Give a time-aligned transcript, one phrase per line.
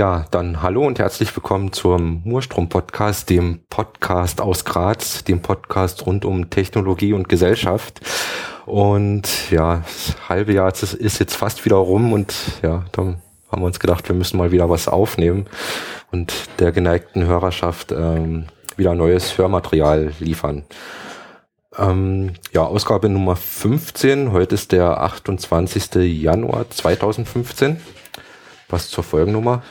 [0.00, 6.24] Ja, dann hallo und herzlich willkommen zum Murstrom-Podcast, dem Podcast aus Graz, dem Podcast rund
[6.24, 8.00] um Technologie und Gesellschaft.
[8.64, 13.20] Und ja, das halbe Jahr ist jetzt fast wieder rum und ja, dann
[13.52, 15.44] haben wir uns gedacht, wir müssen mal wieder was aufnehmen
[16.10, 18.46] und der geneigten Hörerschaft ähm,
[18.78, 20.64] wieder neues Hörmaterial liefern.
[21.76, 24.32] Ähm, ja, Ausgabe Nummer 15.
[24.32, 25.96] Heute ist der 28.
[26.22, 27.82] Januar 2015.
[28.70, 29.62] Was zur Folgennummer?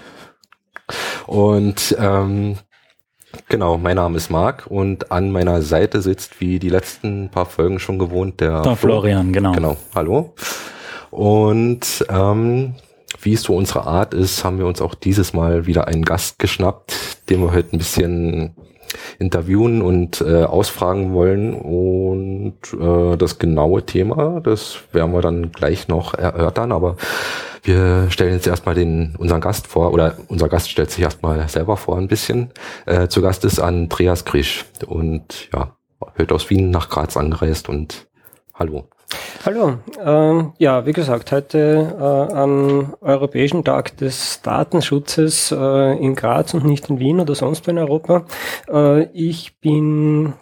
[1.27, 2.57] Und ähm,
[3.47, 7.79] genau, mein Name ist Marc und an meiner Seite sitzt, wie die letzten paar Folgen
[7.79, 9.51] schon gewohnt, der, der Florian, genau.
[9.51, 10.33] Genau, hallo.
[11.11, 12.75] Und ähm,
[13.21, 16.39] wie es so unsere Art ist, haben wir uns auch dieses Mal wieder einen Gast
[16.39, 18.55] geschnappt, den wir heute ein bisschen
[19.19, 21.53] interviewen und äh, ausfragen wollen.
[21.53, 26.97] Und äh, das genaue Thema, das werden wir dann gleich noch erörtern, aber
[27.63, 31.77] wir stellen jetzt erstmal den, unseren Gast vor, oder unser Gast stellt sich erstmal selber
[31.77, 32.51] vor ein bisschen.
[32.85, 35.75] Äh, zu Gast ist Andreas Grisch und ja,
[36.17, 38.07] heute aus Wien nach Graz angereist und
[38.53, 38.87] hallo.
[39.45, 46.53] Hallo, ähm, ja, wie gesagt, heute äh, am Europäischen Tag des Datenschutzes äh, in Graz
[46.53, 48.25] und nicht in Wien oder sonst wo in Europa.
[48.67, 50.33] Äh, ich bin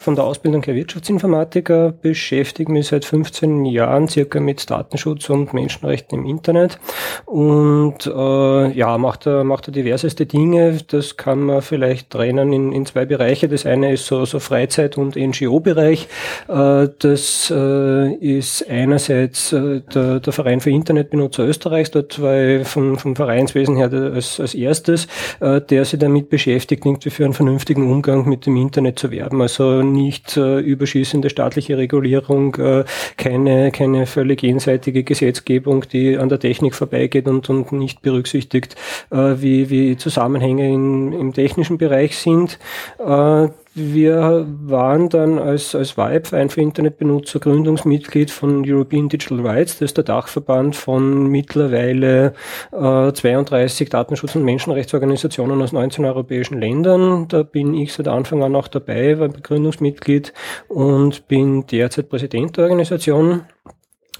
[0.00, 6.20] von der Ausbildung her Wirtschaftsinformatiker, beschäftige mich seit 15 Jahren circa mit Datenschutz und Menschenrechten
[6.20, 6.80] im Internet
[7.26, 10.78] und äh, ja, macht da, macht da diverseste Dinge.
[10.88, 13.46] Das kann man vielleicht trennen in, in zwei Bereiche.
[13.46, 16.08] Das eine ist so, so Freizeit- und NGO-Bereich.
[16.48, 22.96] Äh, das äh, ist einerseits äh, der, der Verein für Internetbenutzer Österreichs, dort war vom,
[22.96, 25.08] vom Vereinswesen her als, als erstes,
[25.40, 29.42] äh, der sich damit beschäftigt, irgendwie für einen vernünftigen Umgang mit dem Internet zu werben.
[29.42, 32.84] Also nicht äh, überschießende staatliche Regulierung, äh,
[33.16, 38.76] keine, keine völlig jenseitige Gesetzgebung, die an der Technik vorbeigeht und, und nicht berücksichtigt,
[39.10, 42.58] äh, wie, wie Zusammenhänge in, im technischen Bereich sind.
[42.98, 49.74] Äh, wir waren dann als, als VIBE, ein für Internetbenutzer, Gründungsmitglied von European Digital Rights.
[49.74, 52.34] Das ist der Dachverband von mittlerweile
[52.72, 57.28] äh, 32 Datenschutz- und Menschenrechtsorganisationen aus 19 europäischen Ländern.
[57.28, 60.32] Da bin ich seit Anfang an auch dabei, war Gründungsmitglied
[60.66, 63.42] und bin derzeit Präsident der Organisation.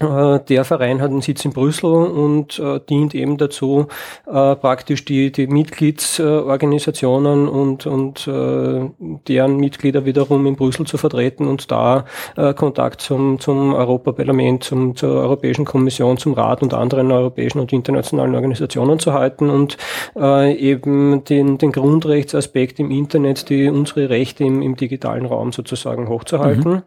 [0.01, 3.87] Äh, der Verein hat einen Sitz in Brüssel und äh, dient eben dazu,
[4.27, 8.89] äh, praktisch die, die Mitgliedsorganisationen und, und äh,
[9.27, 14.95] deren Mitglieder wiederum in Brüssel zu vertreten und da äh, Kontakt zum, zum Europaparlament, zum,
[14.95, 19.77] zur Europäischen Kommission, zum Rat und anderen europäischen und internationalen Organisationen zu halten und
[20.15, 26.09] äh, eben den, den Grundrechtsaspekt im Internet, die unsere Rechte im, im digitalen Raum sozusagen
[26.09, 26.71] hochzuhalten.
[26.71, 26.83] Mhm.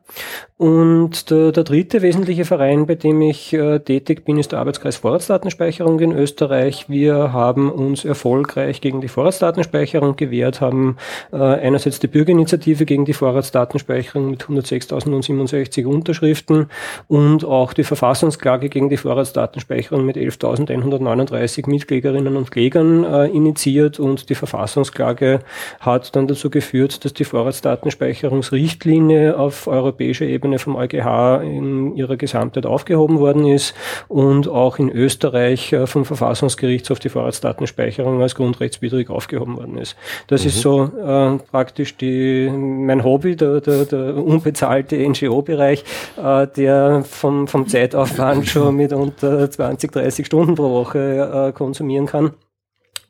[0.57, 4.95] Und der, der dritte wesentliche Verein, bei dem ich äh, tätig bin, ist der Arbeitskreis
[4.95, 6.89] Vorratsdatenspeicherung in Österreich.
[6.89, 10.97] Wir haben uns erfolgreich gegen die Vorratsdatenspeicherung gewehrt, haben
[11.33, 16.69] äh, einerseits die Bürgerinitiative gegen die Vorratsdatenspeicherung mit 106.067 Unterschriften
[17.09, 24.31] und auch die Verfassungsklage gegen die Vorratsdatenspeicherung mit 11.139 Mitklägerinnen und Klägern äh, initiiert und
[24.31, 25.41] die Verfassungsklage
[25.81, 32.67] hat dann dazu geführt, dass die Vorratsdatenspeicherungsrichtlinie auf europäischer Ebene vom EuGH in ihrer Gesamtheit
[32.67, 33.75] aufgehoben aufgehoben worden ist
[34.09, 39.97] und auch in Österreich äh, vom Verfassungsgerichtshof die Vorratsdatenspeicherung als grundrechtswidrig aufgehoben worden ist.
[40.29, 40.49] Das mhm.
[40.49, 45.85] ist so äh, praktisch die, mein Hobby, der, der, der unbezahlte NGO-Bereich,
[46.23, 52.07] äh, der vom, vom Zeitaufwand schon mit unter 20, 30 Stunden pro Woche äh, konsumieren
[52.07, 52.33] kann.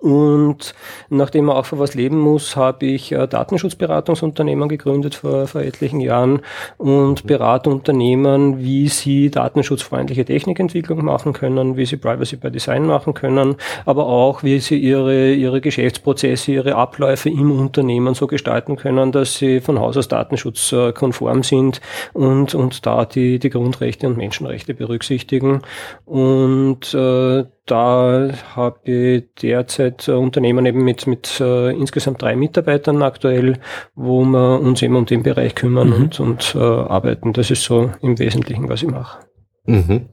[0.05, 0.75] Und
[1.09, 5.99] nachdem man auch für was leben muss, habe ich äh, Datenschutzberatungsunternehmen gegründet vor, vor etlichen
[5.99, 6.43] Jahren
[6.77, 13.15] und berate Unternehmen, wie sie datenschutzfreundliche Technikentwicklung machen können, wie sie Privacy by Design machen
[13.15, 13.57] können,
[13.87, 19.37] aber auch, wie sie ihre, ihre Geschäftsprozesse, ihre Abläufe im Unternehmen so gestalten können, dass
[19.37, 21.81] sie von Haus aus datenschutzkonform sind
[22.13, 25.63] und, und da die, die Grundrechte und Menschenrechte berücksichtigen.
[26.05, 33.59] Und äh, da habe ich derzeit Unternehmen eben mit, mit äh, insgesamt drei Mitarbeitern aktuell,
[33.95, 35.95] wo wir uns eben um den Bereich kümmern mhm.
[35.95, 37.33] und, und äh, arbeiten.
[37.33, 39.25] Das ist so im Wesentlichen, was ich mache.
[39.65, 40.09] Mhm.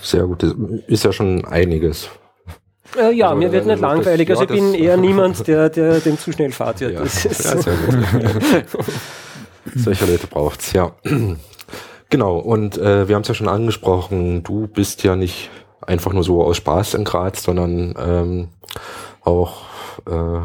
[0.00, 0.42] Sehr gut.
[0.42, 0.54] Das
[0.86, 2.08] ist ja schon einiges.
[2.96, 4.28] Äh, ja, also, mir wird nicht langweilig.
[4.28, 6.80] Das, also ich bin eher niemand, der, der dem zu schnell fährt.
[6.80, 8.74] Ja, das ist ja, sehr gut.
[9.74, 10.92] Solche Leute braucht's, ja.
[12.08, 16.24] Genau, und äh, wir haben es ja schon angesprochen, du bist ja nicht einfach nur
[16.24, 18.48] so aus Spaß in Graz, sondern ähm,
[19.22, 19.62] auch
[20.06, 20.40] äh,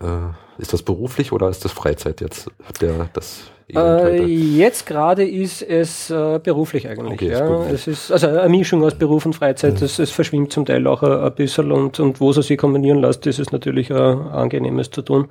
[0.00, 2.50] Äh, ist das beruflich oder ist das Freizeit jetzt?
[2.82, 3.44] Der, das
[3.74, 7.14] äh, jetzt gerade ist es äh, beruflich eigentlich.
[7.14, 7.40] Okay, ja.
[7.40, 7.72] Beruflich.
[7.72, 9.80] Es ist also eine Mischung aus Beruf und Freizeit.
[9.80, 9.86] Mhm.
[9.86, 12.98] Es, es, verschwimmt zum Teil auch ein, ein bisschen und, und wo es sich kombinieren
[12.98, 15.28] lässt, ist es natürlich ein angenehmes zu tun.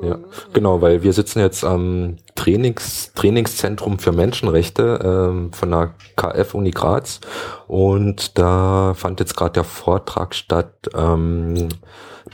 [0.00, 0.16] Ja,
[0.52, 6.70] genau, weil wir sitzen jetzt am Trainings, Trainingszentrum für Menschenrechte ähm, von der KF Uni
[6.70, 7.20] Graz
[7.66, 10.72] und da fand jetzt gerade der Vortrag statt.
[10.94, 11.68] Ähm,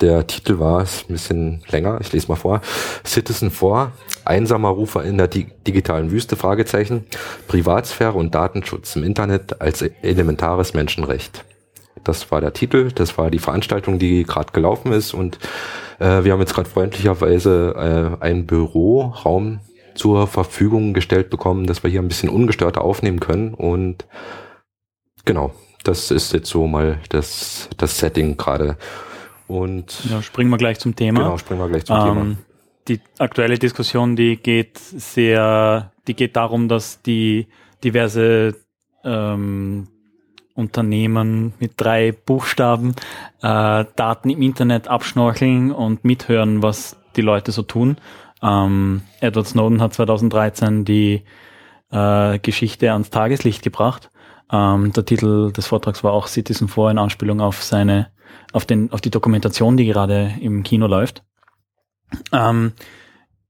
[0.01, 2.61] der Titel war ist ein bisschen länger, ich lese mal vor.
[3.07, 3.93] Citizen 4,
[4.25, 7.07] einsamer Rufer in der di digitalen Wüste, Fragezeichen,
[7.49, 11.45] Privatsphäre und Datenschutz im Internet als elementares Menschenrecht.
[12.03, 15.39] Das war der Titel, das war die Veranstaltung, die gerade gelaufen ist und
[15.99, 19.61] äh, wir haben jetzt gerade freundlicherweise äh, einen Büroraum
[19.95, 23.55] zur Verfügung gestellt bekommen, dass wir hier ein bisschen ungestörter aufnehmen können.
[23.55, 24.07] Und
[25.25, 25.55] genau,
[25.85, 28.77] das ist jetzt so mal das, das Setting gerade.
[29.47, 31.21] Und ja, springen wir gleich zum Thema.
[31.21, 32.37] Genau, springen wir gleich zum ähm, Thema.
[32.89, 37.47] Die aktuelle Diskussion, die geht sehr, die geht darum, dass die
[37.83, 38.57] diverse
[39.05, 39.87] ähm,
[40.55, 42.95] Unternehmen mit drei Buchstaben
[43.43, 47.97] äh, Daten im Internet abschnorcheln und mithören, was die Leute so tun.
[48.43, 51.25] Ähm, Edward Snowden hat 2013 die
[51.91, 54.11] äh, Geschichte ans Tageslicht gebracht.
[54.53, 58.13] Ähm, der Titel des Vortrags war auch Citizen 4 in Anspielung auf seine,
[58.53, 61.25] auf den, auf die Dokumentation, die gerade im Kino läuft.
[62.33, 62.73] Ähm,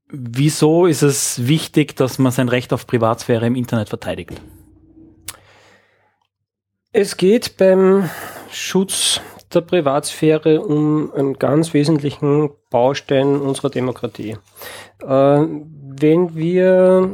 [0.08, 4.40] wieso ist es wichtig, dass man sein Recht auf Privatsphäre im Internet verteidigt?
[6.96, 8.08] Es geht beim
[8.52, 9.20] Schutz
[9.52, 14.37] der Privatsphäre um einen ganz wesentlichen Baustein unserer Demokratie.
[15.02, 15.44] Äh,
[16.00, 17.11] wenn wir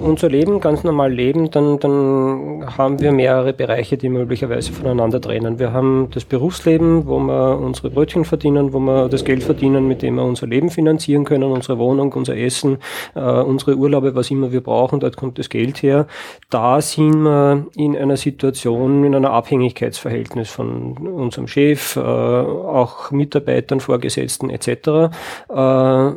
[0.00, 5.58] unser Leben ganz normal leben, dann, dann haben wir mehrere Bereiche, die möglicherweise voneinander trennen.
[5.58, 10.02] Wir haben das Berufsleben, wo wir unsere Brötchen verdienen, wo wir das Geld verdienen, mit
[10.02, 12.78] dem wir unser Leben finanzieren können, unsere Wohnung, unser Essen,
[13.14, 16.06] äh, unsere Urlaube, was immer wir brauchen, dort kommt das Geld her.
[16.50, 23.80] Da sind wir in einer Situation, in einer Abhängigkeitsverhältnis von unserem Chef, äh, auch Mitarbeitern,
[23.80, 25.10] Vorgesetzten etc.
[25.48, 26.12] Äh,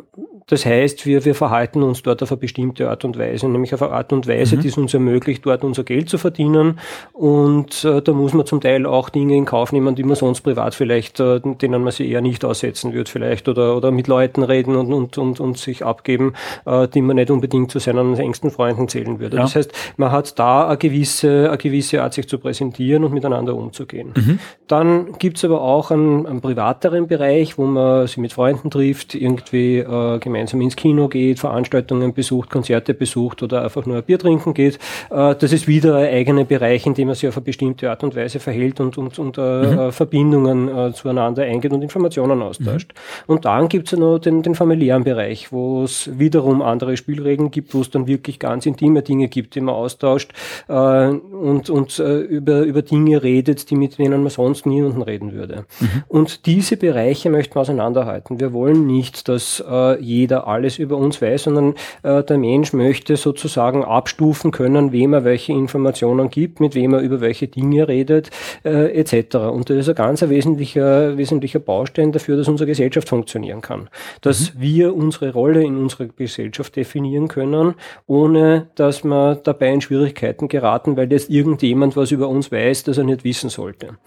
[0.48, 3.82] das heißt, wir, wir verhalten uns dort auf eine bestimmte Art und Weise, nämlich auf
[3.82, 4.62] eine Art und Weise, mhm.
[4.62, 6.80] die es uns ermöglicht, dort unser Geld zu verdienen.
[7.12, 10.42] Und äh, da muss man zum Teil auch Dinge in Kauf nehmen, die man sonst
[10.42, 14.42] privat vielleicht, äh, denen man sich eher nicht aussetzen würde vielleicht oder, oder mit Leuten
[14.42, 16.34] reden und, und, und, und sich abgeben,
[16.66, 19.36] äh, die man nicht unbedingt zu seinen engsten Freunden zählen würde.
[19.36, 19.44] Ja.
[19.44, 23.54] Das heißt, man hat da eine gewisse, eine gewisse Art, sich zu präsentieren und miteinander
[23.54, 24.14] umzugehen.
[24.16, 24.40] Mhm.
[24.68, 29.80] Dann gibt's aber auch einen, einen privateren Bereich, wo man sich mit Freunden trifft, irgendwie
[29.80, 34.54] äh, gemeinsam ins Kino geht, Veranstaltungen besucht, Konzerte besucht oder einfach nur ein Bier trinken
[34.54, 34.80] geht.
[35.10, 38.04] Äh, das ist wieder ein eigener Bereich, in dem man sich auf eine bestimmte Art
[38.04, 39.80] und Weise verhält und, und, und äh, mhm.
[39.80, 42.94] Äh, Verbindungen zueinander eingeht und Informationen austauscht.
[42.94, 43.34] Mhm.
[43.34, 47.52] Und dann gibt es ja noch den, den familiären Bereich, wo es wiederum andere Spielregeln
[47.52, 50.32] gibt, wo es dann wirklich ganz intime Dinge gibt, die man austauscht
[50.68, 55.66] und, und über, über Dinge redet, die mit denen man sonst niemanden reden würde.
[55.80, 56.04] Mhm.
[56.08, 58.40] Und diese Bereiche möchten wir auseinanderhalten.
[58.40, 59.64] Wir wollen nicht, dass
[60.00, 65.14] jeder jeder alles über uns weiß, sondern äh, der Mensch möchte sozusagen abstufen können, wem
[65.14, 68.30] er welche Informationen gibt, mit wem er über welche Dinge redet,
[68.66, 69.36] äh, etc.
[69.36, 73.90] Und das ist ein ganz wesentlicher, wesentlicher Baustein dafür, dass unsere Gesellschaft funktionieren kann.
[74.20, 74.62] Dass mhm.
[74.62, 80.98] wir unsere Rolle in unserer Gesellschaft definieren können, ohne dass wir dabei in Schwierigkeiten geraten,
[80.98, 83.98] weil jetzt irgendjemand was über uns weiß, das er nicht wissen sollte.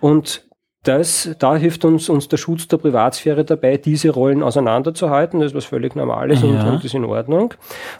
[0.00, 0.44] Und
[0.84, 5.38] das, da hilft uns, uns der Schutz der Privatsphäre dabei, diese Rollen auseinanderzuhalten.
[5.38, 6.48] Das ist was völlig Normales ja.
[6.48, 7.54] und, und ist in Ordnung.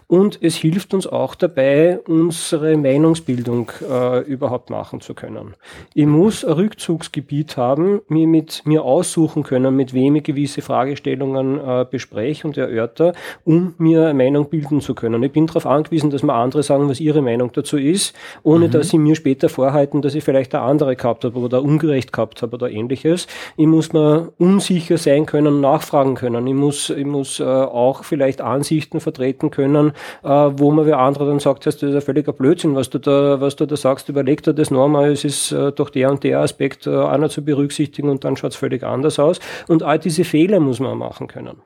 [0.09, 5.55] Und es hilft uns auch dabei, unsere Meinungsbildung äh, überhaupt machen zu können.
[5.95, 11.61] Ich muss ein Rückzugsgebiet haben, mir mit mir aussuchen können, mit wem ich gewisse Fragestellungen
[11.61, 13.13] äh, bespreche und erörter,
[13.45, 15.23] um mir eine Meinung bilden zu können.
[15.23, 18.73] Ich bin darauf angewiesen, dass mir andere sagen, was ihre Meinung dazu ist, ohne mhm.
[18.73, 22.43] dass sie mir später vorhalten, dass ich vielleicht eine andere gehabt habe oder ungerecht gehabt
[22.43, 23.27] habe oder ähnliches.
[23.57, 26.47] Ich muss mir unsicher sein können, nachfragen können.
[26.47, 31.27] Ich muss, ich muss äh, auch vielleicht Ansichten vertreten können, äh, wo man wer andere
[31.27, 34.43] dann sagt, das ist ein völliger Blödsinn, was du da, was du da sagst, überleg
[34.43, 38.09] dir das nochmal, es ist äh, doch der und der Aspekt äh, einer zu berücksichtigen
[38.09, 39.39] und dann schaut es völlig anders aus.
[39.69, 41.63] Und all diese Fehler muss man machen können.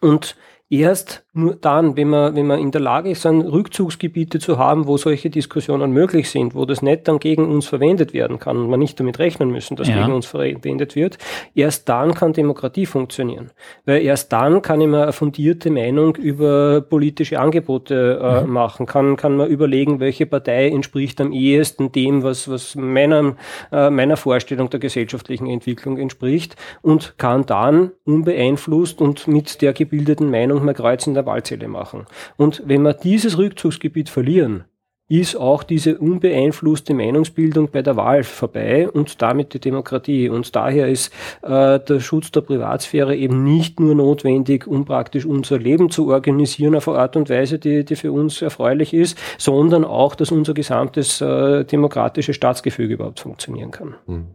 [0.00, 0.36] Und
[0.70, 4.96] erst nur dann, wenn man, wenn man in der Lage ist, Rückzugsgebiete zu haben, wo
[4.96, 8.80] solche Diskussionen möglich sind, wo das nicht dann gegen uns verwendet werden kann und man
[8.80, 10.00] nicht damit rechnen müssen, dass ja.
[10.00, 11.18] gegen uns verwendet wird,
[11.54, 13.50] erst dann kann Demokratie funktionieren.
[13.84, 18.52] Weil erst dann kann ich mir eine fundierte Meinung über politische Angebote äh, mhm.
[18.52, 23.36] machen, kann, kann man überlegen, welche Partei entspricht am ehesten dem, was, was meiner,
[23.72, 30.30] äh, meiner Vorstellung der gesellschaftlichen Entwicklung entspricht und kann dann unbeeinflusst und mit der gebildeten
[30.30, 32.06] Meinung mal Kreuz in Wahlzelle machen.
[32.36, 34.64] Und wenn wir dieses Rückzugsgebiet verlieren,
[35.08, 40.28] ist auch diese unbeeinflusste Meinungsbildung bei der Wahl vorbei und damit die Demokratie.
[40.28, 45.58] Und daher ist äh, der Schutz der Privatsphäre eben nicht nur notwendig, um praktisch unser
[45.58, 49.84] Leben zu organisieren auf eine Art und Weise, die, die für uns erfreulich ist, sondern
[49.84, 53.94] auch, dass unser gesamtes äh, demokratisches Staatsgefüge überhaupt funktionieren kann.
[54.06, 54.26] Hm.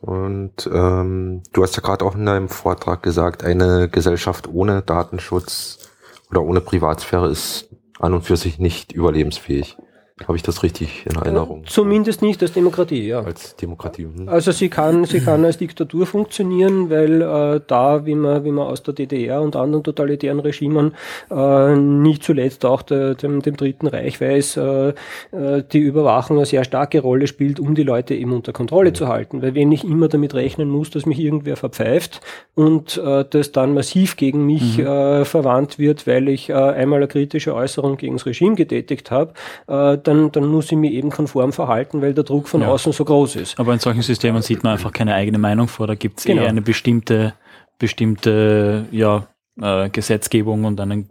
[0.00, 5.90] Und ähm, du hast ja gerade auch in deinem Vortrag gesagt, eine Gesellschaft ohne Datenschutz
[6.30, 7.68] oder ohne Privatsphäre ist
[7.98, 9.76] an und für sich nicht überlebensfähig.
[10.24, 11.64] Habe ich das richtig in Erinnerung?
[11.64, 13.20] Ja, zumindest nicht als Demokratie, ja.
[13.20, 14.04] Als Demokratie.
[14.04, 14.30] Hm.
[14.30, 18.66] Also sie kann, sie kann als Diktatur funktionieren, weil äh, da, wie man, wie man
[18.66, 20.94] aus der DDR und anderen totalitären Regimen,
[21.30, 24.88] äh, nicht zuletzt auch der, dem, dem Dritten Reich weiß, äh,
[25.32, 28.94] äh, die Überwachung eine sehr starke Rolle spielt, um die Leute eben unter Kontrolle mhm.
[28.94, 29.42] zu halten.
[29.42, 32.22] Weil wenn ich immer damit rechnen muss, dass mich irgendwer verpfeift
[32.54, 34.86] und äh, das dann massiv gegen mich mhm.
[34.86, 39.34] äh, verwandt wird, weil ich äh, einmal eine kritische Äußerung gegen das Regime getätigt habe,
[39.66, 42.68] äh, dann, dann muss ich mich eben konform verhalten, weil der Druck von ja.
[42.68, 43.58] außen so groß ist.
[43.58, 45.86] Aber in solchen Systemen sieht man einfach keine eigene Meinung vor.
[45.86, 46.42] Da gibt es genau.
[46.42, 47.34] eher eine bestimmte,
[47.78, 49.26] bestimmte ja,
[49.60, 51.10] äh, Gesetzgebung und einen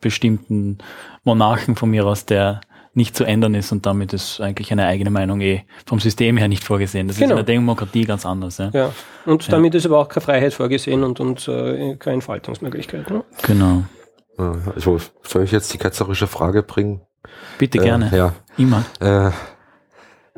[0.00, 0.78] bestimmten
[1.24, 2.60] Monarchen von mir aus, der
[2.94, 6.46] nicht zu ändern ist und damit ist eigentlich eine eigene Meinung eh vom System her
[6.46, 7.08] nicht vorgesehen.
[7.08, 7.34] Das genau.
[7.34, 8.58] ist in der Demokratie ganz anders.
[8.58, 8.92] Ja, ja.
[9.26, 13.10] und damit ist aber auch keine Freiheit vorgesehen und, und äh, keine Entfaltungsmöglichkeit.
[13.10, 13.24] Ne?
[13.42, 13.82] Genau.
[14.36, 17.00] Also soll ich jetzt die ketzerische Frage bringen?
[17.64, 18.10] Bitte gerne.
[18.12, 18.32] Äh, ja.
[18.58, 18.84] Immer.
[19.00, 19.30] Äh,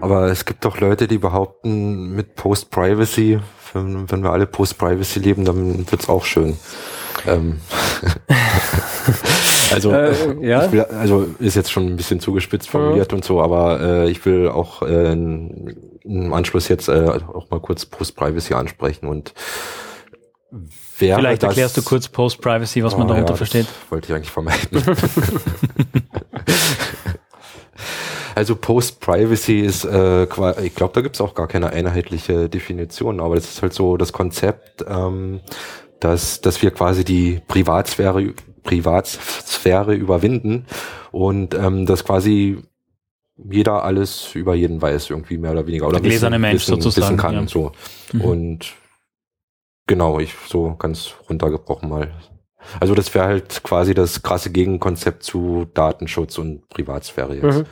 [0.01, 3.41] aber es gibt doch Leute, die behaupten, mit Post-Privacy,
[3.73, 6.57] wenn, wenn, wir alle Post-Privacy leben, dann wird's auch schön.
[7.27, 7.59] Ähm.
[9.73, 10.71] also, äh, ja?
[10.71, 13.17] will, also ist jetzt schon ein bisschen zugespitzt formuliert ja.
[13.17, 17.87] und so, aber äh, ich will auch äh, im Anschluss jetzt äh, auch mal kurz
[17.87, 19.35] Post-Privacy ansprechen und
[20.95, 23.67] Vielleicht erklärst du kurz Post-Privacy, was oh, man darunter ja, versteht.
[23.91, 24.83] Wollte ich eigentlich vermeiden.
[28.37, 30.25] also Post-Privacy ist, äh,
[30.63, 33.97] ich glaube, da gibt es auch gar keine einheitliche Definition, aber das ist halt so
[33.97, 35.41] das Konzept, ähm,
[36.01, 40.67] dass, dass wir quasi die Privatsphäre, Privatsphäre überwinden
[41.13, 42.59] und ähm, dass quasi
[43.37, 45.87] jeder alles über jeden weiß, irgendwie mehr oder weniger.
[45.87, 47.17] Oder Der gläserne Mensch wissen, sozusagen.
[47.17, 47.47] Wissen kann ja.
[47.49, 47.73] so.
[48.13, 48.21] Mhm.
[48.21, 48.77] Und
[49.87, 52.13] Genau, ich so ganz runtergebrochen mal
[52.81, 57.59] also das wäre halt quasi das krasse Gegenkonzept zu Datenschutz und Privatsphäre jetzt.
[57.59, 57.65] Mhm.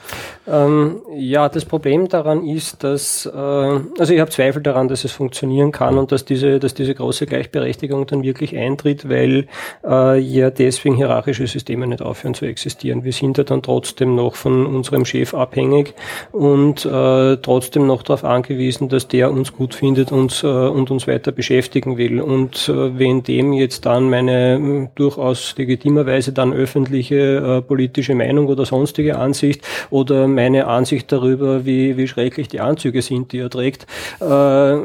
[0.46, 5.12] Ähm, ja, das Problem daran ist, dass, äh, also ich habe Zweifel daran, dass es
[5.12, 9.46] funktionieren kann und dass diese, dass diese große Gleichberechtigung dann wirklich eintritt, weil
[9.84, 13.04] äh, ja deswegen hierarchische Systeme nicht aufhören zu existieren.
[13.04, 15.94] Wir sind ja dann trotzdem noch von unserem Chef abhängig
[16.32, 21.06] und äh, trotzdem noch darauf angewiesen, dass der uns gut findet und, äh, und uns
[21.06, 22.20] weiter beschäftigen will.
[22.20, 28.64] Und äh, wenn dem jetzt dann meine durchaus legitimerweise dann öffentliche äh, politische Meinung oder
[28.64, 33.86] sonstige Ansicht oder meine Ansicht darüber, wie, wie schrecklich die Anzüge sind, die er trägt,
[34.20, 34.76] äh,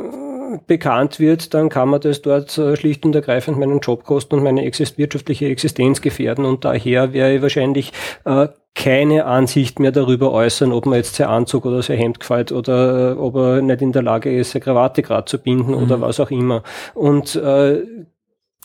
[0.67, 4.43] bekannt wird, dann kann man das dort äh, schlicht und ergreifend meinen Job kosten und
[4.43, 6.45] meine exist wirtschaftliche Existenz gefährden.
[6.45, 7.91] Und daher wäre ich wahrscheinlich
[8.25, 12.51] äh, keine Ansicht mehr darüber äußern, ob man jetzt sein Anzug oder sein Hemd gefällt
[12.51, 15.83] oder äh, ob er nicht in der Lage ist, seine Krawatte gerade zu binden mhm.
[15.83, 16.63] oder was auch immer.
[16.93, 17.83] Und äh,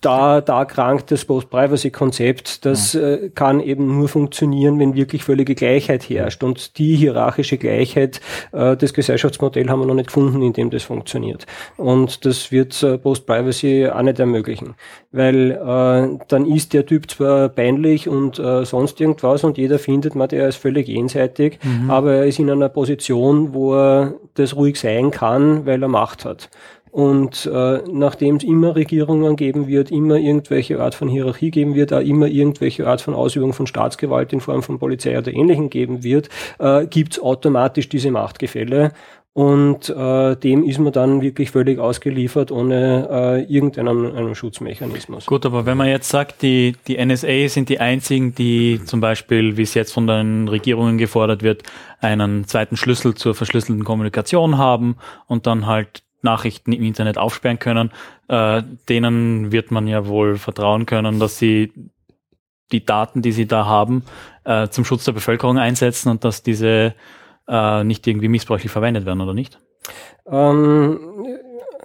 [0.04, 2.64] da, da krankt das Post-Privacy-Konzept.
[2.64, 6.42] Das äh, kann eben nur funktionieren, wenn wirklich völlige Gleichheit herrscht.
[6.42, 8.20] Und die hierarchische Gleichheit,
[8.52, 11.46] äh, das Gesellschaftsmodell haben wir noch nicht gefunden, in dem das funktioniert.
[11.76, 14.74] Und das wird äh, Post-Privacy auch nicht ermöglichen.
[15.12, 20.14] Weil äh, dann ist der Typ zwar peinlich und äh, sonst irgendwas und jeder findet
[20.14, 21.90] man, der ist völlig jenseitig, mhm.
[21.90, 26.24] aber er ist in einer Position, wo er das ruhig sein kann, weil er Macht
[26.24, 26.50] hat.
[26.94, 31.92] Und äh, nachdem es immer Regierungen geben wird, immer irgendwelche Art von Hierarchie geben wird,
[31.92, 36.04] auch immer irgendwelche Art von Ausübung von Staatsgewalt in Form von Polizei oder Ähnlichem geben
[36.04, 36.28] wird,
[36.60, 38.92] äh, gibt es automatisch diese Machtgefälle.
[39.32, 45.26] Und äh, dem ist man dann wirklich völlig ausgeliefert ohne äh, irgendeinen einen Schutzmechanismus.
[45.26, 49.56] Gut, aber wenn man jetzt sagt, die, die NSA sind die einzigen, die zum Beispiel,
[49.56, 51.64] wie es jetzt von den Regierungen gefordert wird,
[52.00, 54.94] einen zweiten Schlüssel zur verschlüsselten Kommunikation haben
[55.26, 57.92] und dann halt Nachrichten im Internet aufsperren können,
[58.28, 61.72] äh, denen wird man ja wohl vertrauen können, dass sie
[62.72, 64.04] die Daten, die sie da haben,
[64.44, 66.94] äh, zum Schutz der Bevölkerung einsetzen und dass diese
[67.46, 69.60] äh, nicht irgendwie missbräuchlich verwendet werden, oder nicht?
[70.26, 70.98] Ähm,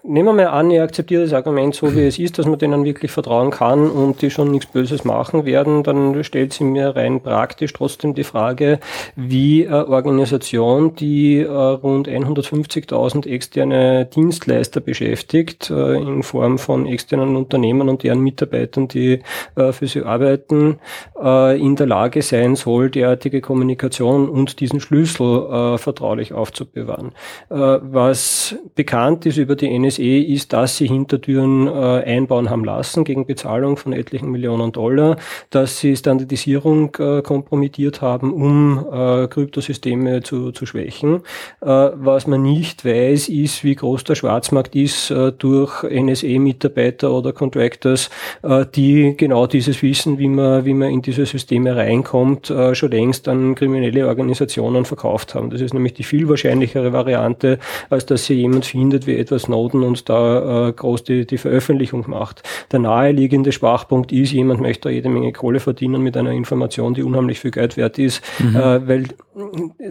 [0.03, 2.85] nehmen wir mal an, ihr akzeptiert das Argument so, wie es ist, dass man denen
[2.85, 7.21] wirklich vertrauen kann und die schon nichts Böses machen werden, dann stellt sie mir rein
[7.21, 8.79] praktisch trotzdem die Frage,
[9.15, 17.35] wie eine Organisation, die äh, rund 150.000 externe Dienstleister beschäftigt, äh, in Form von externen
[17.35, 19.21] Unternehmen und deren Mitarbeitern, die
[19.55, 20.79] äh, für sie arbeiten,
[21.19, 27.11] in der Lage sein soll, derartige Kommunikation und diesen Schlüssel vertraulich aufzubewahren.
[27.49, 33.25] Was bekannt ist über die NSA, ist, dass sie Hintertüren äh, einbauen haben lassen gegen
[33.25, 35.17] Bezahlung von etlichen Millionen Dollar,
[35.49, 41.21] dass sie Standardisierung äh, kompromittiert haben, um äh, Kryptosysteme zu, zu schwächen.
[41.61, 47.33] Äh, was man nicht weiß, ist, wie groß der Schwarzmarkt ist äh, durch NSA-Mitarbeiter oder
[47.33, 48.09] Contractors,
[48.43, 53.27] äh, die genau dieses Wissen, wie man, wie man in diese Systeme reinkommt, schon längst
[53.27, 55.49] an kriminelle Organisationen verkauft haben.
[55.49, 59.78] Das ist nämlich die viel wahrscheinlichere Variante, als dass sie jemand findet wie etwa Snowden
[59.79, 62.43] Daten und da äh, groß die, die Veröffentlichung macht.
[62.71, 67.03] Der naheliegende Schwachpunkt ist, jemand möchte da jede Menge Kohle verdienen mit einer Information, die
[67.03, 68.55] unheimlich viel Geld wert ist, mhm.
[68.55, 69.05] äh, weil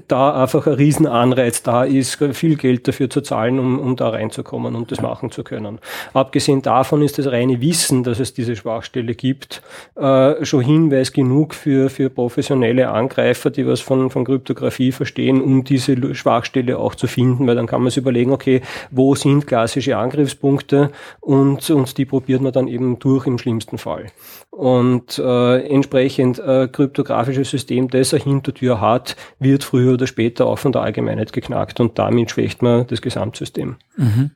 [0.08, 4.74] da einfach ein Riesenanreiz da ist, viel Geld dafür zu zahlen, um, um da reinzukommen
[4.74, 5.78] und das machen zu können.
[6.12, 9.62] Abgesehen davon ist das reine Wissen, dass es diese Schwachstelle gibt,
[9.96, 15.64] äh, schon Hinweis genug für, für professionelle Angreifer, die was von, von Kryptographie verstehen, um
[15.64, 19.77] diese Schwachstelle auch zu finden, weil dann kann man sich überlegen, okay, wo sind klassische
[19.80, 24.06] Angriffspunkte und, und die probiert man dann eben durch im schlimmsten Fall.
[24.50, 30.58] Und äh, entsprechend äh, kryptografisches System, das eine Hintertür hat, wird früher oder später auch
[30.58, 33.76] von der Allgemeinheit geknackt und damit schwächt man das Gesamtsystem.
[33.96, 34.30] Mhm.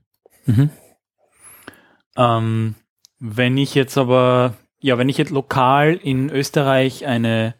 [0.47, 0.71] Mhm.
[2.17, 2.75] Ähm,
[3.19, 7.55] wenn ich jetzt aber, ja, wenn ich jetzt lokal in Österreich eine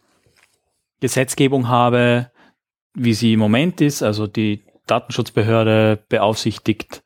[1.01, 2.31] Gesetzgebung habe,
[2.95, 7.02] wie sie im Moment ist, also die Datenschutzbehörde beaufsichtigt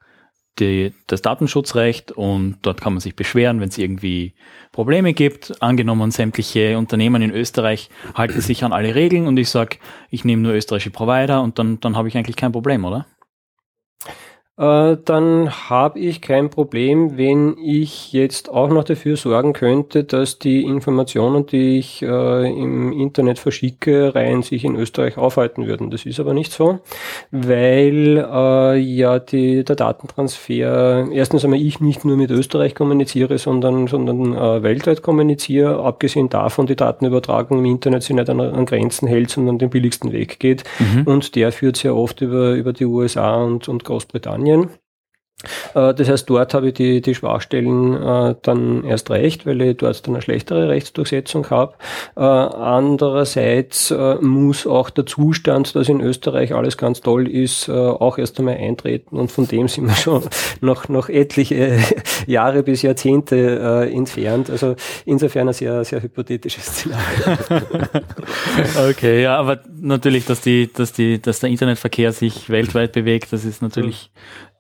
[0.59, 4.33] die, das Datenschutzrecht und dort kann man sich beschweren, wenn es irgendwie
[4.73, 5.63] Probleme gibt.
[5.63, 9.79] Angenommen, sämtliche Unternehmen in Österreich halten sich an alle Regeln und ich sage,
[10.11, 13.07] ich nehme nur österreichische Provider und dann, dann habe ich eigentlich kein Problem, oder?
[14.59, 20.39] Äh, dann habe ich kein Problem, wenn ich jetzt auch noch dafür sorgen könnte, dass
[20.39, 25.91] die Informationen, die ich äh, im Internet verschicke, rein sich in Österreich aufhalten würden.
[25.91, 26.79] Das ist aber nicht so,
[27.31, 33.89] weil äh, ja die, der Datentransfer, erstens einmal ich nicht nur mit Österreich kommuniziere, sondern,
[33.89, 35.85] sondern äh, weltweit kommuniziere.
[35.85, 40.13] Abgesehen davon, die Datenübertragung im Internet sich nicht an, an Grenzen hält, sondern den billigsten
[40.13, 40.65] Weg geht.
[40.79, 41.03] Mhm.
[41.03, 44.46] Und der führt sehr oft über, über die USA und, und Großbritannien.
[44.47, 44.86] Großbritannien.
[45.75, 49.77] Äh, das heißt, dort habe ich die, die Schwachstellen äh, dann erst recht, weil ich
[49.77, 51.75] dort dann eine schlechtere Rechtsdurchsetzung habe.
[52.17, 57.73] Äh, andererseits äh, muss auch der Zustand, dass in Österreich alles ganz toll ist, äh,
[57.73, 60.23] auch erst einmal eintreten und von dem sind wir schon
[60.61, 61.79] noch, noch etliche
[62.27, 64.49] Jahre bis Jahrzehnte äh, entfernt.
[64.49, 67.63] Also insofern ein sehr, sehr hypothetisches Szenario.
[68.91, 73.45] okay, ja, aber natürlich, dass die, dass die, dass der Internetverkehr sich weltweit bewegt, das
[73.45, 74.11] ist natürlich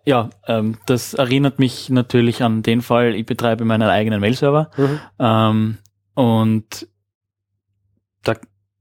[0.06, 5.00] ja, ähm, das erinnert mich natürlich an den Fall, ich betreibe meinen eigenen Mail-Server mhm.
[5.18, 5.78] ähm,
[6.14, 6.88] und
[8.22, 8.34] da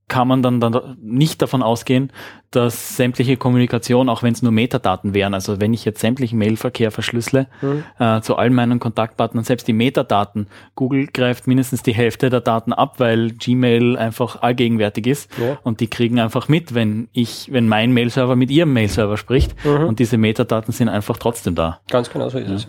[0.08, 2.12] kann man dann, dann nicht davon ausgehen,
[2.52, 6.92] dass sämtliche Kommunikation, auch wenn es nur Metadaten wären, also wenn ich jetzt sämtlichen Mailverkehr
[6.92, 7.84] verschlüssele mhm.
[7.98, 12.72] äh, zu allen meinen Kontaktpartnern, selbst die Metadaten, Google greift mindestens die Hälfte der Daten
[12.72, 15.58] ab, weil Gmail einfach allgegenwärtig ist ja.
[15.64, 19.88] und die kriegen einfach mit, wenn ich, wenn mein Mail-Server mit ihrem Mail-Server spricht mhm.
[19.88, 21.80] und diese Metadaten sind einfach trotzdem da.
[21.90, 22.56] Ganz genau so ist ja.
[22.56, 22.68] es,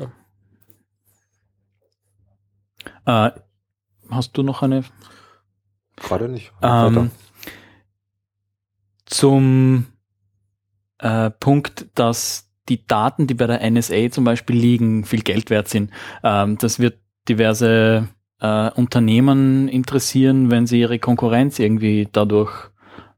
[3.04, 3.26] ja.
[3.26, 3.32] Äh,
[4.10, 4.84] hast du noch eine?
[5.96, 6.52] Gerade nicht.
[6.62, 7.10] Ähm,
[9.16, 9.86] zum
[10.98, 15.68] äh, Punkt, dass die Daten, die bei der NSA zum Beispiel liegen, viel Geld wert
[15.68, 15.90] sind.
[16.22, 18.08] Ähm, das wird diverse
[18.40, 22.52] äh, Unternehmen interessieren, wenn sie ihre Konkurrenz irgendwie dadurch,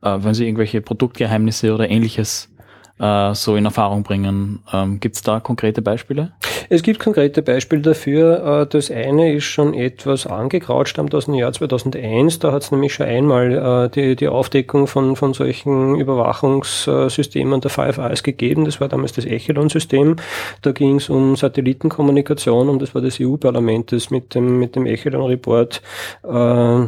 [0.02, 2.54] äh, wenn sie irgendwelche Produktgeheimnisse oder ähnliches
[2.98, 4.60] äh, so in Erfahrung bringen.
[4.72, 6.32] Ähm, Gibt es da konkrete Beispiele?
[6.68, 8.62] Es gibt konkrete Beispiele dafür.
[8.62, 12.40] Äh, das eine ist schon etwas angekraut, stammt aus dem Jahr 2001.
[12.40, 17.70] Da hat es nämlich schon einmal äh, die, die Aufdeckung von, von solchen Überwachungssystemen der
[17.70, 18.64] Five Eyes gegeben.
[18.64, 20.16] Das war damals das Echelon-System.
[20.62, 24.86] Da ging es um Satellitenkommunikation und das war das EU-Parlament, das mit dem, mit dem
[24.86, 25.82] Echelon-Report
[26.24, 26.86] äh,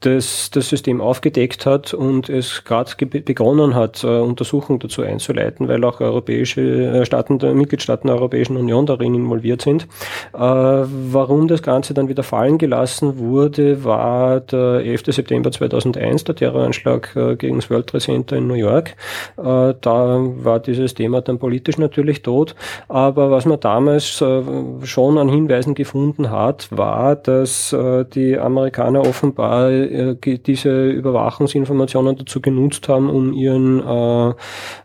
[0.00, 5.82] das, das System aufgedeckt hat und es gerade begonnen hat, äh, Untersuchungen dazu einzuleiten, weil
[5.84, 9.88] auch europäische äh, Staaten, der Mitgliedstaaten der Europäischen Union darin involviert sind.
[10.34, 15.06] Äh, warum das Ganze dann wieder fallen gelassen wurde, war der 11.
[15.06, 18.90] September 2001, der Terroranschlag äh, gegen das World Trade Center in New York.
[19.36, 22.54] Äh, da war dieses Thema dann politisch natürlich tot.
[22.86, 24.42] Aber was man damals äh,
[24.84, 27.74] schon an Hinweisen gefunden hat, war, dass
[28.14, 34.28] die Amerikaner offenbar äh, diese Überwachungsinformationen dazu genutzt haben, um ihren äh,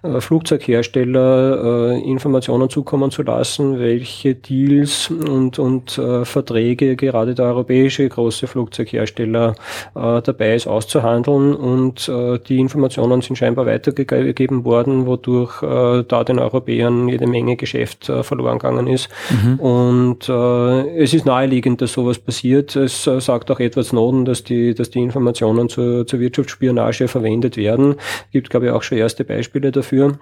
[0.08, 7.46] äh, Flugzeughersteller äh, Informationen zukommen zu lassen, welche Deals und, und äh, Verträge gerade der
[7.46, 9.56] europäische große Flugzeughersteller
[9.96, 16.24] äh, dabei ist auszuhandeln und äh, die Informationen sind scheinbar weitergegeben worden, wodurch äh, da
[16.24, 19.10] den Europäern jede Menge Geschäft äh, verloren gegangen ist.
[19.30, 19.60] Mhm.
[19.60, 22.76] Und äh, es ist naheliegend, dass sowas passiert.
[22.76, 27.58] Es äh, sagt auch Edward Snowden, dass die, dass die Informationen zur, zur Wirtschaftsspionage verwendet
[27.58, 27.96] werden.
[28.32, 30.20] Gibt, glaube ich, auch schon erste Beispiele dafür.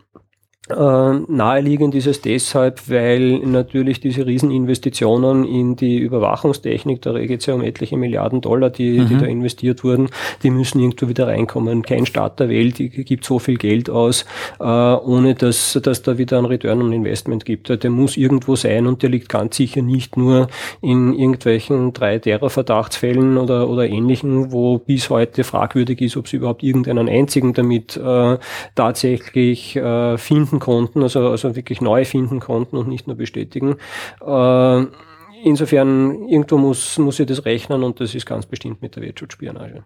[0.72, 7.46] Äh, naheliegend ist es deshalb, weil natürlich diese Rieseninvestitionen in die Überwachungstechnik, da geht es
[7.46, 9.08] ja um etliche Milliarden Dollar, die, mhm.
[9.08, 10.10] die da investiert wurden,
[10.44, 11.82] die müssen irgendwo wieder reinkommen.
[11.82, 14.26] Kein Staat der Welt gibt so viel Geld aus,
[14.60, 17.70] äh, ohne dass, dass da wieder ein Return on Investment gibt.
[17.84, 20.48] Der muss irgendwo sein und der liegt ganz sicher nicht nur
[20.82, 26.64] in irgendwelchen drei Terror-Verdachtsfällen oder, oder ähnlichen, wo bis heute fragwürdig ist, ob sie überhaupt
[26.64, 28.38] irgendeinen einzigen damit äh,
[28.76, 33.76] tatsächlich äh, finden konnten, also, also wirklich neu finden konnten und nicht nur bestätigen.
[34.26, 34.86] Äh,
[35.44, 39.84] insofern, irgendwo muss, muss ich das rechnen und das ist ganz bestimmt mit der Wirtschaftsspionage.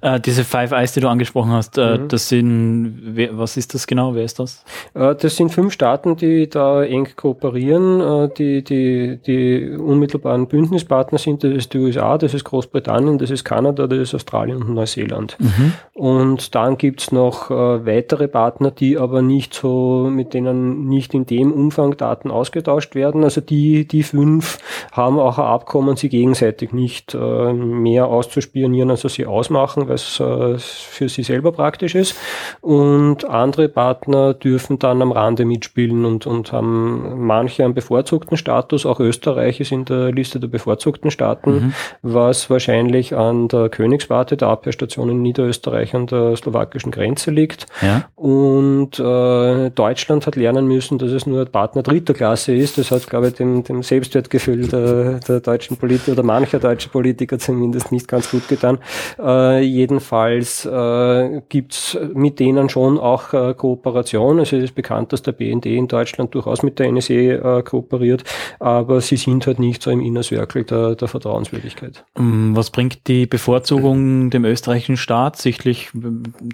[0.00, 2.08] Äh, diese Five Eyes, die du angesprochen hast, äh, mhm.
[2.08, 4.14] das sind, wer, was ist das genau?
[4.14, 4.64] Wer ist das?
[4.94, 11.18] Äh, das sind fünf Staaten, die da eng kooperieren, äh, die, die, die unmittelbaren Bündnispartner
[11.18, 11.44] sind.
[11.44, 15.36] Das ist die USA, das ist Großbritannien, das ist Kanada, das ist Australien und Neuseeland.
[15.38, 15.72] Mhm.
[15.94, 21.26] Und dann gibt's noch äh, weitere Partner, die aber nicht so, mit denen nicht in
[21.26, 23.24] dem Umfang Daten ausgetauscht werden.
[23.24, 24.58] Also die, die fünf
[24.92, 29.94] haben auch ein Abkommen, sie gegenseitig nicht äh, mehr auszuspionieren, als sie ausmachen machen, weil
[29.94, 32.16] es äh, für sie selber praktisch ist.
[32.60, 38.86] Und andere Partner dürfen dann am Rande mitspielen und, und haben manche einen bevorzugten Status.
[38.86, 41.74] Auch Österreich ist in der Liste der bevorzugten Staaten, mhm.
[42.02, 47.66] was wahrscheinlich an der Königswarte, der Abwehrstation in Niederösterreich an der slowakischen Grenze liegt.
[47.82, 48.08] Ja.
[48.14, 52.78] Und äh, Deutschland hat lernen müssen, dass es nur Partner dritter Klasse ist.
[52.78, 57.38] Das hat, glaube ich, dem, dem Selbstwertgefühl der, der deutschen Politiker oder mancher deutscher Politiker
[57.38, 58.78] zumindest nicht ganz gut getan.
[59.18, 64.38] Äh, jedenfalls äh, gibt mit denen schon auch äh, Kooperation.
[64.38, 68.24] Also es ist bekannt, dass der BND in Deutschland durchaus mit der NSE äh, kooperiert,
[68.58, 72.04] aber sie sind halt nicht so im Inner Circle der, der Vertrauenswürdigkeit.
[72.16, 75.36] Mm, was bringt die Bevorzugung dem österreichischen Staat?
[75.36, 75.90] Sichtlich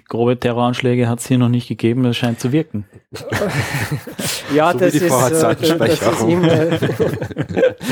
[0.09, 2.85] grobe Terroranschläge hat es hier noch nicht gegeben, das scheint zu wirken.
[4.55, 6.49] ja, so das, ist, äh, das ist immer,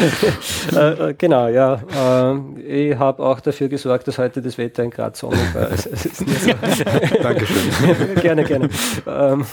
[0.74, 1.82] äh, äh, genau, ja.
[1.96, 4.90] Äh, ich habe auch dafür gesorgt, dass heute das Wetter in
[5.54, 5.69] War.
[5.69, 5.89] Also,
[7.24, 8.15] Dankeschön.
[8.21, 8.69] gerne, gerne.
[9.08, 9.45] Ähm,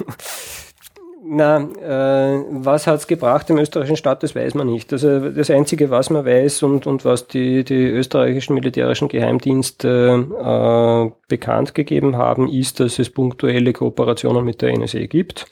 [1.30, 4.92] na, äh, was hat's gebracht im österreichischen Staat, das weiß man nicht.
[4.92, 11.10] Also das Einzige, was man weiß und, und was die, die österreichischen militärischen Geheimdienste äh,
[11.28, 15.46] bekannt gegeben haben, ist, dass es punktuelle Kooperationen mit der NSA gibt.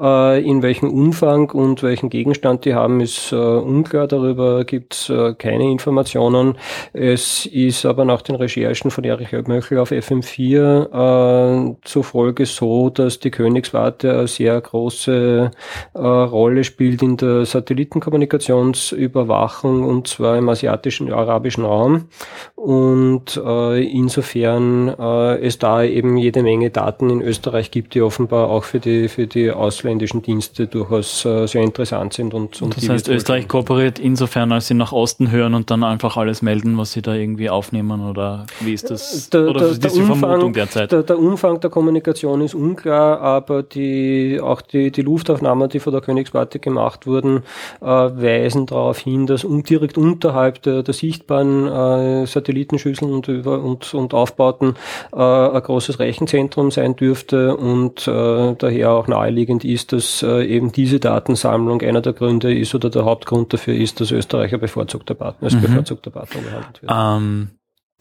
[0.00, 4.08] Äh, in welchem Umfang und welchen Gegenstand die haben, ist äh, unklar.
[4.08, 6.58] Darüber gibt's äh, keine Informationen.
[6.92, 13.20] Es ist aber nach den Recherchen von Erich Möchel auf FM4 äh, zufolge so, dass
[13.20, 15.50] die Königswarte sehr große große
[15.94, 22.06] äh, Rolle spielt in der Satellitenkommunikationsüberwachung und zwar im asiatischen, arabischen Raum.
[22.54, 28.48] Und äh, insofern äh, es da eben jede Menge Daten in Österreich gibt, die offenbar
[28.48, 32.34] auch für die, für die ausländischen Dienste durchaus äh, sehr interessant sind.
[32.34, 36.16] Und, und das heißt, Österreich kooperiert insofern, als sie nach Osten hören und dann einfach
[36.16, 39.30] alles melden, was sie da irgendwie aufnehmen oder wie ist das?
[39.30, 40.92] Der, oder der, ist die Umfang, Vermutung derzeit?
[40.92, 45.92] Der, der Umfang der Kommunikation ist unklar, aber die, auch die, die Luftaufnahmen, die von
[45.92, 47.42] der Königswarte gemacht wurden,
[47.80, 53.62] äh, weisen darauf hin, dass um, direkt unterhalb der, der sichtbaren äh, Satellitenschüsseln und, über,
[53.62, 54.74] und, und Aufbauten
[55.12, 60.72] äh, ein großes Rechenzentrum sein dürfte und äh, daher auch naheliegend ist, dass äh, eben
[60.72, 65.14] diese Datensammlung einer der Gründe ist oder der Hauptgrund dafür ist, dass Österreich ein bevorzugter
[65.14, 65.62] Partner, als mhm.
[65.62, 66.92] bevorzugter Partner behandelt wird.
[66.94, 67.50] Ähm,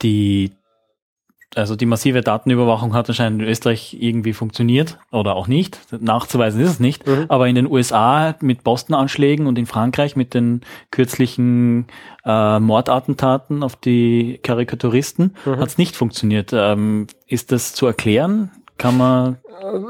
[0.02, 0.52] die
[1.56, 5.80] also die massive Datenüberwachung hat anscheinend in Österreich irgendwie funktioniert oder auch nicht.
[6.00, 7.06] Nachzuweisen ist es nicht.
[7.06, 7.26] Mhm.
[7.28, 10.62] Aber in den USA mit Boston-Anschlägen und in Frankreich mit den
[10.92, 11.88] kürzlichen
[12.26, 15.58] äh, Mordattentaten auf die Karikaturisten mhm.
[15.58, 16.52] hat es nicht funktioniert.
[16.54, 18.52] Ähm, ist das zu erklären?
[18.78, 19.38] Kann man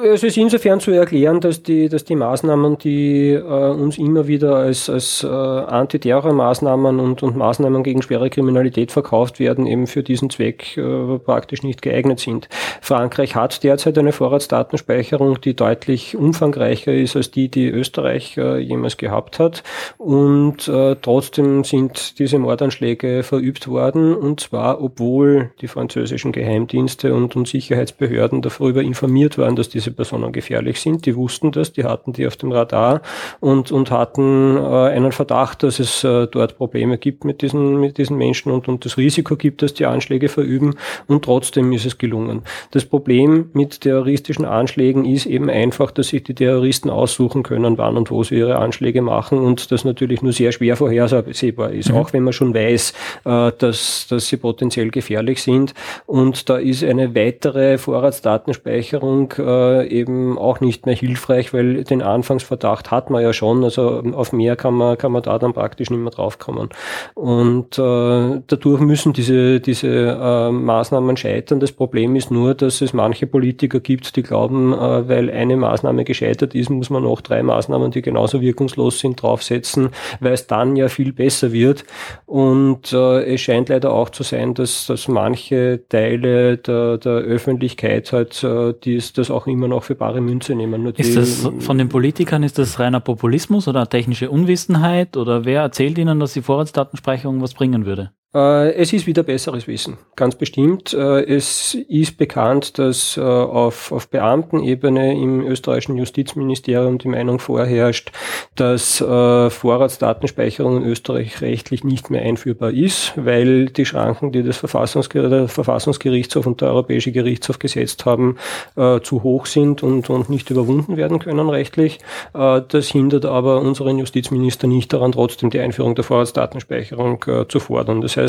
[0.04, 4.56] es ist insofern zu erklären, dass die, dass die Maßnahmen, die äh, uns immer wieder
[4.56, 10.30] als, als äh, Antiterrormaßnahmen und, und Maßnahmen gegen schwere Kriminalität verkauft werden, eben für diesen
[10.30, 12.50] Zweck äh, praktisch nicht geeignet sind.
[12.82, 18.97] Frankreich hat derzeit eine Vorratsdatenspeicherung, die deutlich umfangreicher ist als die, die Österreich äh, jemals
[18.97, 19.63] gehabt hat.
[19.97, 27.36] Und äh, trotzdem sind diese Mordanschläge verübt worden, und zwar obwohl die französischen Geheimdienste und,
[27.36, 31.06] und Sicherheitsbehörden darüber informiert waren, dass diese Personen gefährlich sind.
[31.06, 33.02] Die wussten das, die hatten die auf dem Radar
[33.40, 37.98] und, und hatten äh, einen Verdacht, dass es äh, dort Probleme gibt mit diesen, mit
[37.98, 40.76] diesen Menschen und, und das Risiko gibt, dass die Anschläge verüben
[41.08, 42.44] und trotzdem ist es gelungen.
[42.72, 47.98] Das Problem mit terroristischen Anschlägen ist eben einfach, dass sich die Terroristen aussuchen können, wann
[47.98, 51.98] und wo sie ihre Anschläge machen und das natürlich nur sehr schwer vorhersehbar ist, mhm.
[51.98, 52.94] auch wenn man schon weiß,
[53.26, 55.74] äh, dass, dass sie potenziell gefährlich sind.
[56.06, 62.91] Und da ist eine weitere Vorratsdatenspeicherung äh, eben auch nicht mehr hilfreich, weil den Anfangsverdacht
[62.91, 63.63] hat man ja schon.
[63.63, 66.69] Also auf mehr kann man, kann man da dann praktisch nicht mehr draufkommen.
[67.15, 71.60] Und äh, dadurch müssen diese, diese äh, Maßnahmen scheitern.
[71.60, 76.04] Das Problem ist nur, dass es manche Politiker gibt, die glauben, äh, weil eine Maßnahme
[76.04, 80.75] gescheitert ist, muss man noch drei Maßnahmen, die genauso wirkungslos sind, draufsetzen, weil es dann
[80.75, 81.86] ja viel besser wird.
[82.25, 88.12] Und äh, es scheint leider auch zu sein, dass, dass manche Teile der, der Öffentlichkeit
[88.12, 90.84] halt äh, dies, das auch immer noch für bare Münze nehmen.
[90.84, 95.62] Nur ist das von den Politikern, ist das reiner Populismus oder technische Unwissenheit oder wer
[95.62, 98.12] erzählt ihnen, dass die Vorratsdatenspeicherung was bringen würde?
[98.34, 100.94] Äh, es ist wieder besseres Wissen, ganz bestimmt.
[100.94, 108.12] Äh, es ist bekannt, dass äh, auf, auf Beamtenebene im österreichischen Justizministerium die Meinung vorherrscht,
[108.56, 115.30] dass Vorratsdatenspeicherung in Österreich rechtlich nicht mehr einführbar ist, weil die Schranken, die das Verfassungsger
[115.30, 118.38] der Verfassungsgerichtshof und der Europäische Gerichtshof gesetzt haben,
[118.76, 122.00] zu hoch sind und, und nicht überwunden werden können rechtlich.
[122.34, 128.02] Das hindert aber unseren Justizminister nicht daran, trotzdem die Einführung der Vorratsdatenspeicherung zu fordern.
[128.02, 128.21] Das heißt,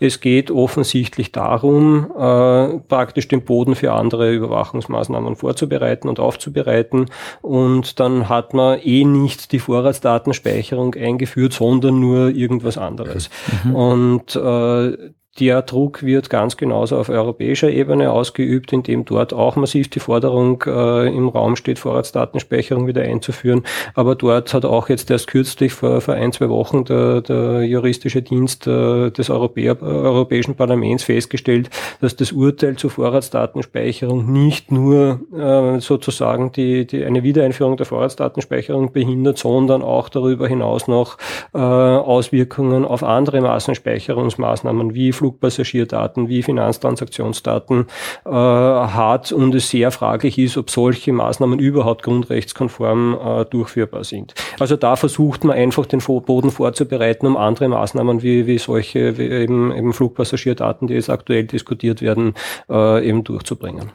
[0.00, 7.06] es geht offensichtlich darum, äh, praktisch den Boden für andere Überwachungsmaßnahmen vorzubereiten und aufzubereiten.
[7.42, 13.30] Und dann hat man eh nicht die Vorratsdatenspeicherung eingeführt, sondern nur irgendwas anderes.
[13.64, 13.74] Mhm.
[13.74, 19.88] Und äh, der Druck wird ganz genauso auf europäischer Ebene ausgeübt, indem dort auch massiv
[19.88, 23.62] die Forderung äh, im Raum steht, Vorratsdatenspeicherung wieder einzuführen.
[23.94, 28.22] Aber dort hat auch jetzt erst kürzlich vor, vor ein, zwei Wochen der, der juristische
[28.22, 31.70] Dienst äh, des Europä Europäischen Parlaments festgestellt,
[32.00, 38.92] dass das Urteil zur Vorratsdatenspeicherung nicht nur äh, sozusagen die, die eine Wiedereinführung der Vorratsdatenspeicherung
[38.92, 41.18] behindert, sondern auch darüber hinaus noch
[41.54, 47.86] äh, Auswirkungen auf andere Massenspeicherungsmaßnahmen wie Flug Flugpassagierdaten wie Finanztransaktionsdaten
[48.24, 54.34] äh, hat und es sehr fraglich ist, ob solche Maßnahmen überhaupt grundrechtskonform äh, durchführbar sind.
[54.58, 59.28] Also da versucht man einfach den Boden vorzubereiten, um andere Maßnahmen wie, wie solche wie
[59.28, 62.34] eben, eben Flugpassagierdaten, die jetzt aktuell diskutiert werden,
[62.70, 63.90] äh, eben durchzubringen.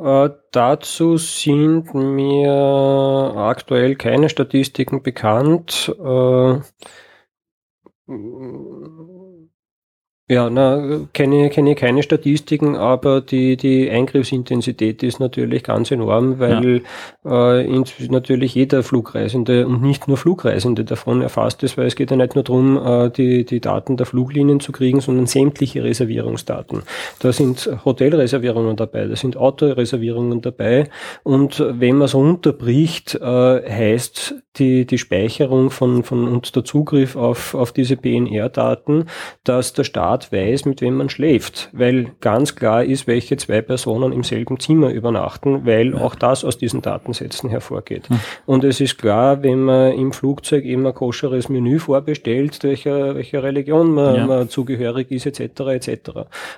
[0.00, 5.92] Äh, dazu sind mir aktuell keine Statistiken bekannt.
[5.98, 6.60] Äh,
[10.28, 16.82] ja, na, kenne, kenne keine Statistiken, aber die, die Eingriffsintensität ist natürlich ganz enorm, weil
[17.24, 17.60] ja.
[17.60, 22.16] äh, natürlich jeder Flugreisende und nicht nur Flugreisende davon erfasst ist, weil es geht ja
[22.16, 26.82] nicht nur darum, äh, die, die Daten der Fluglinien zu kriegen, sondern sämtliche Reservierungsdaten.
[27.20, 30.88] Da sind Hotelreservierungen dabei, da sind Autoreservierungen dabei
[31.22, 33.20] und wenn man es runterbricht, äh,
[33.70, 39.06] heißt die, die Speicherung von, von und der Zugriff auf, auf diese PNR-Daten,
[39.44, 43.60] dass der Staat Staat weiß, mit wem man schläft, weil ganz klar ist, welche zwei
[43.60, 48.08] Personen im selben Zimmer übernachten, weil auch das aus diesen Datensätzen hervorgeht.
[48.08, 48.20] Hm.
[48.46, 53.92] Und es ist klar, wenn man im Flugzeug immer koscheres Menü vorbestellt, welcher, welcher Religion
[53.92, 54.26] man, ja.
[54.26, 56.10] man zugehörig ist, etc., etc.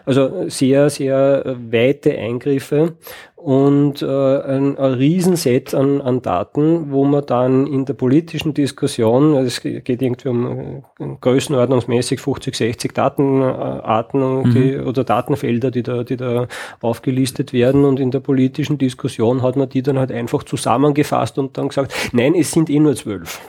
[0.07, 2.95] Also sehr, sehr weite Eingriffe
[3.39, 9.37] und äh, ein, ein Riesenset an, an Daten, wo man dann in der politischen Diskussion,
[9.37, 14.51] also es geht irgendwie um äh, größenordnungsmäßig 50, 60 Datenarten mhm.
[14.51, 16.49] die, oder Datenfelder, die da, die da
[16.81, 21.57] aufgelistet werden und in der politischen Diskussion hat man die dann halt einfach zusammengefasst und
[21.57, 23.41] dann gesagt, nein, es sind eh nur zwölf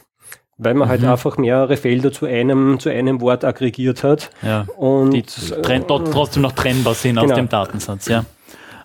[0.62, 1.08] weil man halt mhm.
[1.08, 4.30] einfach mehrere Felder zu einem, zu einem Wort aggregiert hat.
[4.42, 7.32] Ja, und die trennt, trotzdem noch trennbar sind genau.
[7.32, 8.26] aus dem Datensatz, ja.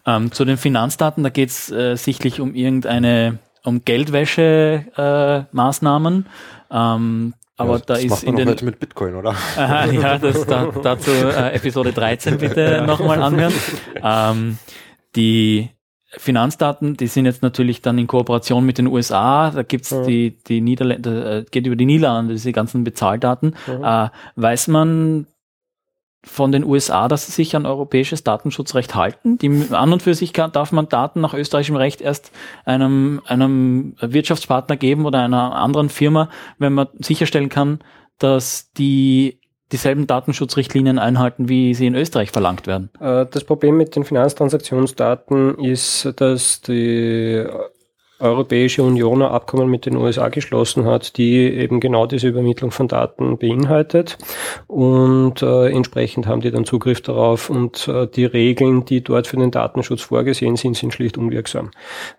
[0.07, 6.27] Ähm, zu den Finanzdaten, da geht es äh, sichtlich um irgendeine, um Geldwäsche-Maßnahmen.
[6.71, 9.31] Äh, ähm, aber ja, da ist in den mit Bitcoin, oder?
[9.57, 13.55] Aha, ja, das da, dazu äh, Episode 13 bitte nochmal anhören.
[14.03, 14.59] Ähm,
[15.15, 15.71] die
[16.19, 19.51] Finanzdaten, die sind jetzt natürlich dann in Kooperation mit den USA.
[19.51, 20.03] Da gibt's ja.
[20.03, 23.55] die die Niederlande, äh, geht über die Niederlande diese ganzen Bezahldaten.
[23.67, 24.07] Ja.
[24.07, 25.27] Äh, weiß man
[26.25, 29.39] von den USA, dass sie sich an europäisches Datenschutzrecht halten.
[29.39, 32.33] Die, an und für sich kann, darf man Daten nach österreichischem Recht erst
[32.65, 37.81] einem, einem Wirtschaftspartner geben oder einer anderen Firma, wenn man sicherstellen kann,
[38.19, 39.39] dass die
[39.73, 42.91] dieselben Datenschutzrichtlinien einhalten, wie sie in Österreich verlangt werden.
[43.01, 47.45] Äh, das Problem mit den Finanztransaktionsdaten ist, dass die
[48.21, 52.87] Europäische Union ein Abkommen mit den USA geschlossen hat, die eben genau diese Übermittlung von
[52.87, 54.19] Daten beinhaltet.
[54.69, 57.51] Und äh, entsprechend haben die dann Zugriff darauf.
[57.51, 61.71] Und äh, die Regeln, die dort für den Datenschutz vorgesehen sind, sind schlicht unwirksam.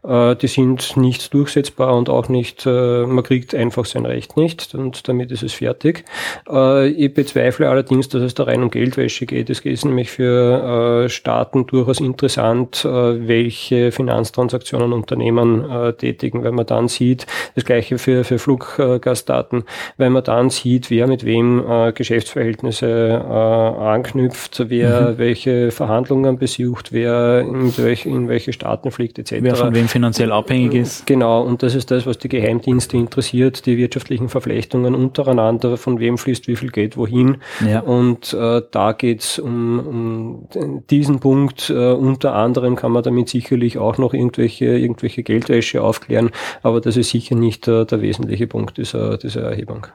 [0.03, 4.75] Äh, die sind nicht durchsetzbar und auch nicht, äh, man kriegt einfach sein Recht nicht
[4.75, 6.03] und damit ist es fertig.
[6.49, 9.49] Äh, ich bezweifle allerdings, dass es da rein um Geldwäsche geht.
[9.49, 16.65] Es ist nämlich für äh, Staaten durchaus interessant, welche Finanztransaktionen Unternehmen äh, tätigen, wenn man
[16.65, 19.63] dann sieht, das gleiche für, für Fluggastdaten,
[19.98, 25.17] wenn man dann sieht, wer mit wem äh, Geschäftsverhältnisse äh, anknüpft, wer mhm.
[25.17, 29.38] welche Verhandlungen besucht, wer in, welch, in welche Staaten fliegt etc.
[29.39, 31.06] Wer von wem finanziell abhängig ist.
[31.06, 36.17] Genau, und das ist das, was die Geheimdienste interessiert, die wirtschaftlichen Verflechtungen untereinander, von wem
[36.17, 37.38] fließt wie viel Geld wohin.
[37.65, 37.82] Ja.
[37.82, 41.69] Und äh, da geht's um, um diesen Punkt.
[41.69, 46.31] Äh, unter anderem kann man damit sicherlich auch noch irgendwelche, irgendwelche Geldwäsche aufklären,
[46.63, 49.88] aber das ist sicher nicht äh, der wesentliche Punkt dieser, dieser Erhebung.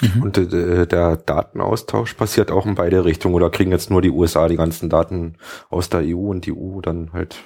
[0.00, 0.22] Mhm.
[0.22, 4.48] Und äh, der Datenaustausch passiert auch in beide Richtungen oder kriegen jetzt nur die USA
[4.48, 5.36] die ganzen Daten
[5.70, 7.36] aus der EU und die EU dann halt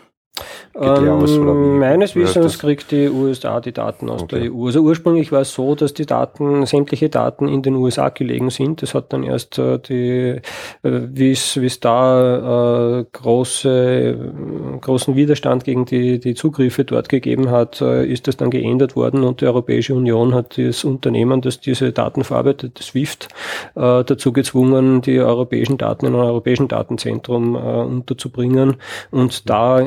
[0.74, 4.40] ähm, aus, meines Wissens kriegt die USA die Daten aus okay.
[4.40, 4.66] der EU.
[4.66, 8.80] Also ursprünglich war es so, dass die Daten, sämtliche Daten in den USA gelegen sind.
[8.80, 10.40] Das hat dann erst äh, die,
[10.82, 14.32] äh, wie es da äh, große,
[14.80, 19.24] großen Widerstand gegen die, die Zugriffe dort gegeben hat, äh, ist das dann geändert worden
[19.24, 23.28] und die Europäische Union hat das Unternehmen, das diese Daten verarbeitet, das SWIFT,
[23.74, 28.76] dazu gezwungen, die europäischen Daten in einem europäischen Datenzentrum unterzubringen.
[29.10, 29.80] Und da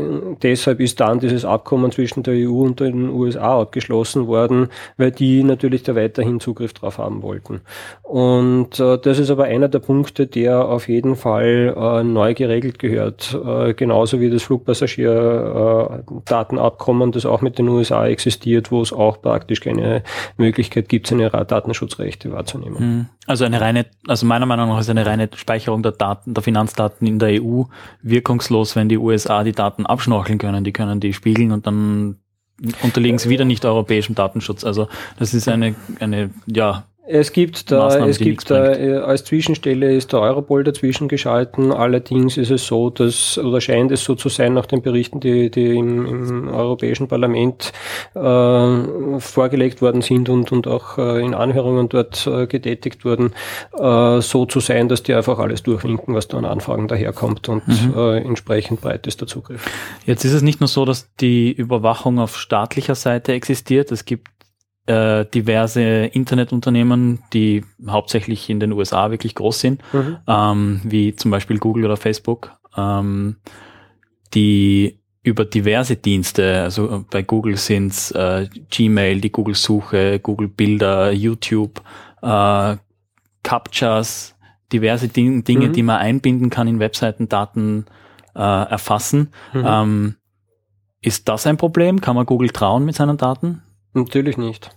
[0.44, 5.44] deshalb ist dann dieses Abkommen zwischen der EU und den USA abgeschlossen worden, weil die
[5.44, 7.62] natürlich da weiterhin Zugriff drauf haben wollten.
[8.02, 12.80] Und äh, das ist aber einer der Punkte, der auf jeden Fall äh, neu geregelt
[12.80, 19.22] gehört, äh, genauso wie das Flugpassagierdatenabkommen, das auch mit den USA existiert, wo es auch
[19.22, 20.04] praktisch keine
[20.38, 22.80] Möglichkeit gibt, seine Datenschutzrechte wahrzunehmen.
[22.80, 23.06] Hm.
[23.28, 27.08] Also eine reine, also meiner Meinung nach ist eine reine Speicherung der Daten, der Finanzdaten
[27.08, 27.64] in der EU
[28.04, 29.88] wirkungslos, wenn die USA die Daten
[30.26, 30.64] abschnorcheln können.
[30.64, 32.18] Die können die spiegeln und dann
[32.82, 34.64] unterliegen sie wieder nicht europäischem Datenschutz.
[34.64, 34.88] Also
[35.20, 39.94] das ist eine, eine, ja, es gibt da, Maßnahmen, es gibt da, äh, als Zwischenstelle
[39.94, 41.72] ist der Europol dazwischen geschalten.
[41.72, 45.52] Allerdings ist es so, dass, oder scheint es so zu sein nach den Berichten, die,
[45.52, 47.72] die im, im Europäischen Parlament
[48.16, 53.34] äh, vorgelegt worden sind und, und auch äh, in Anhörungen dort äh, getätigt wurden,
[53.78, 57.68] äh, so zu sein, dass die einfach alles durchwinken, was da an Anfragen daherkommt und
[57.68, 57.94] mhm.
[57.96, 59.70] äh, entsprechend breit ist der Zugriff.
[60.06, 63.92] Jetzt ist es nicht nur so, dass die Überwachung auf staatlicher Seite existiert.
[63.92, 64.35] Es gibt
[64.86, 70.18] äh, diverse Internetunternehmen, die hauptsächlich in den USA wirklich groß sind, mhm.
[70.28, 73.38] ähm, wie zum Beispiel Google oder Facebook, ähm,
[74.34, 81.82] die über diverse Dienste, also bei Google sind's äh, Gmail, die Google-Suche, Google Bilder, YouTube,
[82.22, 82.78] äh,
[83.42, 84.36] Captchas,
[84.72, 85.74] diverse Ding Dinge, mhm.
[85.74, 87.86] die man einbinden kann in Webseitendaten
[88.36, 89.32] äh, erfassen.
[89.54, 89.64] Mhm.
[89.66, 90.16] Ähm,
[91.02, 92.02] ist das ein Problem?
[92.02, 93.64] Kann man Google trauen mit seinen Daten?
[93.96, 94.70] Natürlich nicht.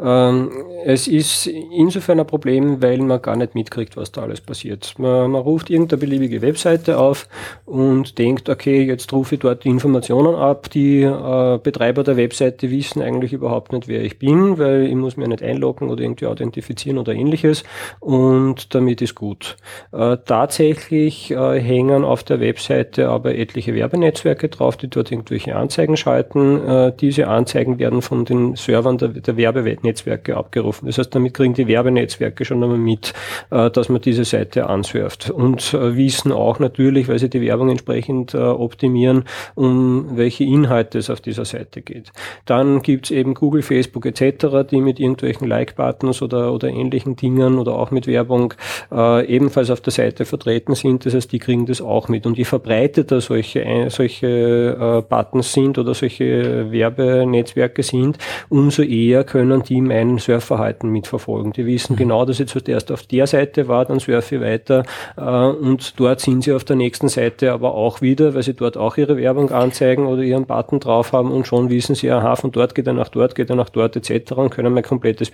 [0.00, 0.50] Ähm,
[0.84, 4.94] es ist insofern ein Problem, weil man gar nicht mitkriegt, was da alles passiert.
[4.98, 7.28] Man, man ruft irgendeine beliebige Webseite auf
[7.64, 10.70] und denkt, okay, jetzt rufe ich dort die Informationen ab.
[10.70, 15.16] Die äh, Betreiber der Webseite wissen eigentlich überhaupt nicht, wer ich bin, weil ich muss
[15.16, 17.64] mir nicht einloggen oder irgendwie authentifizieren oder ähnliches
[17.98, 19.56] und damit ist gut.
[19.92, 25.96] Äh, tatsächlich äh, hängen auf der Webseite aber etliche Werbenetzwerke drauf, die dort irgendwelche Anzeigen
[25.96, 26.66] schalten.
[26.66, 29.87] Äh, diese Anzeigen werden von den Servern der, der Werbenetzwerke
[30.34, 30.86] abgerufen.
[30.86, 33.12] Das heißt, damit kriegen die Werbenetzwerke schon einmal mit,
[33.50, 37.70] äh, dass man diese Seite ansurft und äh, wissen auch natürlich, weil sie die Werbung
[37.70, 39.24] entsprechend äh, optimieren,
[39.54, 42.12] um welche Inhalte es auf dieser Seite geht.
[42.44, 47.74] Dann gibt's eben Google, Facebook etc., die mit irgendwelchen Like-Buttons oder, oder ähnlichen Dingen oder
[47.74, 48.54] auch mit Werbung
[48.92, 51.06] äh, ebenfalls auf der Seite vertreten sind.
[51.06, 52.26] Das heißt, die kriegen das auch mit.
[52.26, 58.18] Und je verbreiteter solche, solche äh, Buttons sind oder solche Werbenetzwerke sind,
[58.48, 61.52] umso eher können die mein Surfverhalten mitverfolgen.
[61.52, 61.98] Die wissen mhm.
[61.98, 64.84] genau, dass ich zuerst auf der Seite war, dann surfe ich weiter
[65.16, 68.76] äh, und dort sind sie auf der nächsten Seite aber auch wieder, weil sie dort
[68.76, 72.50] auch ihre Werbung anzeigen oder ihren Button drauf haben und schon wissen sie, aha, von
[72.50, 74.32] dort geht er nach dort, geht er nach dort etc.
[74.32, 75.30] und können mein komplettes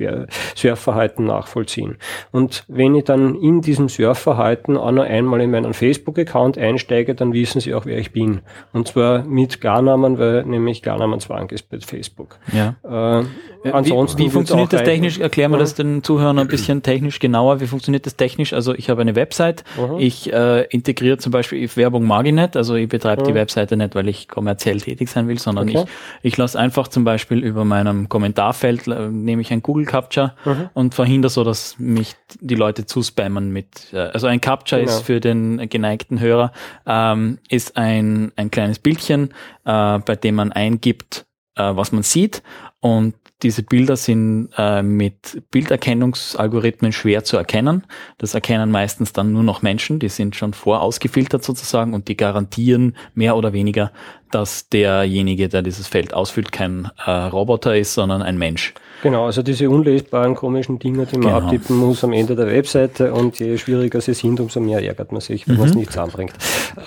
[0.55, 1.97] Surfverhalten nachvollziehen.
[2.33, 7.33] Und wenn ich dann in diesem Surfverhalten auch noch einmal in meinen Facebook-Account einsteige, dann
[7.33, 8.41] wissen sie auch, wer ich bin.
[8.73, 12.39] Und zwar mit Klarnamen, weil nämlich Klarnamenzwang ist bei Facebook.
[12.53, 12.77] Ja.
[13.21, 13.25] Äh,
[13.71, 15.19] ansonsten wie, wie funktioniert das technisch?
[15.19, 17.61] Erklären wir das den Zuhörern ein bisschen technisch genauer.
[17.61, 18.53] Wie funktioniert das technisch?
[18.53, 19.99] Also ich habe eine Website, mhm.
[19.99, 23.27] ich äh, integriere zum Beispiel Werbung mag ich nicht, also ich betreibe mhm.
[23.29, 25.85] die Webseite nicht, weil ich kommerziell tätig sein will, sondern okay.
[26.23, 30.35] ich, ich lasse einfach zum Beispiel über meinem Kommentarfeld äh, nehme ich ein Google Capture
[30.45, 30.71] mhm.
[30.75, 34.93] und verhindere so, dass mich die Leute zuspammen mit, äh, also ein Capture genau.
[34.93, 36.53] ist für den geneigten Hörer,
[36.87, 39.31] ähm, ist ein, ein kleines Bildchen,
[39.65, 41.27] äh, bei dem man eingibt,
[41.57, 42.43] äh, was man sieht
[42.81, 43.15] und
[43.45, 47.85] diese Bilder sind äh, mit Bilderkennungsalgorithmen schwer zu erkennen.
[48.19, 52.97] Das erkennen meistens dann nur noch Menschen, die sind schon vorausgefiltert sozusagen und die garantieren
[53.15, 53.93] mehr oder weniger,
[54.35, 58.75] dass derjenige, der dieses Feld ausfüllt, kein äh, Roboter ist, sondern ein Mensch.
[59.05, 61.45] Genau, also diese unlesbaren komischen Dinge, die man genau.
[61.45, 65.21] abtippen muss am Ende der Webseite und je schwieriger sie sind, umso mehr ärgert man
[65.21, 65.61] sich, wenn mhm.
[65.61, 66.33] man es nicht zusammenbringt.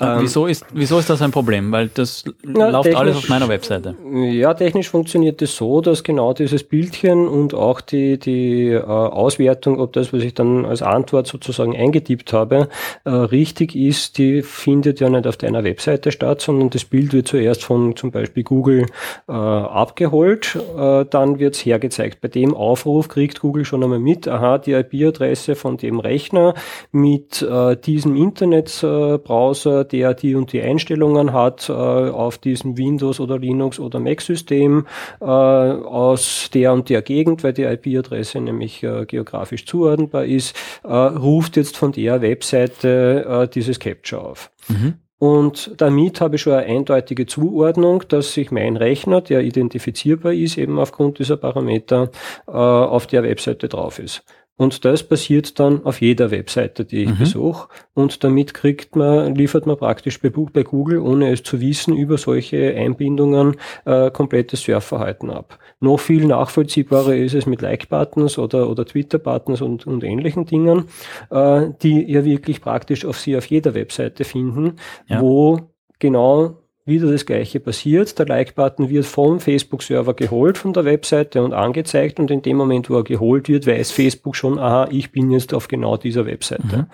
[0.02, 1.72] Ähm, wieso, ist, wieso ist das ein Problem?
[1.72, 3.96] Weil das na, läuft alles auf meiner Webseite.
[4.32, 8.82] Ja, technisch funktioniert es das so, dass genau dieses Bildchen und auch die, die äh,
[8.82, 12.68] Auswertung, ob das, was ich dann als Antwort sozusagen eingetippt habe,
[13.06, 17.28] äh, richtig ist, die findet ja nicht auf deiner Webseite statt, sondern das Bild wird
[17.38, 18.88] zuerst von zum Beispiel Google
[19.28, 22.20] äh, abgeholt, äh, dann wird es hergezeigt.
[22.20, 26.56] Bei dem Aufruf kriegt Google schon einmal mit, aha, die IP-Adresse von dem Rechner
[26.92, 33.38] mit äh, diesem Internetbrowser, der die und die Einstellungen hat, äh, auf diesem Windows oder
[33.38, 34.88] Linux oder Mac-System
[35.22, 41.56] äh, aus der und der Gegend, weil die IP-Adresse nämlich äh, geografisch zuordnenbar ist, ruft
[41.56, 44.52] jetzt von der Webseite dieses Capture auf.
[44.70, 44.96] Mhm.
[45.20, 50.58] Und damit habe ich schon eine eindeutige Zuordnung, dass sich mein Rechner, der identifizierbar ist,
[50.58, 52.12] eben aufgrund dieser Parameter,
[52.48, 54.24] äh, auf der Webseite drauf ist.
[54.58, 57.18] Und das passiert dann auf jeder Webseite, die ich mhm.
[57.20, 57.70] besuche.
[57.94, 62.76] Und damit kriegt man, liefert man praktisch bei, Google, ohne es zu wissen, über solche
[62.76, 63.56] Einbindungen
[63.86, 65.60] äh, komplettes Surfverhalten ab.
[65.80, 70.86] Noch viel nachvollziehbarer ist es mit Like-Buttons oder, oder Twitter-Buttons und, und ähnlichen Dingen,
[71.30, 74.78] äh, die ja wirklich praktisch auf Sie auf jeder Webseite finden,
[75.08, 75.22] ja.
[75.22, 75.60] wo
[76.00, 76.56] genau
[76.88, 78.18] wieder das gleiche passiert.
[78.18, 82.90] Der Like-Button wird vom Facebook-Server geholt von der Webseite und angezeigt und in dem Moment,
[82.90, 86.78] wo er geholt wird, weiß Facebook schon, aha, ich bin jetzt auf genau dieser Webseite.
[86.78, 86.86] Mhm.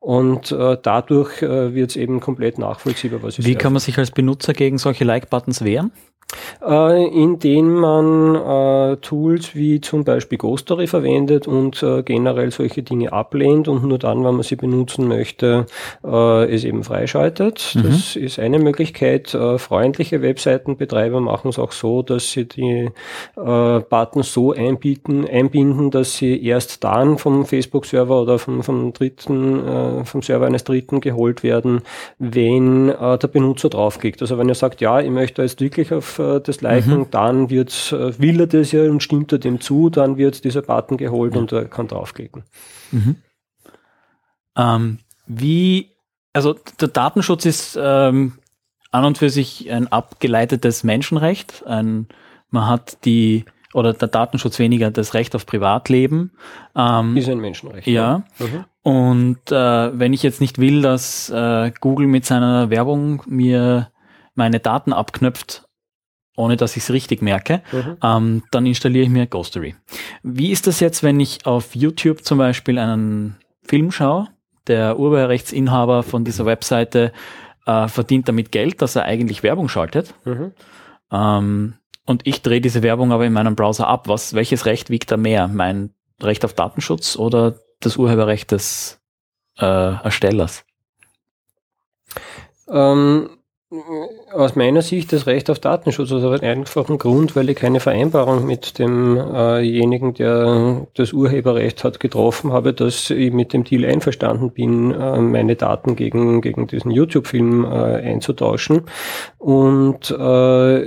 [0.00, 3.46] Und äh, dadurch äh, wird es eben komplett nachvollziehbar, was ist.
[3.46, 5.92] Wie kann man sich als Benutzer gegen solche Like-Buttons wehren?
[6.66, 13.12] Äh, indem man äh, Tools wie zum Beispiel Ghostory verwendet und äh, generell solche Dinge
[13.12, 15.66] ablehnt und nur dann, wenn man sie benutzen möchte,
[16.04, 17.74] äh, es eben freischaltet.
[17.74, 17.82] Mhm.
[17.84, 19.34] Das ist eine Möglichkeit.
[19.34, 22.90] Äh, freundliche Webseitenbetreiber machen es auch so, dass sie die
[23.36, 30.04] äh, Buttons so einbieten, einbinden, dass sie erst dann vom Facebook-Server oder vom, vom dritten,
[30.04, 31.82] vom Server eines Dritten geholt werden,
[32.18, 34.20] wenn der Benutzer draufklickt.
[34.22, 37.10] Also wenn er sagt, ja, ich möchte jetzt wirklich auf äh, das Liken, mhm.
[37.10, 40.62] dann wird, äh, will er das ja und stimmt er dem zu, dann wird dieser
[40.62, 41.40] Button geholt ja.
[41.40, 42.44] und er kann draufklicken.
[42.92, 43.16] Mhm.
[44.56, 45.90] Ähm, wie,
[46.32, 48.38] also der Datenschutz ist ähm,
[48.90, 51.64] an und für sich ein abgeleitetes Menschenrecht.
[51.66, 52.08] Ein,
[52.50, 53.44] man hat die
[53.74, 56.32] oder der Datenschutz weniger das Recht auf Privatleben.
[56.74, 57.86] Ähm, ist ein Menschenrecht.
[57.86, 58.22] Ja.
[58.38, 58.64] Mhm.
[58.82, 63.90] Und äh, wenn ich jetzt nicht will, dass äh, Google mit seiner Werbung mir
[64.34, 65.65] meine Daten abknöpft,
[66.36, 67.96] ohne dass ich es richtig merke, mhm.
[68.02, 69.74] ähm, dann installiere ich mir Ghostery.
[70.22, 74.28] Wie ist das jetzt, wenn ich auf YouTube zum Beispiel einen Film schaue?
[74.68, 77.12] Der Urheberrechtsinhaber von dieser Webseite
[77.66, 80.14] äh, verdient damit Geld, dass er eigentlich Werbung schaltet.
[80.24, 80.52] Mhm.
[81.10, 81.74] Ähm,
[82.04, 84.08] und ich drehe diese Werbung aber in meinem Browser ab.
[84.08, 85.48] Was, welches Recht wiegt da mehr?
[85.48, 89.00] Mein Recht auf Datenschutz oder das Urheberrecht des
[89.58, 90.64] äh, Erstellers?
[92.68, 93.35] Ähm,
[94.32, 98.46] aus meiner Sicht das Recht auf Datenschutz aus einem einfachen Grund, weil ich keine Vereinbarung
[98.46, 104.52] mit demjenigen, äh der das Urheberrecht hat, getroffen habe, dass ich mit dem Deal einverstanden
[104.52, 108.82] bin, äh, meine Daten gegen, gegen diesen YouTube-Film äh, einzutauschen
[109.38, 110.82] und äh,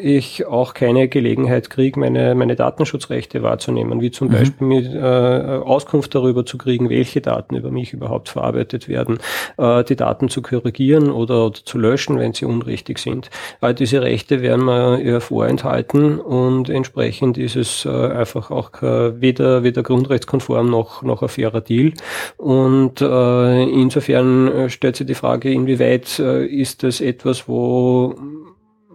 [0.00, 4.32] ich auch keine Gelegenheit kriege, meine, meine Datenschutzrechte wahrzunehmen, wie zum mhm.
[4.32, 9.18] Beispiel mit, äh, Auskunft darüber zu kriegen, welche Daten über mich überhaupt verarbeitet werden,
[9.58, 13.30] äh, die Daten zu korrigieren oder, oder zu löschen löschen, wenn sie unrichtig sind.
[13.60, 19.62] All diese Rechte werden mir ja vorenthalten und entsprechend ist es äh, einfach auch weder,
[19.62, 21.92] weder grundrechtskonform noch, noch ein fairer Deal.
[22.36, 28.14] Und äh, insofern äh, stellt sich die Frage, inwieweit äh, ist das etwas, wo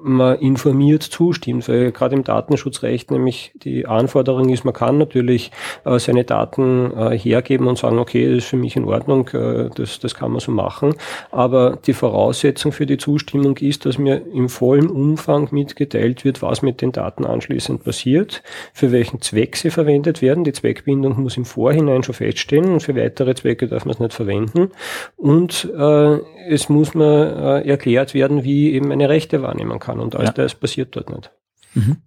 [0.07, 5.51] man informiert zustimmt, weil gerade im Datenschutzrecht nämlich die Anforderung ist, man kann natürlich
[5.85, 9.69] äh, seine Daten äh, hergeben und sagen, okay, das ist für mich in Ordnung, äh,
[9.75, 10.95] das, das kann man so machen,
[11.31, 16.61] aber die Voraussetzung für die Zustimmung ist, dass mir im vollen Umfang mitgeteilt wird, was
[16.61, 18.43] mit den Daten anschließend passiert,
[18.73, 20.43] für welchen Zweck sie verwendet werden.
[20.43, 24.13] Die Zweckbindung muss im Vorhinein schon feststehen und für weitere Zwecke darf man es nicht
[24.13, 24.71] verwenden
[25.15, 26.17] und äh,
[26.49, 30.05] es muss mir äh, erklärt werden, wie eben meine Rechte wahrnehmen kann kann.
[30.05, 30.31] Und all ja.
[30.31, 31.31] das passiert dort nicht.
[31.73, 32.01] Mhm.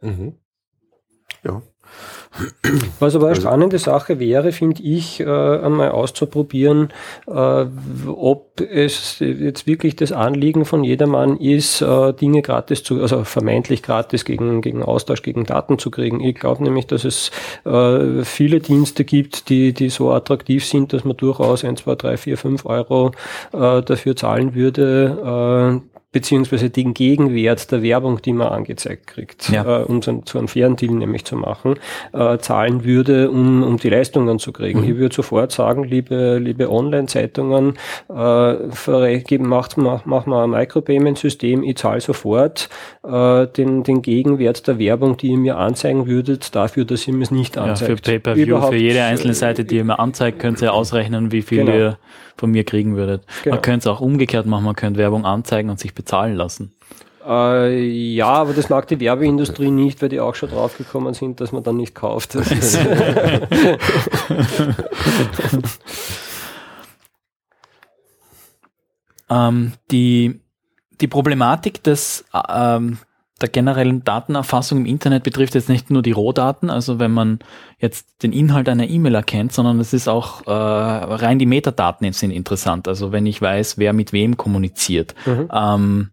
[0.00, 0.38] Mhm.
[1.42, 1.62] Ja.
[2.98, 6.90] Was aber eine also spannende Sache wäre, finde ich, äh, einmal auszuprobieren,
[7.26, 7.64] äh,
[8.06, 13.82] ob es jetzt wirklich das Anliegen von jedermann ist, äh, Dinge gratis zu, also vermeintlich
[13.82, 16.20] gratis gegen, gegen Austausch, gegen Daten zu kriegen.
[16.20, 17.30] Ich glaube nämlich, dass es
[18.24, 22.38] viele Dienste gibt, die, die so attraktiv sind, dass man durchaus ein, zwei, drei, vier,
[22.38, 23.12] fünf Euro
[23.52, 25.82] dafür zahlen würde,
[26.12, 29.80] beziehungsweise den Gegenwert der Werbung, die man angezeigt kriegt, ja.
[29.80, 31.74] äh, um so, zu einem fairen Deal nämlich zu machen,
[32.12, 34.80] äh, zahlen würde, um, um die Leistungen zu kriegen.
[34.80, 34.88] Mhm.
[34.88, 37.74] Ich würde sofort sagen, liebe, liebe Online-Zeitungen,
[38.08, 42.70] äh, macht, mach, mach mal ein Micropayment-System, ich zahle sofort
[43.04, 47.24] äh, den, den Gegenwert der Werbung, die ihr mir anzeigen würdet, dafür, dass ihr mir
[47.24, 47.90] es nicht anzeigt.
[47.90, 51.42] Ja, für Pay-Per-View, für jede einzelne Seite, die ihr mir anzeigt, könnt ihr ausrechnen, wie
[51.42, 51.76] viel genau.
[51.76, 51.98] ihr
[52.36, 53.24] von mir kriegen würdet.
[53.42, 53.56] Genau.
[53.56, 56.72] Man könnte es auch umgekehrt machen, man könnte Werbung anzeigen und sich bezahlen lassen.
[57.26, 57.84] Äh,
[58.14, 61.64] ja, aber das mag die Werbeindustrie nicht, weil die auch schon draufgekommen sind, dass man
[61.64, 62.36] dann nicht kauft.
[69.28, 70.40] ähm, die,
[71.00, 72.98] die Problematik des ähm,
[73.40, 77.38] der generellen Datenerfassung im Internet betrifft jetzt nicht nur die Rohdaten, also wenn man
[77.78, 82.30] jetzt den Inhalt einer E-Mail erkennt, sondern es ist auch äh, rein die Metadaten sind
[82.30, 82.88] interessant.
[82.88, 85.14] Also wenn ich weiß, wer mit wem kommuniziert.
[85.26, 85.50] Mhm.
[85.52, 86.10] Ähm,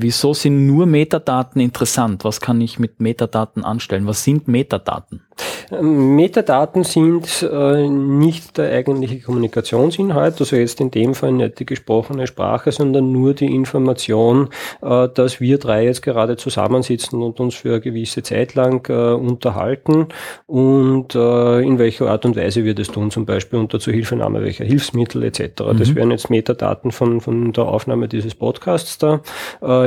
[0.00, 2.24] wieso sind nur Metadaten interessant?
[2.24, 4.06] Was kann ich mit Metadaten anstellen?
[4.06, 5.22] Was sind Metadaten?
[5.70, 12.26] Metadaten sind äh, nicht der eigentliche Kommunikationsinhalt, also jetzt in dem Fall nicht die gesprochene
[12.26, 14.48] Sprache, sondern nur die Information,
[14.80, 19.12] äh, dass wir drei jetzt gerade zusammensitzen und uns für eine gewisse Zeit lang äh,
[19.12, 20.06] unterhalten
[20.46, 24.64] und äh, in welcher Art und Weise wir das tun, zum Beispiel unter Zuhilfenahme welcher
[24.64, 25.40] Hilfsmittel etc.
[25.60, 25.78] Mhm.
[25.78, 29.20] Das wären jetzt Metadaten von, von der Aufnahme dieses Podcasts da.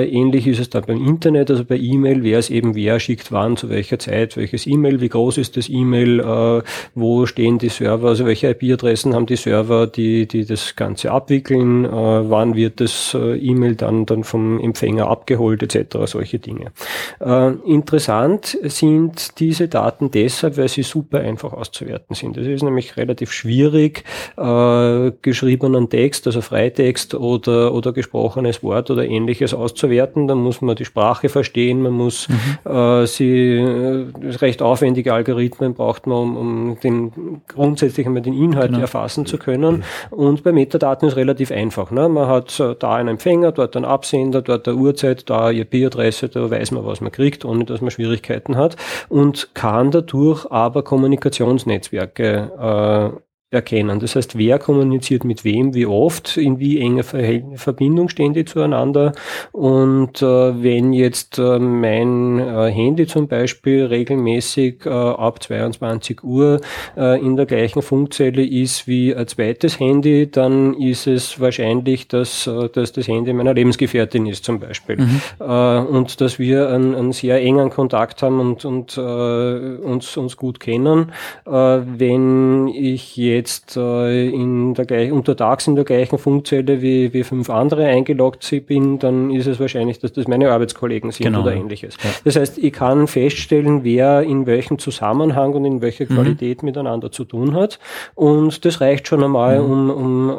[0.02, 3.32] Äh, ähnlich ist es dann beim Internet, also bei E-Mail wäre es eben, wer schickt
[3.32, 6.62] wann, zu welcher Zeit, welches E-Mail, wie groß ist das E-Mail, äh,
[6.96, 11.86] wo stehen die Server, also welche IP-Adressen haben die Server, die, die das Ganze abwickeln,
[11.86, 16.72] äh, wann wird das äh, E-Mail dann, dann vom Empfänger abgeholt etc., solche Dinge.
[17.20, 22.38] Äh, interessant sind diese Daten deshalb, weil sie super einfach auszuwerten sind.
[22.38, 24.04] Es ist nämlich relativ schwierig,
[24.38, 29.81] äh, geschriebenen Text, also Freitext oder, oder gesprochenes Wort oder ähnliches auszuwerten.
[30.28, 32.72] Da muss man die Sprache verstehen, man muss mhm.
[32.72, 34.06] äh, sie äh,
[34.40, 38.82] recht aufwendige Algorithmen Algorithmen braucht man, um, um den grundsätzlich einmal den Inhalt genau.
[38.82, 39.84] erfassen zu können.
[40.10, 41.92] Und bei Metadaten ist relativ einfach.
[41.92, 42.10] Ne?
[42.10, 46.50] Man hat äh, da einen Empfänger, dort einen Absender, dort eine Uhrzeit, da IP-Adresse, da
[46.50, 48.76] weiß man, was man kriegt, ohne dass man Schwierigkeiten hat
[49.10, 53.22] und kann dadurch aber Kommunikationsnetzwerke äh,
[53.52, 54.00] erkennen.
[54.00, 59.12] Das heißt, wer kommuniziert mit wem, wie oft, in wie enger Verbindung stehen die zueinander.
[59.52, 66.62] Und äh, wenn jetzt äh, mein äh, Handy zum Beispiel regelmäßig äh, ab 22 Uhr
[66.96, 72.48] äh, in der gleichen Funkzelle ist wie ein zweites Handy, dann ist es wahrscheinlich, dass,
[72.48, 74.98] äh, dass das Handy meiner Lebensgefährtin ist zum Beispiel.
[75.02, 75.88] Mhm.
[75.88, 81.12] und dass wir einen, einen, sehr engen Kontakt haben und, und uns, uns gut kennen.
[81.46, 87.50] wenn ich jetzt jetzt äh, in der untertags in der gleichen Funkzelle wie, wie fünf
[87.50, 91.42] andere eingeloggt bin, dann ist es wahrscheinlich, dass das meine Arbeitskollegen sind genau.
[91.42, 91.98] oder ähnliches.
[92.04, 92.10] Ja.
[92.24, 96.16] Das heißt, ich kann feststellen, wer in welchem Zusammenhang und in welcher mhm.
[96.16, 97.80] Qualität miteinander zu tun hat.
[98.14, 99.72] Und das reicht schon einmal, mhm.
[99.72, 100.34] um, um äh,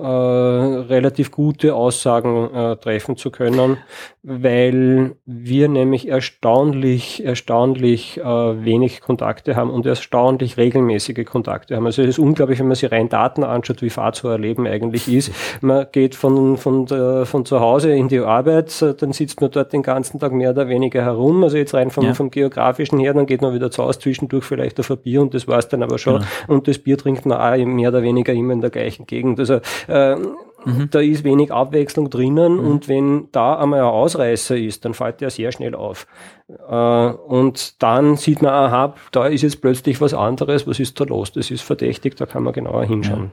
[0.94, 3.78] relativ gute Aussagen äh, treffen zu können,
[4.22, 11.86] weil wir nämlich erstaunlich, erstaunlich äh, wenig Kontakte haben und erstaunlich regelmäßige Kontakte haben.
[11.86, 15.32] Also es ist unglaublich, wenn man sich rein Daten anschaut, wie Fahrzeugerleben eigentlich ist.
[15.60, 19.72] Man geht von, von, der, von zu Hause in die Arbeit, dann sitzt man dort
[19.72, 21.42] den ganzen Tag mehr oder weniger herum.
[21.42, 22.14] Also jetzt rein vom, ja.
[22.14, 25.34] vom geografischen her, dann geht man wieder zu Hause, zwischendurch vielleicht auf ein Bier und
[25.34, 26.14] das war es dann aber schon.
[26.14, 26.26] Genau.
[26.48, 29.40] Und das Bier trinkt man auch mehr oder weniger immer in der gleichen Gegend.
[29.40, 30.16] Also äh,
[30.64, 30.88] Mhm.
[30.90, 32.66] Da ist wenig Abwechslung drinnen mhm.
[32.66, 36.06] und wenn da einmal ein Ausreißer ist, dann fällt der sehr schnell auf.
[36.48, 41.04] Äh, und dann sieht man, aha, da ist jetzt plötzlich was anderes, was ist da
[41.04, 41.32] los?
[41.32, 43.32] Das ist verdächtig, da kann man genauer hinschauen.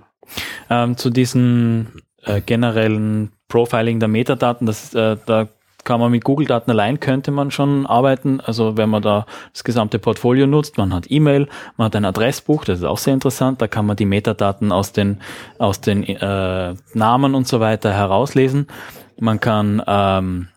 [0.69, 0.83] Ja.
[0.83, 5.47] Ähm, zu diesen äh, generellen Profiling der Metadaten, das, äh, da
[5.83, 8.39] kann man mit Google-Daten allein könnte man schon arbeiten.
[8.41, 12.65] Also wenn man da das gesamte Portfolio nutzt, man hat E-Mail, man hat ein Adressbuch,
[12.65, 13.61] das ist auch sehr interessant.
[13.61, 15.19] Da kann man die Metadaten aus den
[15.57, 18.67] aus den äh, Namen und so weiter herauslesen.
[19.19, 20.47] Man kann ähm,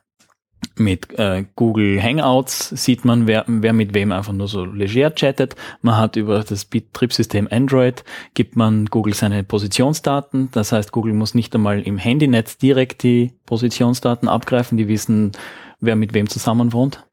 [0.77, 5.57] mit äh, Google Hangouts sieht man, wer, wer mit wem einfach nur so leger chattet.
[5.83, 8.05] Man hat über das Betriebssystem Android,
[8.35, 10.51] gibt man Google seine Positionsdaten.
[10.53, 14.79] Das heißt, Google muss nicht einmal im Handynetz direkt die Positionsdaten abgreifen.
[14.79, 15.33] Die wissen,
[15.81, 17.05] wer mit wem zusammen wohnt.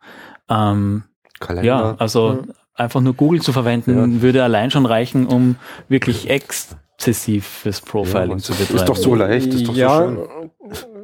[0.49, 1.03] Ähm,
[1.39, 1.67] Kalender.
[1.67, 2.53] Ja, also mhm.
[2.75, 4.21] einfach nur Google zu verwenden, ja.
[4.21, 5.55] würde allein schon reichen, um
[5.87, 8.75] wirklich exzessives Profiling ja, zu betreiben.
[8.75, 10.29] Ist doch so leicht, ist doch ja, so schön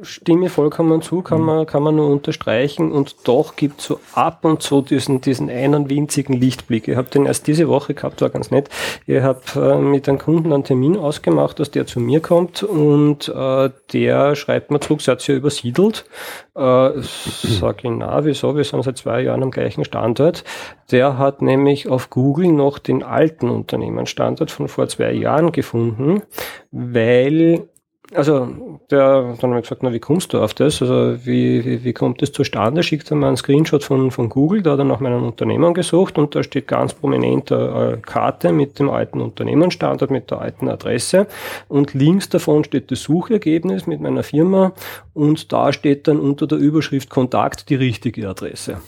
[0.06, 1.46] stimme vollkommen zu, kann mhm.
[1.46, 5.50] man, kann man nur unterstreichen und doch gibt es so ab und zu diesen, diesen
[5.50, 6.88] einen winzigen Lichtblick.
[6.88, 8.68] Ich habe den erst diese Woche gehabt, war ganz nett.
[9.06, 13.28] Ich habe äh, mit einem Kunden einen Termin ausgemacht, dass der zu mir kommt und
[13.28, 16.06] äh, der schreibt mir zurück, sie hat sich ja übersiedelt.
[16.54, 18.56] Äh, sag ich, na, wieso?
[18.56, 20.44] Wir sind seit zwei Jahren am gleichen Standort.
[20.90, 26.22] Der hat nämlich auf Google noch den alten Unternehmensstandort von vor zwei Jahren gefunden,
[26.70, 27.68] weil
[28.14, 30.80] also der, dann habe ich gesagt, na, wie kommst du auf das?
[30.80, 32.82] Also wie, wie, wie kommt das zustande?
[32.82, 36.18] Schickt er mir einen Screenshot von, von Google, da hat er nach meinem Unternehmen gesucht
[36.18, 41.26] und da steht ganz prominent eine Karte mit dem alten Unternehmensstandort, mit der alten Adresse
[41.68, 44.72] und links davon steht das Suchergebnis mit meiner Firma
[45.14, 48.78] und da steht dann unter der Überschrift Kontakt die richtige Adresse.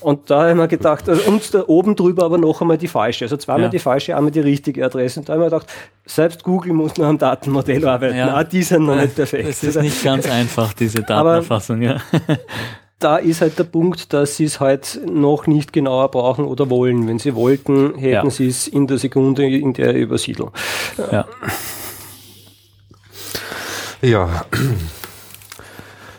[0.00, 3.24] Und da haben wir gedacht, also uns da oben drüber aber noch einmal die falsche.
[3.24, 3.68] Also zweimal ja.
[3.68, 5.20] die falsche, einmal die richtige Adresse.
[5.20, 5.66] Und da haben wir gedacht,
[6.06, 8.16] selbst Google muss noch am Datenmodell arbeiten.
[8.16, 8.34] Ja.
[8.34, 9.48] Ah, die sind noch nicht perfekt.
[9.48, 11.96] Das ist nicht ganz einfach, diese Datenerfassung, ja.
[12.98, 17.08] da ist halt der Punkt, dass sie es halt noch nicht genauer brauchen oder wollen.
[17.08, 18.30] Wenn sie wollten, hätten ja.
[18.30, 20.50] sie es in der Sekunde, in der ich übersiedle.
[21.10, 21.26] Ja.
[24.00, 24.46] Ja.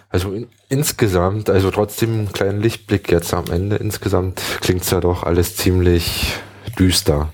[0.10, 5.24] Also in, insgesamt, also trotzdem einen kleinen Lichtblick jetzt am Ende, insgesamt klingt's ja doch
[5.24, 6.34] alles ziemlich
[6.78, 7.34] düster.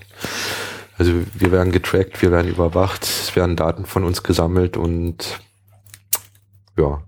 [0.98, 5.40] Also wir werden getrackt, wir werden überwacht, es werden Daten von uns gesammelt und
[6.78, 7.02] ja,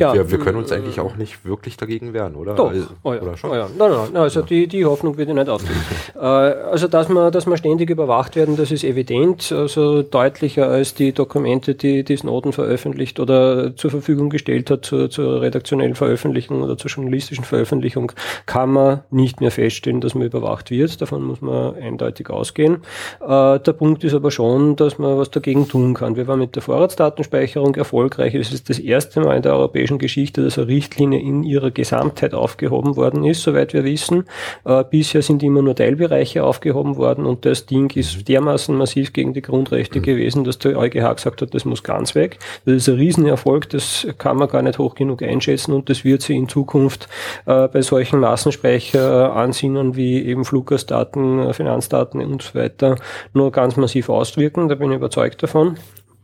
[0.00, 2.54] ja, wir, wir können uns eigentlich auch nicht wirklich dagegen wehren, oder?
[2.54, 3.50] Doch, also, oh ja, oder schon?
[3.50, 3.68] Oh ja.
[3.78, 4.46] Nein, nein, nein, also ja.
[4.46, 5.80] die, die Hoffnung wird ja nicht aufgeben.
[6.14, 10.94] äh, also, dass wir, dass wir ständig überwacht werden, das ist evident, also deutlicher als
[10.94, 16.62] die Dokumente, die, die Snowden veröffentlicht oder zur Verfügung gestellt hat zur, zur redaktionellen Veröffentlichung
[16.62, 18.12] oder zur journalistischen Veröffentlichung,
[18.46, 21.02] kann man nicht mehr feststellen, dass man überwacht wird.
[21.02, 22.78] Davon muss man eindeutig ausgehen.
[23.20, 26.16] Äh, der Punkt ist aber schon, dass man was dagegen tun kann.
[26.16, 28.34] Wir waren mit der Vorratsdatenspeicherung erfolgreich.
[28.34, 31.70] Es ist das erste Mal in der Europäischen europäischen Geschichte, dass eine Richtlinie in ihrer
[31.70, 34.24] Gesamtheit aufgehoben worden ist, soweit wir wissen.
[34.64, 39.34] Äh, bisher sind immer nur Teilbereiche aufgehoben worden und das Ding ist dermaßen massiv gegen
[39.34, 40.04] die Grundrechte mhm.
[40.04, 42.38] gewesen, dass der EuGH gesagt hat, das muss ganz weg.
[42.64, 46.22] Das ist ein Riesenerfolg, das kann man gar nicht hoch genug einschätzen und das wird
[46.22, 47.08] sich in Zukunft
[47.46, 52.96] äh, bei solchen Massenspeicheransinnen wie eben Fluggastdaten, Finanzdaten und so weiter
[53.32, 54.68] nur ganz massiv auswirken.
[54.68, 55.76] Da bin ich überzeugt davon.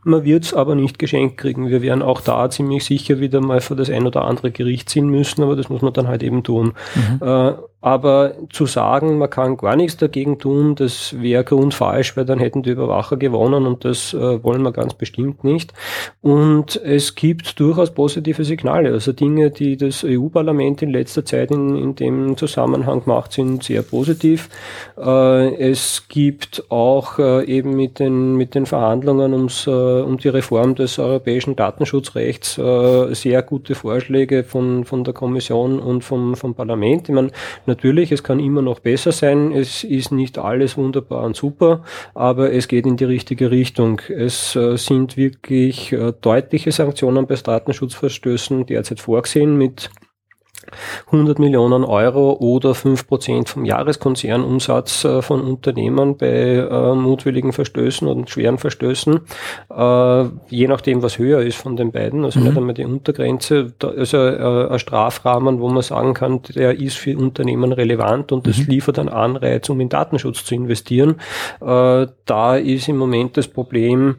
[0.09, 1.69] Man wird es aber nicht geschenkt kriegen.
[1.69, 5.09] Wir werden auch da ziemlich sicher wieder mal vor das ein oder andere Gericht ziehen
[5.09, 6.73] müssen, aber das muss man dann halt eben tun.
[6.95, 7.27] Mhm.
[7.27, 12.41] Äh, aber zu sagen, man kann gar nichts dagegen tun, das wäre grundfalsch, weil dann
[12.41, 15.72] hätten die Überwacher gewonnen und das äh, wollen wir ganz bestimmt nicht.
[16.20, 18.91] Und es gibt durchaus positive Signale.
[18.93, 23.83] Also Dinge, die das EU-Parlament in letzter Zeit in, in dem Zusammenhang macht, sind sehr
[23.83, 24.49] positiv.
[24.97, 30.29] Äh, es gibt auch äh, eben mit den, mit den Verhandlungen ums, äh, um die
[30.29, 36.57] Reform des europäischen Datenschutzrechts äh, sehr gute Vorschläge von, von der Kommission und vom, vom
[36.57, 37.09] Parlament.
[37.09, 37.31] Ich meine,
[37.69, 39.53] natürlich, es kann immer noch besser sein.
[39.53, 44.01] Es ist nicht alles wunderbar und super, aber es geht in die richtige Richtung.
[44.09, 49.91] Es äh, sind wirklich äh, deutliche Sanktionen bei Datenschutzverstößen derzeit vorgesehen mit
[51.07, 58.09] 100 Millionen Euro oder 5 Prozent vom Jahreskonzernumsatz äh, von Unternehmen bei äh, mutwilligen Verstößen
[58.09, 59.21] und schweren Verstößen,
[59.71, 62.47] äh, je nachdem, was höher ist von den beiden, also mhm.
[62.47, 66.97] nicht einmal die Untergrenze, da, also äh, ein Strafrahmen, wo man sagen kann, der ist
[66.97, 68.66] für Unternehmen relevant und das mhm.
[68.66, 71.16] liefert einen Anreiz, um in Datenschutz zu investieren.
[71.61, 74.16] Äh, da ist im Moment das Problem,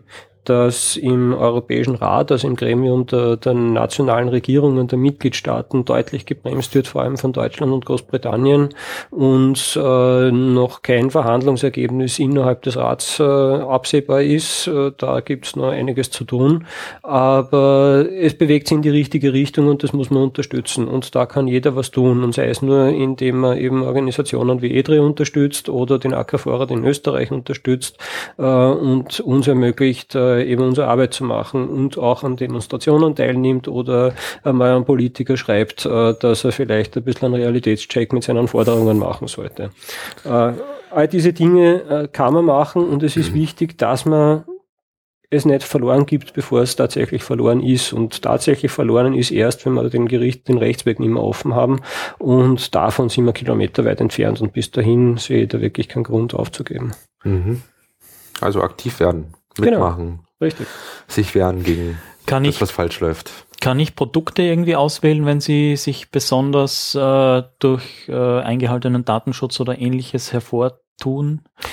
[0.50, 6.74] dass im Europäischen Rat, also im Gremium der, der, nationalen Regierungen der Mitgliedstaaten deutlich gebremst
[6.74, 8.70] wird, vor allem von Deutschland und Großbritannien
[9.12, 14.68] und äh, noch kein Verhandlungsergebnis innerhalb des Rats äh, absehbar ist.
[14.68, 16.66] Äh, da gibt es noch einiges zu tun,
[17.04, 20.88] aber es bewegt sich in die richtige Richtung und das muss man unterstützen.
[20.88, 22.24] Und da kann jeder was tun.
[22.24, 26.84] Und sei es nur, indem man eben Organisationen wie EDRE unterstützt oder den Ackervorrat in
[26.86, 27.98] Österreich unterstützt
[28.38, 33.68] äh, und uns ermöglicht, äh, eben unsere Arbeit zu machen und auch an Demonstrationen teilnimmt
[33.68, 34.14] oder
[34.44, 38.98] einmal ein Politiker schreibt, äh, dass er vielleicht ein bisschen einen Realitätscheck mit seinen Forderungen
[38.98, 39.72] machen sollte.
[40.26, 40.54] Äh,
[40.92, 44.44] all diese Dinge äh, kann man machen und es ist wichtig, dass man
[45.30, 47.94] es nicht verloren gibt, bevor es tatsächlich verloren ist.
[47.94, 51.82] Und tatsächlich verloren ist erst, wenn wir den Gericht, den Rechtsweg nicht mehr offen haben.
[52.18, 54.42] Und davon sind wir kilometerweit entfernt.
[54.42, 56.94] Und bis dahin sehe ich da wirklich keinen Grund aufzugeben.
[57.24, 57.62] Mhm.
[58.42, 60.06] Also aktiv werden, mitmachen.
[60.06, 60.24] Genau.
[60.42, 60.68] Richtig.
[61.08, 63.32] Sich wehren gegen kann das, ich, was falsch läuft.
[63.60, 69.80] Kann ich Produkte irgendwie auswählen, wenn sie sich besonders äh, durch äh, eingehaltenen Datenschutz oder
[69.80, 70.80] ähnliches hervor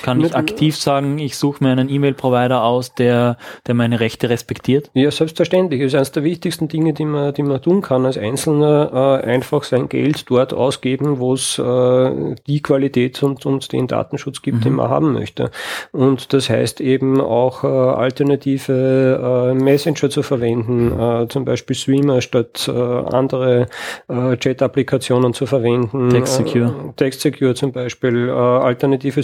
[0.02, 4.90] Kann ich aktiv sagen, ich suche mir einen E-Mail-Provider aus, der, der meine Rechte respektiert?
[4.94, 5.80] Ja, selbstverständlich.
[5.80, 9.26] Das ist eines der wichtigsten Dinge, die man, die man tun kann als Einzelner, äh,
[9.26, 14.58] einfach sein Geld dort ausgeben, wo es äh, die Qualität und, und den Datenschutz gibt,
[14.58, 14.62] mhm.
[14.62, 15.50] den man haben möchte.
[15.92, 22.20] Und das heißt eben auch äh, alternative äh, Messenger zu verwenden, äh, zum Beispiel Streamer
[22.20, 23.66] statt äh, andere
[24.08, 26.10] Chat-Applikationen zu verwenden.
[26.10, 26.72] Text Secure.
[26.96, 29.22] Text Secure zum Beispiel, alternative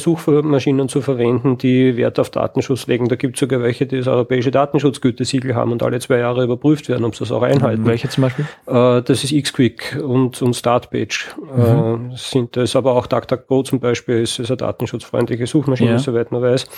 [0.52, 3.08] Suchmaschinen zu verwenden, die Wert auf Datenschutz legen.
[3.08, 6.90] Da gibt es sogar welche, die das europäische Datenschutzgütesiegel haben und alle zwei Jahre überprüft
[6.90, 7.86] werden, ob sie das auch einhalten.
[7.86, 8.44] Welche zum Beispiel?
[8.66, 12.12] Äh, das ist Xquick und, und Startpage mhm.
[12.12, 15.98] äh, sind das, aber auch DuckDuckGo zum Beispiel ist, ist eine datenschutzfreundliche Suchmaschine, ja.
[15.98, 16.64] soweit man weiß.
[16.64, 16.68] Äh,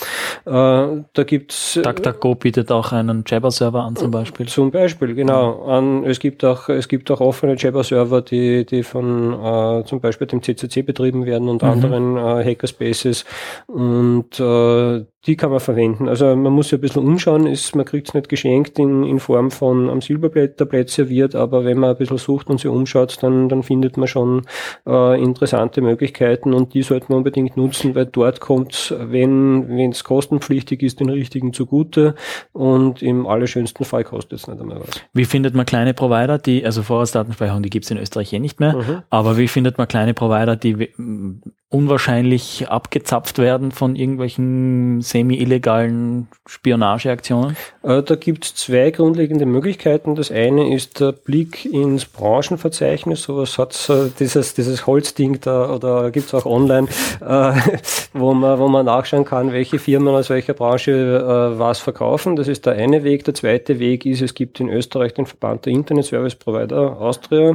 [0.46, 4.46] da gibt's DuckDuckGo bietet auch einen Jabber-Server an zum Beispiel.
[4.46, 5.64] Zum Beispiel, genau.
[5.64, 10.42] An, es gibt auch es gibt auch offene Jabber-Server, die, die von zum Beispiel dem
[10.42, 11.68] CCC betrieben werden und mhm.
[11.68, 13.24] anderen Hackerspaces
[13.66, 16.08] und äh, die kann man verwenden.
[16.08, 19.20] Also man muss ja ein bisschen umschauen, ist, man kriegt es nicht geschenkt in, in
[19.20, 23.48] Form von am Silbertablett serviert, aber wenn man ein bisschen sucht und sich umschaut, dann,
[23.48, 24.42] dann findet man schon
[24.86, 30.82] äh, interessante Möglichkeiten und die sollte man unbedingt nutzen, weil dort kommt, wenn es kostenpflichtig
[30.82, 32.14] ist, den richtigen zugute
[32.52, 35.00] und im allerschönsten Fall kostet es nicht einmal was.
[35.14, 38.60] Wie findet man kleine Provider, die, also Vorratsdatenspeicherung, die gibt es in Österreich eh nicht
[38.60, 39.02] mehr, mhm.
[39.08, 40.90] aber wie findet man kleine Provider, die
[41.74, 47.56] unwahrscheinlich abgezapft werden von irgendwelchen semi-illegalen Spionageaktionen?
[47.84, 50.16] Äh, da gibt es zwei grundlegende Möglichkeiten.
[50.16, 53.22] Das eine ist der Blick ins Branchenverzeichnis.
[53.22, 56.88] Sowas hat äh, dieses, dieses Holzding da oder gibt es auch online,
[57.20, 57.52] äh,
[58.12, 62.34] wo, man, wo man nachschauen kann, welche Firmen aus welcher Branche was verkaufen.
[62.34, 63.24] Das ist der eine Weg.
[63.24, 67.54] Der zweite Weg ist, es gibt in Österreich den Verband der Internet Service Provider Austria,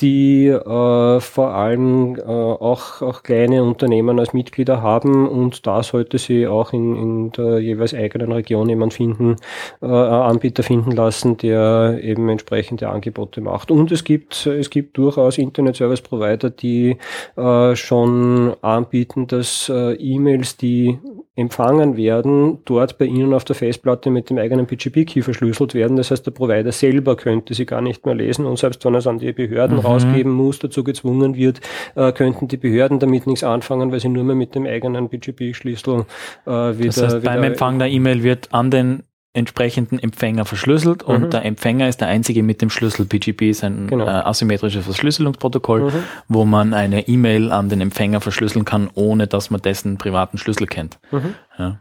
[0.00, 1.20] die vor
[1.54, 7.32] allem auch, auch kleine Unternehmen als Mitglieder haben und da sollte sie auch in, in
[7.32, 9.36] der jeweils eigenen Region jemand finden,
[9.82, 13.70] äh, Anbieter finden lassen, der eben entsprechende Angebote macht.
[13.70, 16.96] Und es gibt, es gibt durchaus Internet Service Provider, die
[17.36, 20.98] äh, schon anbieten, dass äh, E-Mails, die
[21.36, 25.98] empfangen werden, dort bei Ihnen auf der Festplatte mit dem eigenen PGP-Key verschlüsselt werden.
[25.98, 28.98] Das heißt, der Provider selber könnte sie gar nicht mehr lesen und selbst wenn er
[28.98, 29.82] es an die Behörden mhm.
[29.82, 31.60] rausgeben muss, dazu gezwungen wird,
[31.94, 36.06] äh, könnten die Behörden damit nichts anfangen, weil sie nur mehr mit dem eigenen PGP-Schlüssel
[36.46, 36.86] äh, wieder...
[36.86, 39.02] Das heißt, beim Empfang der E-Mail wird an den
[39.36, 41.30] entsprechenden Empfänger verschlüsselt und Mhm.
[41.30, 43.06] der Empfänger ist der einzige mit dem Schlüssel.
[43.06, 44.06] PGP ist ein Genau.
[44.06, 45.92] äh, asymmetrisches Verschlüsselungsprotokoll, Mhm.
[46.28, 50.66] wo man eine E-Mail an den Empfänger verschlüsseln kann, ohne dass man dessen privaten Schlüssel
[50.66, 50.98] kennt.
[51.12, 51.34] Mhm.
[51.58, 51.78] Ja.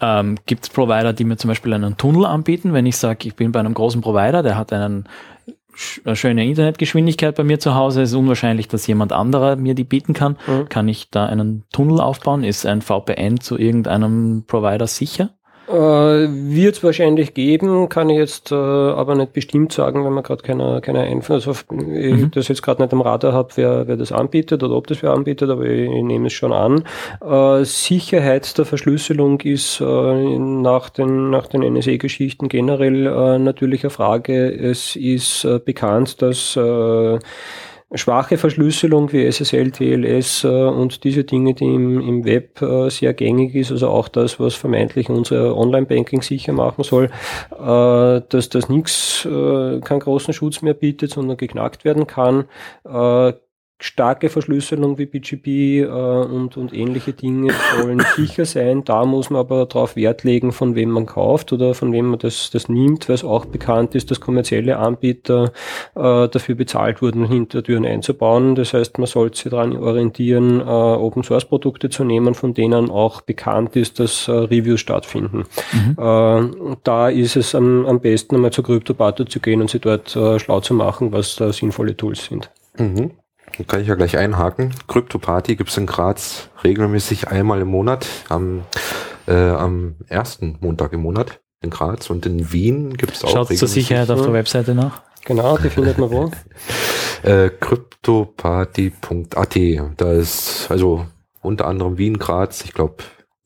[0.00, 3.34] Ähm, Gibt es Provider, die mir zum Beispiel einen Tunnel anbieten, wenn ich sage, ich
[3.36, 5.06] bin bei einem großen Provider, der hat einen
[6.04, 10.12] eine schöne Internetgeschwindigkeit bei mir zu Hause, ist unwahrscheinlich, dass jemand anderer mir die bieten
[10.12, 10.36] kann.
[10.46, 10.68] Mhm.
[10.68, 12.44] Kann ich da einen Tunnel aufbauen?
[12.44, 15.30] Ist ein VPN zu irgendeinem Provider sicher?
[15.72, 20.22] Äh, Wird es wahrscheinlich geben, kann ich jetzt äh, aber nicht bestimmt sagen, wenn man
[20.22, 22.30] gerade keine, keine Einfluss auf, ich Mhm.
[22.32, 25.12] das jetzt gerade nicht am Radar habe, wer, wer das anbietet oder ob das wer
[25.12, 26.84] anbietet, aber ich, ich nehme es schon an.
[27.26, 29.84] Äh, Sicherheit der Verschlüsselung ist äh,
[30.38, 34.50] nach den, nach den NSA-Geschichten generell äh, natürlich eine Frage.
[34.52, 37.18] Es ist äh, bekannt, dass äh,
[37.94, 43.12] schwache Verschlüsselung wie SSL, TLS äh, und diese Dinge, die im, im Web äh, sehr
[43.14, 47.10] gängig ist, also auch das, was vermeintlich unser Online-Banking sicher machen soll,
[47.50, 52.44] äh, dass das nichts, äh, keinen großen Schutz mehr bietet, sondern geknackt werden kann.
[53.82, 58.84] Äh, starke Verschlüsselung wie BGP äh, und, und ähnliche Dinge sollen sicher sein.
[58.84, 62.18] Da muss man aber darauf Wert legen, von wem man kauft oder von wem man
[62.18, 65.52] das, das nimmt, weil es auch bekannt ist, dass kommerzielle Anbieter
[65.94, 68.54] äh, dafür bezahlt wurden, Hintertüren einzubauen.
[68.54, 72.90] Das heißt, man sollte sich daran orientieren, äh, Open Source Produkte zu nehmen, von denen
[72.90, 75.44] auch bekannt ist, dass äh, Reviews stattfinden.
[75.72, 80.14] Äh, da ist es am, am besten, einmal zur Kryptoparty zu gehen und sich dort
[80.16, 82.50] äh, schlau zu machen, was da sinnvolle Tools sind.
[82.78, 83.10] Mhm.
[83.56, 84.74] Dann kann ich ja gleich einhaken.
[84.88, 88.62] Krypto-Party gibt's in Graz regelmäßig einmal im Monat, am,
[89.26, 93.56] äh, am ersten Montag im Monat in Graz und in Wien gibt's auch Schaut zur
[93.56, 95.02] regelmäßig, Sicherheit auf der Webseite nach.
[95.24, 96.30] Genau, die findet man wo?
[97.22, 99.56] Äh, Kryptoparty.at.
[99.96, 101.06] Da ist also
[101.40, 102.96] unter anderem Wien, Graz, ich glaube,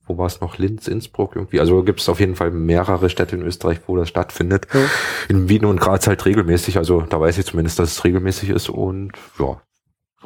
[0.07, 0.59] wo war es noch?
[0.59, 1.61] Linz, Innsbruck irgendwie.
[1.61, 4.69] Also gibt's auf jeden Fall mehrere Städte in Österreich, wo das stattfindet.
[4.73, 4.81] Ja.
[5.29, 6.79] In Wien und Graz halt regelmäßig.
[6.79, 9.61] Also da weiß ich zumindest, dass es regelmäßig ist und ja,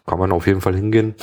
[0.07, 1.15] kann man auf jeden Fall hingehen,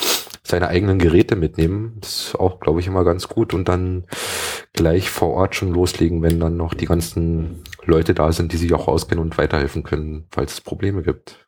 [0.44, 1.98] seine eigenen Geräte mitnehmen.
[2.00, 4.06] Das ist auch, glaube ich, immer ganz gut und dann
[4.74, 8.74] gleich vor Ort schon loslegen, wenn dann noch die ganzen Leute da sind, die sich
[8.74, 11.48] auch auskennen und weiterhelfen können, falls es Probleme gibt.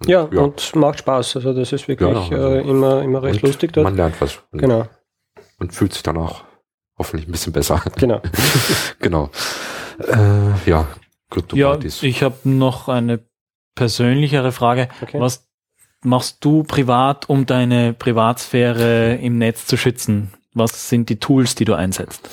[0.00, 1.36] Und Ja, und macht Spaß.
[1.36, 3.84] Also das ist wirklich Ja, also- äh, immer, immer recht und lustig dort.
[3.84, 4.86] Man lernt was Genau,
[5.60, 6.44] und fühlt sich danach
[6.98, 7.82] hoffentlich ein bisschen besser.
[7.96, 8.20] genau.
[9.00, 9.30] genau.
[9.98, 10.88] Äh, ja, Ja,
[11.30, 12.02] Kryptopartys.
[12.02, 13.20] ich habe noch eine
[13.76, 14.88] persönlichere Frage.
[15.02, 15.20] Okay.
[15.20, 15.46] Was
[16.04, 20.32] machst du privat, um deine Privatsphäre im Netz zu schützen?
[20.52, 22.28] Was sind die Tools, die du einsetzt?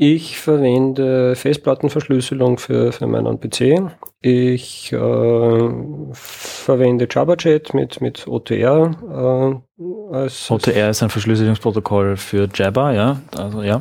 [0.00, 3.90] Ich verwende Festplattenverschlüsselung für, für meinen PC.
[4.20, 5.68] Ich äh,
[6.12, 13.20] verwende JavaChat mit, mit OTR äh, als, OTR ist ein Verschlüsselungsprotokoll für Jabber, ja.
[13.36, 13.80] Also ja.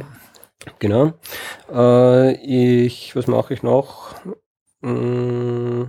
[0.80, 1.13] Genau.
[1.72, 2.34] Äh,
[2.86, 4.15] ich, was mache ich noch?
[4.82, 5.84] Mm,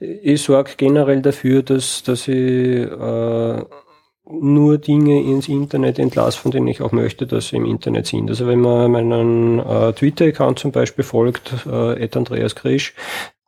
[0.00, 3.62] Ich sorge generell dafür, dass, dass ich äh,
[4.30, 8.30] nur Dinge ins Internet entlasse, von denen ich auch möchte, dass sie im Internet sind.
[8.30, 12.94] Also wenn man meinen äh, Twitter-Account zum Beispiel folgt, äh, Andreas Krisch,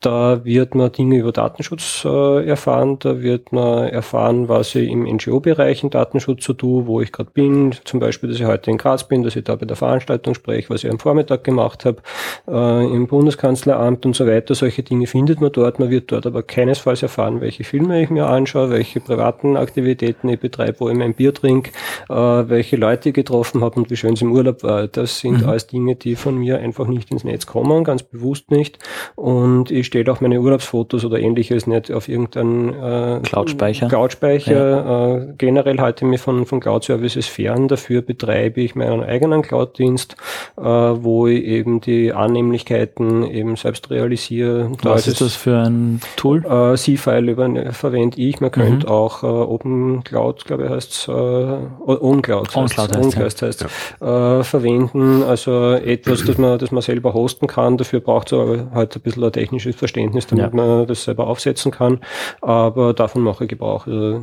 [0.04, 5.04] da wird man Dinge über Datenschutz äh, erfahren, da wird man erfahren, was ich im
[5.04, 8.76] NGO-Bereich in Datenschutz so tue, wo ich gerade bin, zum Beispiel, dass ich heute in
[8.78, 12.02] Graz bin, dass ich da bei der Veranstaltung spreche, was ich am Vormittag gemacht habe,
[12.48, 14.54] äh, im Bundeskanzleramt und so weiter.
[14.54, 15.78] Solche Dinge findet man dort.
[15.78, 20.38] Man wird dort aber keinesfalls erfahren, welche Filme ich mir anschaue, welche privaten Aktivitäten ich
[20.40, 21.70] betreibe, wo ich mein Bier trinke,
[22.10, 24.86] äh, welche Leute ich getroffen habe und wie schön es im Urlaub war.
[24.86, 25.48] Das sind Mhm.
[25.48, 28.78] alles Dinge, die von mir einfach nicht ins Netz kommen, ganz bewusst nicht.
[29.14, 33.88] Und ich stelle auch meine Urlaubsfotos oder ähnliches nicht auf irgendeinen äh, Cloud-Speicher.
[33.88, 35.28] Cloud-Speicher.
[35.28, 37.68] Äh, generell halte ich mich von, von Cloud-Services fern.
[37.68, 40.16] Dafür betreibe ich meinen eigenen Cloud-Dienst,
[40.56, 44.72] äh, wo ich eben die Annehmlichkeiten eben selbst realisiere.
[44.82, 46.44] Da Was ist das für ein Tool?
[46.44, 48.40] äh, C-File verwende ich.
[48.40, 48.92] Man könnte Mhm.
[48.92, 53.46] auch äh, Open Cloud, glaube ich, heißt es, äh, OnCloud, OnCloud heißt's, heißt's, ja.
[53.46, 53.62] Heißt,
[54.02, 55.22] äh, verwenden.
[55.22, 57.76] Also etwas, das man, das man selber hosten kann.
[57.76, 60.56] Dafür braucht es aber halt ein bisschen ein technisches Verständnis, damit Ja.
[60.56, 62.00] man das selber aufsetzen kann.
[62.40, 63.86] Aber davon mache ich Gebrauch.
[63.86, 64.22] Also,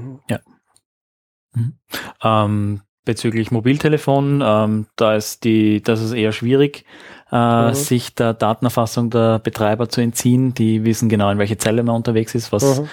[2.23, 6.85] Ähm, bezüglich Mobiltelefon, ähm, da ist die, das ist eher schwierig,
[7.31, 7.73] äh, Mhm.
[7.73, 10.53] sich der Datenerfassung der Betreiber zu entziehen.
[10.53, 12.87] Die wissen genau, in welche Zelle man unterwegs ist, was Mhm.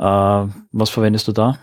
[0.00, 1.58] Äh, was verwendest du da?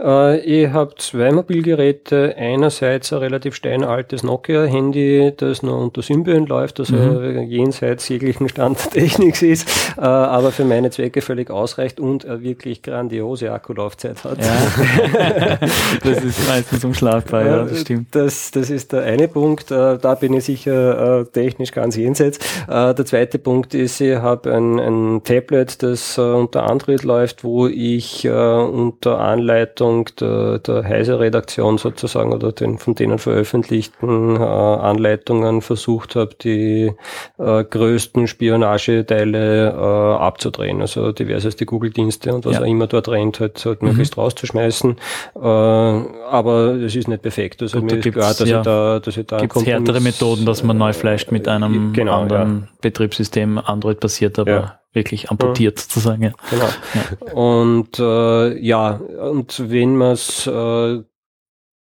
[0.00, 2.34] Äh, ich habe zwei Mobilgeräte.
[2.36, 7.42] Einerseits ein relativ steinaltes Nokia-Handy, das noch unter Symbian läuft, also mhm.
[7.42, 9.68] jenseits jeglichen Standtechniks ist,
[9.98, 14.38] äh, aber für meine Zwecke völlig ausreicht und eine wirklich grandiose Akkulaufzeit hat.
[14.38, 15.56] Ja.
[16.02, 18.08] das ist meistens umschlagbar, ja, das stimmt.
[18.16, 19.70] Das, das ist der eine Punkt.
[19.70, 22.38] Da bin ich sicher technisch ganz jenseits.
[22.68, 28.28] Der zweite Punkt ist, ich habe ein, ein Tablet, das unter Android läuft, wo ich
[28.28, 36.92] unter Anleitung der, der Heise-Redaktion sozusagen oder den von denen veröffentlichten Anleitungen versucht habe, die
[37.38, 40.80] größten Spionageteile abzudrehen.
[40.80, 42.62] Also diverseste Google-Dienste und was ja.
[42.62, 43.88] auch immer dort rennt, halt, halt mhm.
[43.88, 44.96] möglichst rauszuschmeißen.
[45.34, 47.62] aber es ist nicht perfekt.
[47.62, 48.58] Also Gut, mir ist klar, dass ja.
[48.58, 52.20] ich da, dass ich da gibt's härtere Methoden, dass man neu fleischt mit einem genau,
[52.22, 52.68] anderen ja.
[52.80, 54.80] Betriebssystem, Android basiert, aber.
[54.96, 56.22] Wirklich amputiert sozusagen.
[56.22, 56.32] Ja.
[56.50, 57.40] Genau.
[57.40, 61.02] Und äh, ja, und wenn man es äh,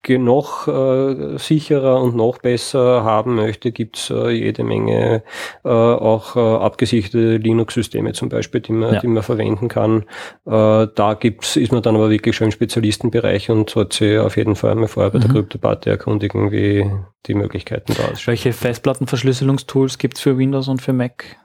[0.07, 5.23] noch äh, sicherer und noch besser haben möchte, gibt's äh, jede Menge
[5.63, 8.99] äh, auch äh, abgesicherte Linux-Systeme zum Beispiel, die man, ja.
[9.01, 10.05] die man verwenden kann.
[10.45, 14.37] Äh, da gibt's, ist man dann aber wirklich schon im Spezialistenbereich und sollte sich auf
[14.37, 15.23] jeden Fall mal vorher bei mhm.
[15.23, 16.89] der Kryptoparty erkundigen, wie
[17.27, 18.27] die Möglichkeiten da aussehen.
[18.27, 21.37] Welche Festplattenverschlüsselungstools gibt's für Windows und für Mac?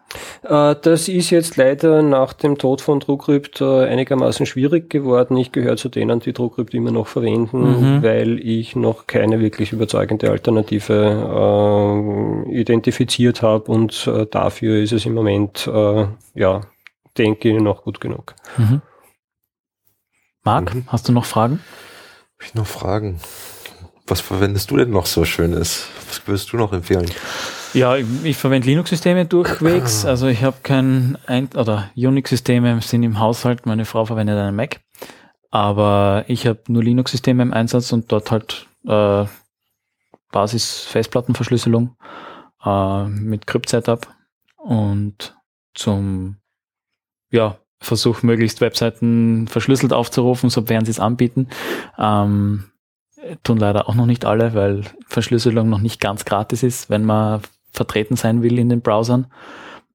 [0.42, 5.36] Äh, das ist jetzt leider nach dem Tod von TrueCrypt äh, einigermaßen schwierig geworden.
[5.36, 8.02] Ich gehöre zu denen, die TrueCrypt immer noch verwenden, mhm.
[8.02, 15.06] weil ich noch keine wirklich überzeugende Alternative äh, identifiziert habe und äh, dafür ist es
[15.06, 16.60] im Moment, äh, ja,
[17.16, 18.34] denke ich, noch gut genug.
[18.56, 18.82] Mhm.
[20.42, 20.84] Marc, mhm.
[20.88, 21.60] hast du noch Fragen?
[22.34, 23.20] Habe ich noch Fragen?
[24.06, 25.86] Was verwendest du denn noch so Schönes?
[26.06, 27.10] Was würdest du noch empfehlen?
[27.74, 30.04] Ja, ich, ich verwende Linux-Systeme durchwegs.
[30.14, 33.66] Also ich habe kein ein oder Unix-Systeme sind im Haushalt.
[33.66, 34.80] Meine Frau verwendet einen Mac,
[35.50, 39.26] aber ich habe nur Linux-Systeme im Einsatz und dort halt äh,
[40.30, 41.96] Basis-Festplattenverschlüsselung
[42.64, 44.06] äh, mit Crypt-Setup
[44.56, 45.36] und
[45.74, 46.36] zum
[47.30, 51.48] ja Versuch möglichst Webseiten verschlüsselt aufzurufen, so werden sie es anbieten.
[51.98, 52.70] Ähm,
[53.42, 57.42] tun leider auch noch nicht alle, weil Verschlüsselung noch nicht ganz gratis ist, wenn man
[57.74, 59.26] vertreten sein will in den Browsern.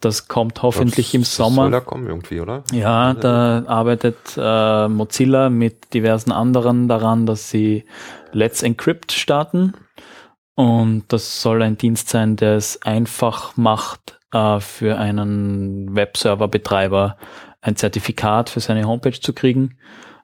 [0.02, 1.64] Das kommt hoffentlich das, im Sommer.
[1.64, 2.64] soll da kommen irgendwie, oder?
[2.72, 7.84] Ja, da arbeitet äh, Mozilla mit diversen anderen daran, dass sie
[8.32, 9.74] Let's Encrypt starten.
[10.56, 17.18] Und das soll ein Dienst sein, der es einfach macht, äh, für einen Webserver-Betreiber
[17.62, 19.78] ein Zertifikat für seine Homepage zu kriegen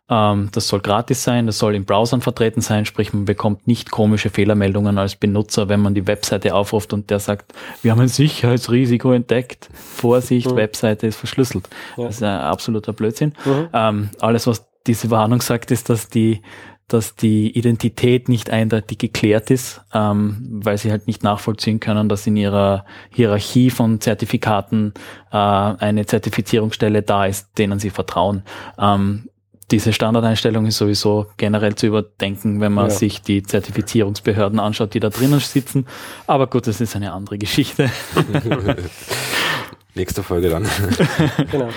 [0.08, 3.89] ähm, das soll gratis sein, das soll in Browsern vertreten sein, sprich man bekommt nicht
[3.89, 8.08] komische Fehlermeldungen als Benutzer, wenn man die Webseite aufruft und der sagt, wir haben ein
[8.08, 9.70] Sicherheitsrisiko entdeckt.
[9.74, 10.58] Vorsicht, mhm.
[10.58, 11.68] Webseite ist verschlüsselt.
[11.97, 12.06] Ja.
[12.06, 13.34] Das ist ein absoluter Blödsinn.
[13.45, 13.70] Mhm.
[13.74, 16.41] Ähm, alles, was diese Warnung sagt, ist, dass die
[16.88, 22.28] dass die Identität nicht eindeutig geklärt ist, ähm, weil sie halt nicht nachvollziehen können, dass
[22.28, 24.93] in ihrer Hierarchie von Zertifikaten
[25.32, 28.43] äh, eine Zertifizierungsstelle da ist, denen sie vertrauen.
[28.78, 29.30] Ähm,
[29.72, 32.95] diese Standardeinstellung ist sowieso generell zu überdenken, wenn man ja.
[32.95, 35.88] sich die Zertifizierungsbehörden anschaut, die da drinnen sitzen.
[36.28, 37.89] Aber gut, das ist eine andere Geschichte.
[39.95, 40.68] Nächste Folge dann.
[41.51, 41.70] genau.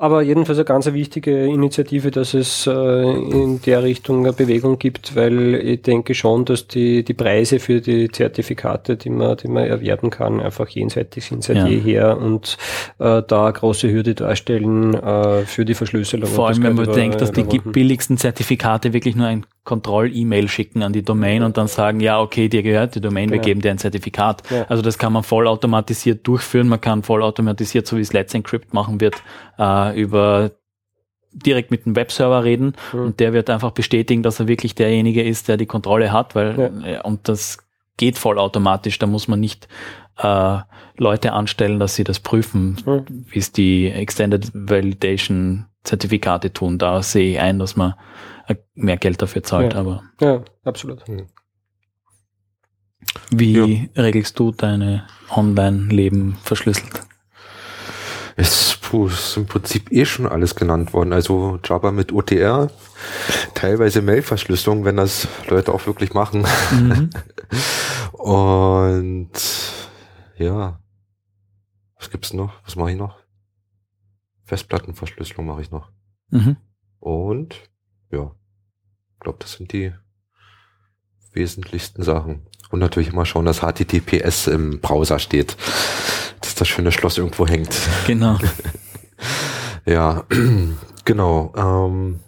[0.00, 5.16] Aber jedenfalls eine ganz wichtige Initiative, dass es äh, in der Richtung eine Bewegung gibt,
[5.16, 9.64] weil ich denke schon, dass die, die Preise für die Zertifikate, die man, die man
[9.64, 11.66] erwerben kann, einfach jenseitig sind seit ja.
[11.66, 12.58] jeher und
[13.00, 16.30] äh, da eine große Hürde darstellen äh, für die Verschlüsselung.
[16.30, 20.94] Vor allem, wenn man denkt, dass die billigsten Zertifikate wirklich nur ein Kontroll-E-Mail schicken an
[20.94, 23.44] die Domain und dann sagen, ja, okay, dir gehört die Domain, wir genau.
[23.44, 24.42] geben dir ein Zertifikat.
[24.48, 24.64] Ja.
[24.70, 28.98] Also das kann man vollautomatisiert durchführen, man kann vollautomatisiert, so wie es Let's Encrypt machen
[29.02, 29.16] wird,
[29.58, 30.52] äh, über
[31.32, 33.00] direkt mit dem Webserver reden mhm.
[33.00, 36.58] und der wird einfach bestätigen, dass er wirklich derjenige ist, der die Kontrolle hat, weil
[36.58, 36.86] ja.
[36.86, 37.58] Äh, und das
[37.96, 39.68] geht vollautomatisch, da muss man nicht
[40.18, 40.58] äh,
[40.96, 43.26] Leute anstellen, dass sie das prüfen, mhm.
[43.30, 46.78] wie es die Extended Validation Zertifikate tun.
[46.78, 47.94] Da sehe ich ein, dass man
[48.74, 49.74] mehr Geld dafür zahlt.
[49.74, 51.06] Ja, aber ja absolut.
[51.06, 51.26] Hm.
[53.30, 54.02] Wie ja.
[54.02, 57.07] regelst du deine Online-Leben verschlüsselt?
[58.40, 61.12] Es ist im Prinzip eh schon alles genannt worden.
[61.12, 62.70] Also Java mit OTR,
[63.54, 66.46] teilweise Mail-Verschlüsselung, wenn das Leute auch wirklich machen.
[66.70, 67.10] Mhm.
[68.12, 69.32] Und
[70.36, 70.78] ja,
[71.96, 72.52] was gibt's noch?
[72.64, 73.18] Was mache ich noch?
[74.44, 75.90] Festplattenverschlüsselung mache ich noch.
[76.30, 76.58] Mhm.
[77.00, 77.56] Und
[78.12, 78.30] ja,
[79.14, 79.92] ich glaube, das sind die
[81.32, 82.46] wesentlichsten Sachen.
[82.70, 85.56] Und natürlich immer schauen, dass HTTPS im Browser steht,
[86.40, 87.74] dass das schöne Schloss irgendwo hängt.
[88.06, 88.38] Genau.
[89.86, 90.24] ja,
[91.08, 91.54] Genau.
[91.56, 92.20] Ähm,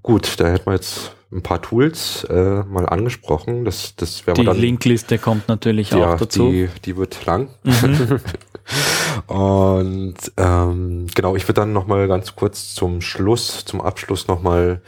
[0.00, 3.64] gut, da hätten wir jetzt ein paar Tools äh, mal angesprochen.
[3.64, 4.54] Das, das werden wir dann.
[4.54, 6.48] Die Linkliste kommt natürlich ja, auch dazu.
[6.48, 7.48] Die, die wird lang.
[7.64, 8.20] Mhm.
[9.26, 14.40] Und ähm, genau, ich würde dann noch mal ganz kurz zum Schluss, zum Abschluss noch
[14.40, 14.82] mal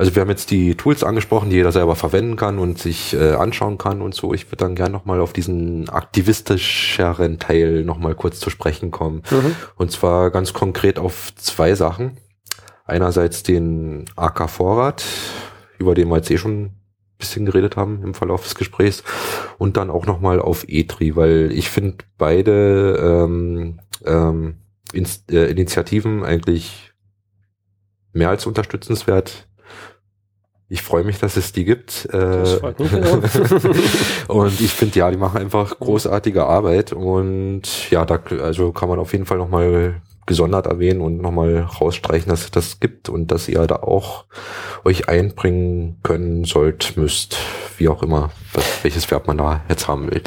[0.00, 3.32] also wir haben jetzt die Tools angesprochen, die jeder selber verwenden kann und sich äh,
[3.32, 4.32] anschauen kann und so.
[4.32, 9.20] Ich würde dann gerne nochmal auf diesen aktivistischeren Teil nochmal kurz zu sprechen kommen.
[9.30, 9.54] Mhm.
[9.76, 12.16] Und zwar ganz konkret auf zwei Sachen.
[12.86, 15.04] Einerseits den AK Vorrat,
[15.76, 16.76] über den wir jetzt eh schon ein
[17.18, 19.04] bisschen geredet haben im Verlauf des Gesprächs.
[19.58, 24.54] Und dann auch nochmal auf ETRI, weil ich finde beide ähm, ähm,
[24.94, 26.94] äh, Initiativen eigentlich
[28.14, 29.49] mehr als unterstützenswert
[30.72, 32.08] ich freue mich, dass es die gibt.
[32.12, 33.18] Das freut mich genau.
[34.28, 39.00] und ich finde, ja, die machen einfach großartige Arbeit und ja, da also kann man
[39.00, 43.48] auf jeden Fall nochmal gesondert erwähnen und nochmal rausstreichen, dass es das gibt und dass
[43.48, 44.26] ihr da auch
[44.84, 47.36] euch einbringen können sollt, müsst,
[47.78, 48.30] wie auch immer,
[48.82, 50.22] welches Verb man da jetzt haben will.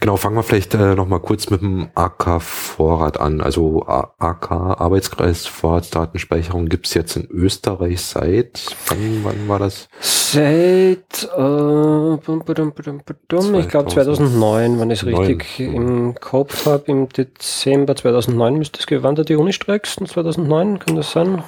[0.00, 3.40] Genau, fangen wir vielleicht äh, nochmal kurz mit dem AK-Vorrat an.
[3.40, 9.88] Also AK, Arbeitskreis Vorratsdatenspeicherung gibt's jetzt in Österreich seit, wann, wann war das?
[10.00, 18.58] Seit, äh, ich glaube 2009, wenn ich es richtig im Kopf habe, im Dezember 2009
[18.58, 21.42] müsste es gewandert, die Uni-Streiks 2009, kann das sein?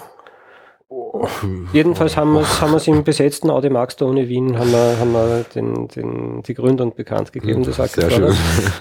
[1.73, 4.99] Jedenfalls haben wir es haben wir's im besetzten Audi Max der Uni Wien haben wir,
[4.99, 8.35] haben wir den, den, die Gründung bekannt gegeben des Sehr schön.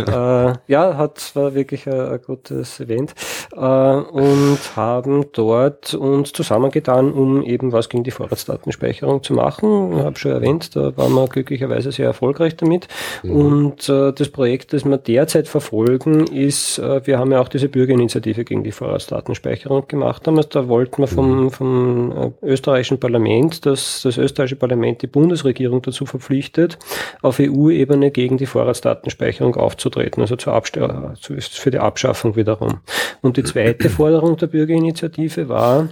[0.07, 3.13] Äh, ja, hat, war wirklich ein, ein gutes Event
[3.53, 9.97] äh, und haben dort uns zusammengetan, um eben was gegen die Vorratsdatenspeicherung zu machen.
[9.97, 12.87] Ich habe schon erwähnt, da waren wir glücklicherweise sehr erfolgreich damit.
[13.23, 13.31] Mhm.
[13.31, 17.69] Und äh, das Projekt, das wir derzeit verfolgen, ist, äh, wir haben ja auch diese
[17.69, 20.25] Bürgerinitiative gegen die Vorratsdatenspeicherung gemacht.
[20.27, 21.51] Damals, da wollten wir vom, mhm.
[21.51, 26.77] vom äh, österreichischen Parlament, dass das österreichische Parlament die Bundesregierung dazu verpflichtet,
[27.21, 32.79] auf EU-Ebene gegen die Vorratsdatenspeicherung aufzutreten, also zur für die Abschaffung wiederum.
[33.21, 35.89] Und die zweite Forderung der Bürgerinitiative war,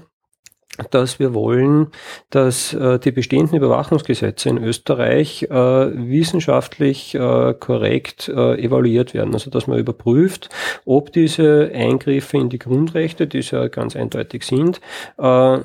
[0.90, 1.88] dass wir wollen,
[2.30, 9.34] dass äh, die bestehenden Überwachungsgesetze in Österreich äh, wissenschaftlich äh, korrekt äh, evaluiert werden.
[9.34, 10.50] Also dass man überprüft,
[10.86, 14.82] ob diese Eingriffe in die Grundrechte, die es ja ganz eindeutig sind,
[15.18, 15.60] äh,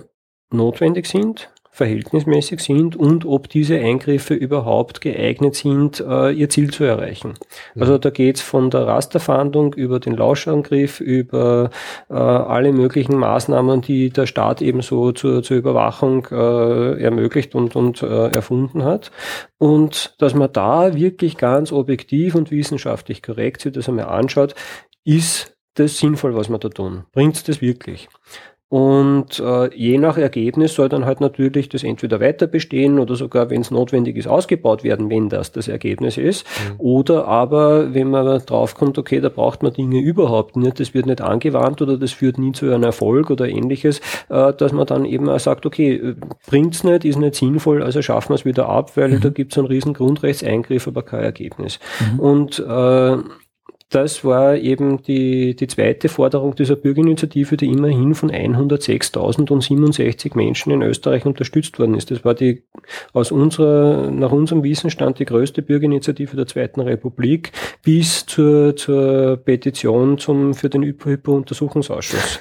[0.51, 6.83] notwendig sind, verhältnismäßig sind und ob diese Eingriffe überhaupt geeignet sind, äh, ihr Ziel zu
[6.83, 7.35] erreichen.
[7.77, 7.83] Ja.
[7.83, 11.71] Also da geht's von der Rasterfahndung über den Lauschangriff, über
[12.11, 17.77] äh, alle möglichen Maßnahmen, die der Staat eben so zur, zur Überwachung äh, ermöglicht und,
[17.77, 19.13] und äh, erfunden hat.
[19.59, 24.57] Und dass man da wirklich ganz objektiv und wissenschaftlich korrekt sich das einmal anschaut,
[25.05, 27.05] ist das sinnvoll, was wir da tun?
[27.13, 28.09] Bringt es das wirklich?
[28.71, 33.49] Und äh, je nach Ergebnis soll dann halt natürlich das entweder weiter bestehen oder sogar,
[33.49, 36.47] wenn es notwendig ist, ausgebaut werden, wenn das das Ergebnis ist.
[36.47, 36.75] Mhm.
[36.81, 41.23] Oder aber, wenn man draufkommt, okay, da braucht man Dinge überhaupt nicht, das wird nicht
[41.23, 45.31] angewandt oder das führt nie zu einem Erfolg oder ähnliches, äh, dass man dann eben
[45.31, 46.15] auch sagt, okay, äh,
[46.47, 49.21] bringt's nicht, ist nicht sinnvoll, also schaffen wir es wieder ab, weil mhm.
[49.23, 51.79] da gibt's einen riesen Grundrechtseingriff, aber kein Ergebnis.
[52.13, 52.21] Mhm.
[52.21, 53.17] Und äh,
[53.91, 60.83] das war eben die, die zweite Forderung dieser Bürgerinitiative, die immerhin von 106.067 Menschen in
[60.83, 62.11] Österreich unterstützt worden ist.
[62.11, 62.65] Das war die
[63.15, 70.19] aus unserer, nach unserem Wissensstand die größte Bürgerinitiative der Zweiten Republik bis zur, zur Petition
[70.19, 72.41] zum, für den Hypo-Untersuchungsausschuss.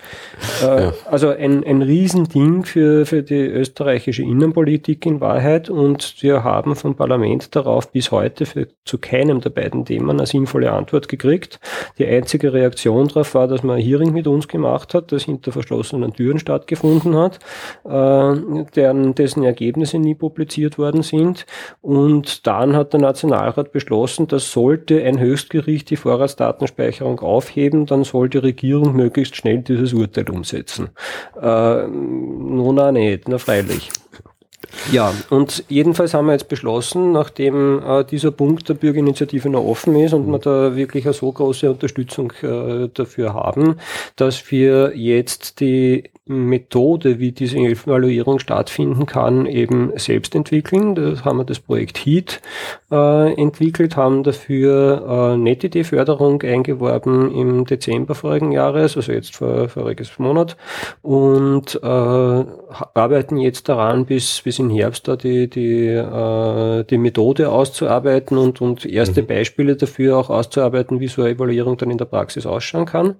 [0.62, 0.94] Äh, ja.
[1.06, 6.96] Also ein, ein Riesending für, für die österreichische Innenpolitik in Wahrheit und wir haben vom
[6.96, 11.60] Parlament darauf bis heute für, zu keinem der beiden Themen eine sinnvolle Antwort gekriegt gekriegt.
[11.98, 15.52] Die einzige Reaktion darauf war, dass man ein Hearing mit uns gemacht hat, das hinter
[15.52, 17.40] verschlossenen Türen stattgefunden hat,
[17.86, 21.46] äh, deren, dessen Ergebnisse nie publiziert worden sind.
[21.82, 28.30] Und dann hat der Nationalrat beschlossen, dass sollte ein Höchstgericht die Vorratsdatenspeicherung aufheben, dann soll
[28.30, 30.90] die Regierung möglichst schnell dieses Urteil umsetzen.
[31.40, 33.90] Äh, nun auch nicht, na freilich.
[34.92, 39.96] Ja, und jedenfalls haben wir jetzt beschlossen, nachdem äh, dieser Punkt der Bürgerinitiative noch offen
[39.96, 43.80] ist und wir da wirklich eine so große Unterstützung äh, dafür haben,
[44.16, 50.96] dass wir jetzt die Methode, wie diese Evaluierung stattfinden kann, eben selbst entwickeln.
[50.96, 52.42] Da haben wir das Projekt HEAT
[52.92, 60.18] äh, entwickelt, haben dafür äh, NetID-Förderung eingeworben im Dezember vorigen Jahres, also jetzt vor voriges
[60.20, 60.58] Monat,
[61.02, 67.50] und äh, arbeiten jetzt daran, bis bis in Herbst da die, die, äh, die Methode
[67.50, 69.28] auszuarbeiten und, und erste mhm.
[69.28, 73.16] Beispiele dafür auch auszuarbeiten, wie so eine Evaluierung dann in der Praxis ausschauen kann.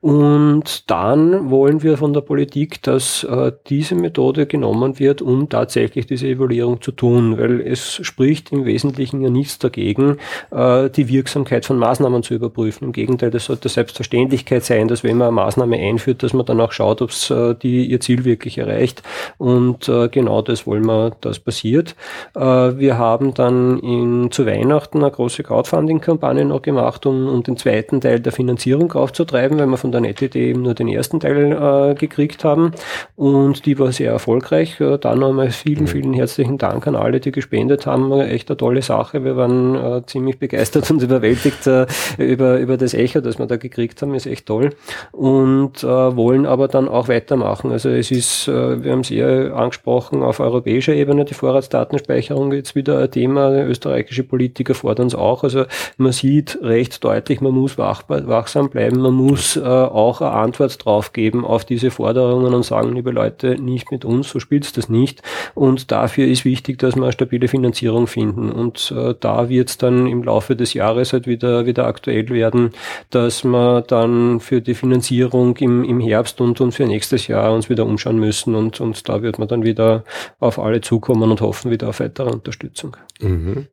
[0.00, 2.45] Und dann wollen wir von der Politik,
[2.82, 8.52] dass äh, diese Methode genommen wird, um tatsächlich diese Evaluierung zu tun, weil es spricht
[8.52, 10.18] im Wesentlichen ja nichts dagegen,
[10.50, 12.84] äh, die Wirksamkeit von Maßnahmen zu überprüfen.
[12.84, 16.60] Im Gegenteil, das sollte Selbstverständlichkeit sein, dass wenn man eine Maßnahme einführt, dass man dann
[16.60, 19.02] auch schaut, ob es äh, ihr Ziel wirklich erreicht.
[19.38, 21.94] Und äh, genau das wollen wir, dass passiert.
[22.34, 27.56] Äh, wir haben dann in, zu Weihnachten eine große Crowdfunding-Kampagne noch gemacht, um, um den
[27.56, 31.52] zweiten Teil der Finanzierung aufzutreiben, weil wir von der NetID eben nur den ersten Teil
[31.52, 32.72] äh, gekriegt haben.
[33.16, 34.76] Und die war sehr erfolgreich.
[35.00, 35.88] Dann nochmal vielen, mhm.
[35.88, 38.12] vielen herzlichen Dank an alle, die gespendet haben.
[38.12, 39.24] Echt eine tolle Sache.
[39.24, 41.86] Wir waren äh, ziemlich begeistert und überwältigt äh,
[42.18, 44.14] über, über das Echo, das wir da gekriegt haben.
[44.14, 44.70] Ist echt toll.
[45.12, 47.72] Und äh, wollen aber dann auch weitermachen.
[47.72, 52.74] Also es ist, äh, wir haben es eher angesprochen, auf europäischer Ebene die Vorratsdatenspeicherung jetzt
[52.74, 53.50] wieder ein Thema.
[53.50, 55.44] Österreichische Politiker fordern es auch.
[55.44, 55.64] Also
[55.96, 60.84] man sieht recht deutlich, man muss wach, wachsam bleiben, man muss äh, auch eine Antwort
[60.84, 61.90] drauf geben auf diese
[62.26, 65.22] Forderungen und sagen, liebe Leute, nicht mit uns, so spielt's das nicht.
[65.54, 68.50] Und dafür ist wichtig, dass wir eine stabile Finanzierung finden.
[68.50, 72.70] Und äh, da wird es dann im Laufe des Jahres halt wieder, wieder aktuell werden,
[73.10, 77.68] dass wir dann für die Finanzierung im, im Herbst und, und für nächstes Jahr uns
[77.68, 78.54] wieder umschauen müssen.
[78.54, 80.04] Und, und da wird man dann wieder
[80.40, 82.96] auf alle zukommen und hoffen wieder auf weitere Unterstützung.
[83.20, 83.68] Mhm.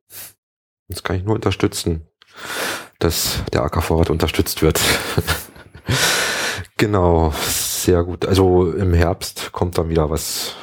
[0.90, 2.08] Das kann ich nur unterstützen,
[3.00, 4.80] dass der Ackervorrat unterstützt wird.
[6.78, 7.34] genau,
[7.84, 8.26] sehr gut.
[8.26, 10.56] Also im Herbst kommt dann wieder was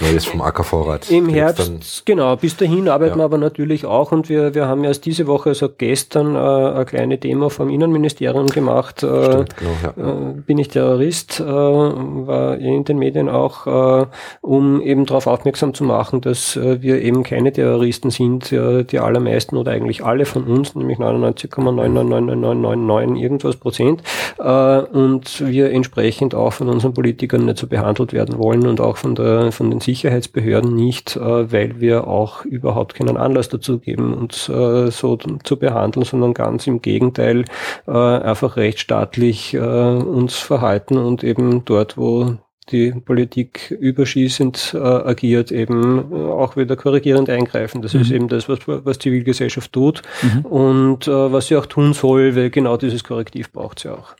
[0.00, 1.10] Neues vom Ackervorrat.
[1.10, 2.36] Im Herbst, genau.
[2.36, 3.18] Bis dahin arbeiten ja.
[3.18, 6.84] wir aber natürlich auch und wir, wir haben erst diese Woche, also gestern, äh, eine
[6.84, 9.02] kleine Demo vom Innenministerium gemacht.
[9.02, 9.90] Äh, Stimmt, genau, ja.
[10.30, 14.06] äh, bin ich Terrorist, äh, war in den Medien auch, äh,
[14.40, 19.56] um eben darauf aufmerksam zu machen, dass äh, wir eben keine Terroristen sind, die allermeisten
[19.56, 24.02] oder eigentlich alle von uns, nämlich 99,99999 irgendwas Prozent,
[24.38, 29.14] und wir entsprechend auch von unseren Politikern nicht so behandelt werden wollen und auch von
[29.14, 34.48] der von den Sicherheitsbehörden nicht, äh, weil wir auch überhaupt keinen Anlass dazu geben, uns
[34.48, 37.44] äh, so zu behandeln, sondern ganz im Gegenteil
[37.86, 42.38] äh, einfach rechtsstaatlich uns verhalten und eben dort, wo
[42.70, 47.82] die Politik überschießend äh, agiert, eben äh, auch wieder korrigierend eingreifen.
[47.82, 48.00] Das mhm.
[48.00, 50.44] ist eben das, was, was Zivilgesellschaft tut mhm.
[50.44, 54.14] und äh, was sie auch tun soll, weil genau dieses Korrektiv braucht sie auch.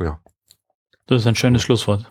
[0.00, 0.18] Ja.
[1.06, 2.10] Das ist ein schönes Schlusswort.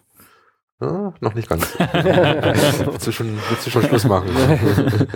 [0.81, 1.77] Ja, noch nicht ganz.
[1.79, 4.29] willst, du schon, willst du schon Schluss machen?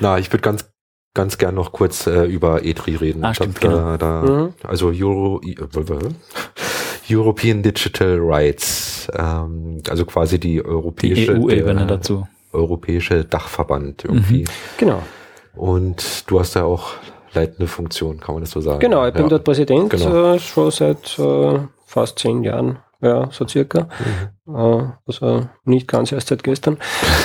[0.00, 0.70] Na, ich würde ganz
[1.14, 3.24] ganz gern noch kurz äh, über E3 reden.
[3.24, 3.96] Ah, stimmt, da, genau.
[3.96, 4.54] da, mhm.
[4.62, 5.56] Also Euro, äh,
[7.10, 12.28] European Digital Rights, ähm, also quasi die europäische EU-Ebene dazu.
[12.52, 14.42] Europäische Dachverband irgendwie.
[14.42, 14.48] Mhm.
[14.76, 15.02] Genau.
[15.56, 16.92] Und du hast ja auch
[17.32, 18.78] leitende Funktion, kann man das so sagen?
[18.78, 19.28] Genau, ich bin ja.
[19.28, 20.34] dort Präsident genau.
[20.34, 23.82] äh, schon seit äh, fast zehn Jahren ja, so circa.
[23.82, 24.28] Mhm.
[24.54, 26.78] Also nicht ganz erst seit gestern.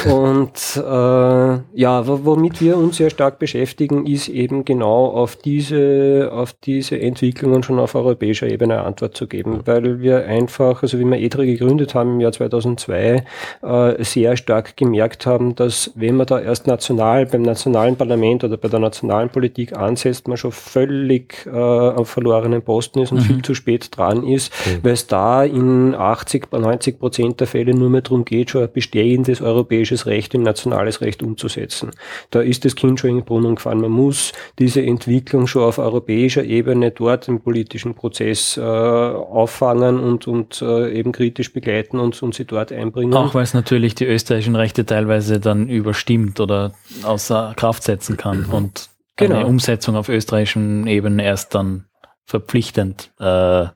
[0.06, 6.52] Und äh, ja, womit wir uns sehr stark beschäftigen, ist eben genau auf diese, auf
[6.52, 11.06] diese Entwicklungen schon auf europäischer Ebene eine Antwort zu geben, weil wir einfach, also wie
[11.06, 13.24] wir ETRA gegründet haben im Jahr 2002,
[13.62, 18.58] äh, sehr stark gemerkt haben, dass wenn man da erst national beim nationalen Parlament oder
[18.58, 23.24] bei der nationalen Politik ansetzt, man schon völlig äh, am verlorenen Posten ist und mhm.
[23.24, 24.84] viel zu spät dran ist, mhm.
[24.84, 28.64] weil es da in 80, 90 Prozent Prozent der Fälle nur mehr darum geht, schon
[28.64, 31.92] ein bestehendes europäisches Recht in nationales Recht umzusetzen.
[32.32, 33.82] Da ist das Kind schon in den Brunnen gefallen.
[33.82, 40.28] Man muss diese Entwicklung schon auf europäischer Ebene dort im politischen Prozess äh, auffangen und,
[40.28, 43.14] und äh, eben kritisch begleiten und, und sie dort einbringen.
[43.14, 46.74] Auch weil es natürlich die österreichischen Rechte teilweise dann überstimmt oder
[47.04, 48.54] außer Kraft setzen kann mhm.
[48.54, 49.36] und genau.
[49.36, 51.86] eine Umsetzung auf österreichischen Ebene erst dann
[52.26, 53.68] verpflichtend äh,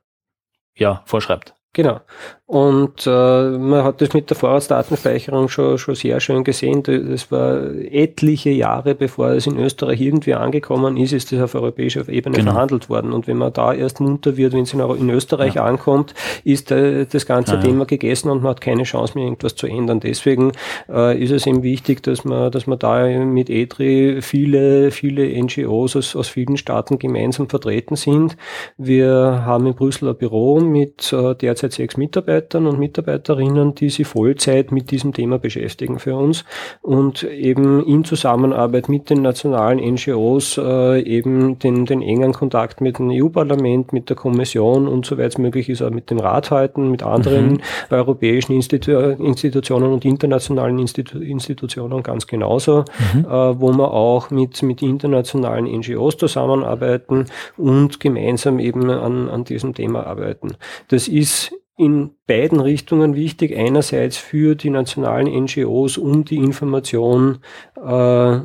[0.75, 1.53] ja, vorschreibt.
[1.73, 2.01] Genau.
[2.49, 6.81] Und äh, man hat das mit der Vorratsdatenspeicherung schon, schon sehr schön gesehen.
[6.81, 7.61] Das war
[7.91, 12.53] etliche Jahre, bevor es in Österreich irgendwie angekommen ist, ist das auf europäischer Ebene genau.
[12.53, 13.11] verhandelt worden.
[13.11, 15.65] Und wenn man da erst munter wird, wenn es in, in Österreich ja.
[15.65, 16.13] ankommt,
[16.45, 19.67] ist äh, das ganze ja, Thema gegessen und man hat keine Chance mehr, irgendwas zu
[19.67, 19.99] ändern.
[19.99, 20.53] Deswegen
[20.87, 25.97] äh, ist es eben wichtig, dass man, dass man da mit EDRI viele, viele NGOs
[25.97, 28.37] aus, aus vielen Staaten gemeinsam vertreten sind.
[28.77, 33.89] Wir haben in Brüssel ein Büro mit äh, derzeit sechs Mitarbeitern Mitarbeitern und Mitarbeiterinnen, die
[33.89, 36.45] sich Vollzeit mit diesem Thema beschäftigen für uns
[36.81, 42.99] und eben in Zusammenarbeit mit den nationalen NGOs äh, eben den, den engen Kontakt mit
[42.99, 46.91] dem EU-Parlament, mit der Kommission und soweit es möglich ist auch mit dem Rat halten,
[46.91, 47.59] mit anderen mhm.
[47.89, 53.25] europäischen Institu Institutionen und internationalen Institu Institutionen ganz genauso, mhm.
[53.25, 57.25] äh, wo wir auch mit, mit internationalen NGOs zusammenarbeiten
[57.57, 60.55] und gemeinsam eben an, an diesem Thema arbeiten.
[60.89, 63.55] Das ist in beiden Richtungen wichtig.
[63.55, 67.39] Einerseits für die nationalen NGOs, um die Information
[67.75, 68.39] äh,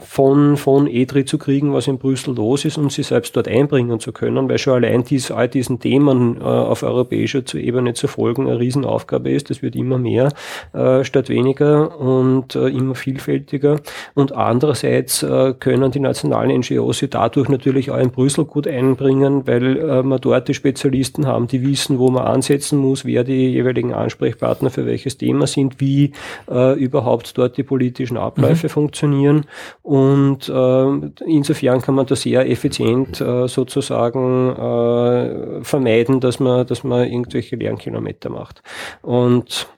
[0.00, 4.00] von, von EDRI zu kriegen, was in Brüssel los ist, um sie selbst dort einbringen
[4.00, 8.48] zu können, weil schon allein dies, all diesen Themen äh, auf europäischer Ebene zu folgen
[8.48, 9.50] eine Riesenaufgabe ist.
[9.50, 10.32] Das wird immer mehr
[10.72, 13.80] äh, statt weniger und äh, immer vielfältiger.
[14.14, 19.46] Und andererseits äh, können die nationalen NGOs sie dadurch natürlich auch in Brüssel gut einbringen,
[19.46, 23.50] weil äh, wir dort die Spezialisten haben, die wissen, wo man ansetzen muss, wer die
[23.50, 26.12] jeweiligen Ansprechpartner für welches Thema sind, wie
[26.50, 28.70] äh, überhaupt dort die politischen Abläufe mhm.
[28.70, 29.46] funktionieren
[29.86, 36.82] und äh, insofern kann man da sehr effizient äh, sozusagen äh, vermeiden, dass man, dass
[36.82, 38.64] man irgendwelche Lernkilometer macht.
[39.02, 39.68] Und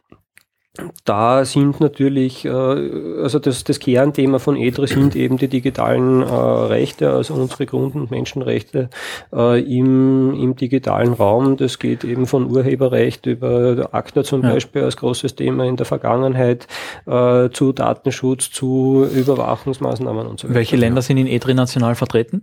[1.05, 6.27] da sind natürlich, äh, also das, das Kernthema von EDRE sind eben die digitalen äh,
[6.27, 8.89] Rechte, also unsere Grund- und Menschenrechte
[9.33, 11.57] äh, im, im digitalen Raum.
[11.57, 14.53] Das geht eben von Urheberrecht über ACTA zum ja.
[14.53, 16.67] Beispiel als großes Thema in der Vergangenheit
[17.07, 20.55] äh, zu Datenschutz, zu Überwachungsmaßnahmen und so weiter.
[20.55, 22.43] Welche Länder sind in EDRE national vertreten?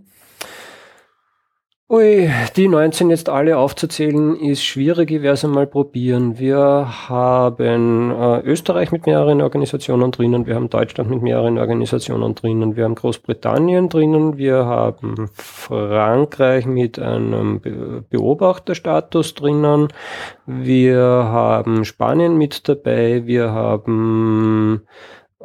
[1.88, 6.36] Ui, die 19 jetzt alle aufzuzählen ist schwierig, ich werde es einmal probieren.
[6.36, 6.58] Wir
[7.08, 12.86] haben äh, Österreich mit mehreren Organisationen drinnen, wir haben Deutschland mit mehreren Organisationen drinnen, wir
[12.86, 19.86] haben Großbritannien drinnen, wir haben Frankreich mit einem Be Beobachterstatus drinnen,
[20.44, 24.82] wir haben Spanien mit dabei, wir haben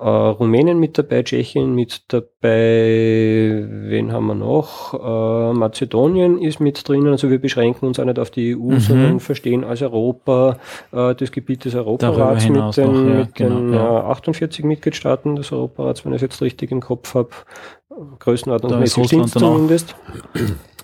[0.01, 4.93] äh, Rumänien mit dabei, Tschechien mit dabei, wen haben wir noch?
[4.95, 8.79] Äh, Mazedonien ist mit drinnen, also wir beschränken uns auch nicht auf die EU, mhm.
[8.79, 10.57] sondern verstehen als Europa
[10.91, 14.03] äh, das Gebiet des Europarats mit den, noch, ja, mit genau, den ja.
[14.05, 17.29] 48 Mitgliedstaaten des Europarats, wenn ich es jetzt richtig im Kopf habe.
[18.19, 19.95] Größenordnungsmäßig sind zumindest.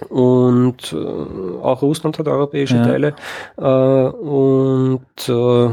[0.09, 2.85] Und äh, auch Russland hat europäische ja.
[2.85, 3.15] Teile.
[3.57, 5.71] Äh, und äh,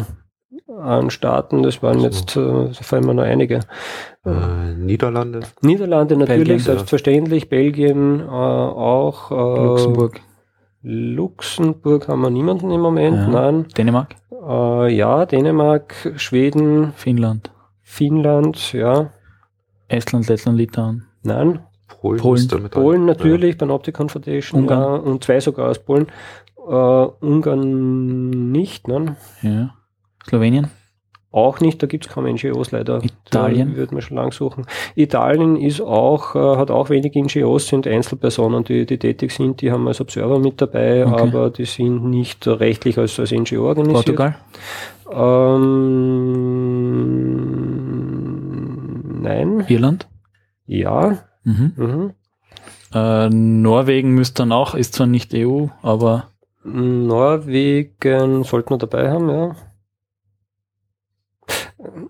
[0.66, 2.06] an Staaten, das waren also.
[2.06, 3.60] jetzt, äh, fallen mir noch einige.
[4.24, 5.40] Äh, Niederlande?
[5.60, 9.30] Niederlande natürlich, Belgien, selbstverständlich, Belgien äh, auch.
[9.30, 10.20] Äh, Luxemburg.
[10.82, 13.28] Luxemburg haben wir niemanden im Moment, ja.
[13.28, 13.66] nein.
[13.76, 14.16] Dänemark?
[14.30, 16.92] Äh, ja, Dänemark, Schweden.
[16.94, 17.50] Finnland.
[17.82, 19.10] Finnland, ja.
[19.88, 21.04] Estland, Lettland, Litauen.
[21.22, 21.60] Nein.
[22.00, 22.18] Polen.
[22.20, 23.58] Polen, Polen natürlich, ja.
[23.58, 24.80] Panopticon Foundation, Ungarn.
[24.80, 26.06] ja, und zwei sogar aus Polen.
[26.56, 29.16] Äh, Ungarn nicht, nein.
[29.42, 29.74] Ja.
[30.28, 30.70] Slowenien?
[31.34, 33.02] Auch nicht, da gibt es kaum NGOs leider.
[33.02, 33.74] Italien?
[33.74, 34.66] Würde man schon lang suchen.
[34.94, 39.72] Italien ist auch, äh, hat auch wenig NGOs, sind Einzelpersonen, die, die tätig sind, die
[39.72, 41.22] haben als Observer mit dabei, okay.
[41.22, 43.96] aber die sind nicht rechtlich als, als NGO organisiert.
[44.04, 44.36] Portugal?
[45.10, 45.62] Ähm,
[49.22, 49.64] nein.
[49.66, 50.06] Irland?
[50.66, 51.18] Ja.
[51.42, 51.72] Mhm.
[51.76, 52.12] Mhm.
[52.94, 56.28] Äh, Norwegen müsste dann auch, ist zwar nicht EU, aber.
[56.62, 59.56] Norwegen sollten wir dabei haben, ja.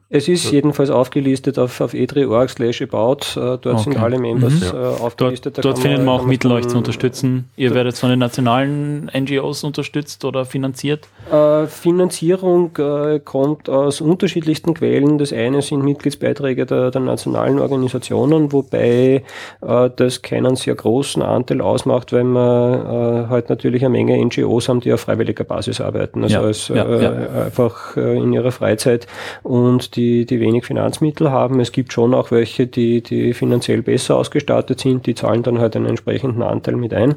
[0.08, 3.18] Es ist jedenfalls aufgelistet auf, auf e3.org slash about.
[3.34, 3.82] Äh, dort okay.
[3.82, 4.78] sind alle Members mhm.
[4.78, 5.56] äh, aufgelistet.
[5.56, 7.48] Dort, dort findet man auch Mittel, euch zu unterstützen.
[7.56, 11.08] Ihr werdet von den nationalen NGOs unterstützt oder finanziert?
[11.30, 12.72] Äh, Finanzierung
[13.24, 15.18] kommt aus unterschiedlichsten Quellen.
[15.18, 19.24] Das eine sind Mitgliedsbeiträge der, der nationalen Organisationen, wobei
[19.60, 24.92] das keinen sehr großen Anteil ausmacht, weil wir halt natürlich eine Menge NGOs haben, die
[24.92, 26.22] auf freiwilliger Basis arbeiten.
[26.22, 26.42] Also ja.
[26.42, 27.12] als, ja, ja.
[27.44, 29.06] einfach in ihrer Freizeit
[29.42, 29.63] und
[29.96, 31.60] die, die wenig Finanzmittel haben.
[31.60, 35.76] Es gibt schon auch welche, die, die finanziell besser ausgestattet sind, die zahlen dann halt
[35.76, 37.16] einen entsprechenden Anteil mit ein.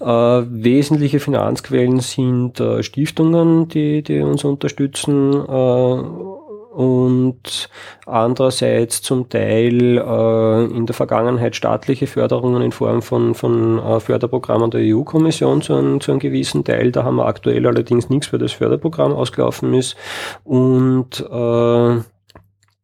[0.00, 6.02] Äh, wesentliche Finanzquellen sind äh, Stiftungen, die, die uns unterstützen äh,
[6.74, 7.68] und
[8.04, 14.70] andererseits zum Teil äh, in der Vergangenheit staatliche Förderungen in Form von, von äh, Förderprogrammen
[14.70, 16.90] der EU-Kommission zu, einem, zu einem gewissen Teil.
[16.90, 19.96] Da haben wir aktuell allerdings nichts, weil das Förderprogramm ausgelaufen ist.
[20.42, 22.02] Und äh,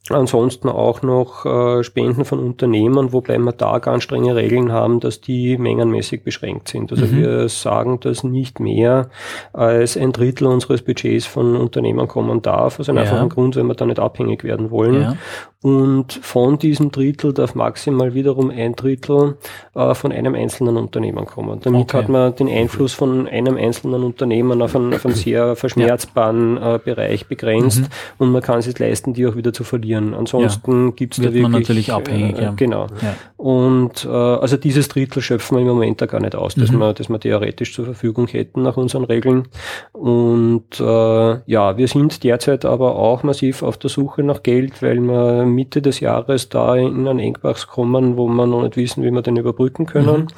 [0.09, 5.21] Ansonsten auch noch äh, Spenden von Unternehmen, wobei wir da ganz strenge Regeln haben, dass
[5.21, 6.91] die mengenmäßig beschränkt sind.
[6.91, 7.17] Also mhm.
[7.17, 9.11] wir sagen, dass nicht mehr
[9.53, 13.05] als ein Drittel unseres Budgets von Unternehmen kommen darf, aus einem ja.
[13.05, 15.03] einfachen Grund, wenn wir da nicht abhängig werden wollen.
[15.03, 15.17] Ja.
[15.63, 19.37] Und von diesem Drittel darf maximal wiederum ein Drittel
[19.75, 21.61] äh, von einem einzelnen Unternehmen kommen.
[21.61, 21.99] Damit okay.
[21.99, 26.81] hat man den Einfluss von einem einzelnen Unternehmen auf einen, auf einen sehr verschmerzbaren äh,
[26.83, 27.87] Bereich begrenzt mhm.
[28.17, 30.15] und man kann es sich leisten, die auch wieder zu verlieren.
[30.15, 30.93] Ansonsten ja.
[30.97, 31.43] gibt es da wirklich...
[31.43, 32.53] man natürlich abhängig, äh, ja.
[32.57, 32.87] Genau.
[33.03, 33.17] Ja.
[33.37, 36.79] Und äh, also dieses Drittel schöpfen wir im Moment da gar nicht aus, dass, mhm.
[36.79, 39.49] wir, dass wir theoretisch zur Verfügung hätten nach unseren Regeln.
[39.93, 45.01] Und äh, ja, wir sind derzeit aber auch massiv auf der Suche nach Geld, weil
[45.01, 49.11] wir Mitte des Jahres da in einen Engpass kommen, wo wir noch nicht wissen, wie
[49.11, 50.29] wir den überbrücken können.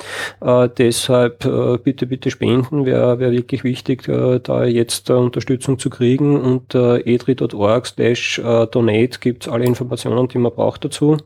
[0.40, 0.48] Mhm.
[0.48, 5.78] Äh, deshalb äh, bitte, bitte spenden, wäre wär wirklich wichtig, äh, da jetzt äh, Unterstützung
[5.78, 6.40] zu kriegen.
[6.40, 11.12] Und äh, edri.org slash äh, donate gibt es alle Informationen, die man braucht dazu.
[11.12, 11.18] Mhm.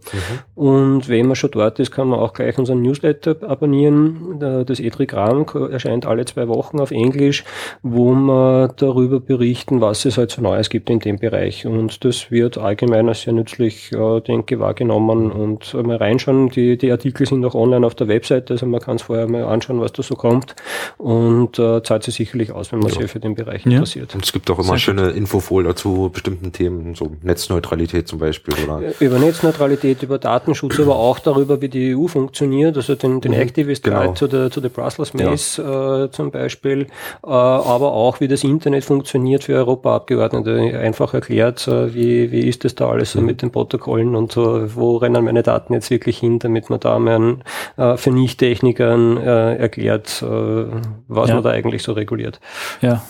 [0.55, 4.39] Und wenn man schon dort ist, kann man auch gleich unseren Newsletter abonnieren.
[4.67, 7.45] Das Edri-Gramm erscheint alle zwei Wochen auf Englisch,
[7.83, 11.67] wo wir darüber berichten, was es halt so Neues gibt in dem Bereich.
[11.67, 15.31] Und das wird allgemein als sehr nützlich, äh, denke wahrgenommen.
[15.31, 18.97] Und mal reinschauen, die, die Artikel sind auch online auf der Webseite, also man kann
[18.97, 20.55] es vorher mal anschauen, was da so kommt.
[20.99, 23.01] Und äh, zahlt sich sicherlich aus, wenn man ja.
[23.01, 23.73] sich für den Bereich ja.
[23.73, 24.15] interessiert.
[24.15, 25.17] Und es gibt auch immer sehr schöne gut.
[25.17, 28.55] Infofolder zu bestimmten Themen, so Netzneutralität zum Beispiel.
[28.65, 28.93] Oder?
[29.01, 33.41] Über Netzneutralität, über Datenschutz, aber auch darüber, wie die EU funktioniert, also den, den mhm.
[33.41, 34.01] Activist genau.
[34.01, 36.05] Guide zu der, zu der Brussels Maze ja.
[36.05, 36.83] äh, zum Beispiel,
[37.25, 42.65] äh, aber auch wie das Internet funktioniert für Europaabgeordnete, einfach erklärt, äh, wie, wie ist
[42.65, 43.27] das da alles so mhm.
[43.27, 46.99] mit den Protokollen und so, wo rennen meine Daten jetzt wirklich hin, damit man da
[46.99, 47.39] mal
[47.77, 50.65] äh, für Nicht-Technikern äh, erklärt, äh,
[51.09, 51.35] was ja.
[51.35, 52.41] man da eigentlich so reguliert.
[52.81, 53.03] Ja.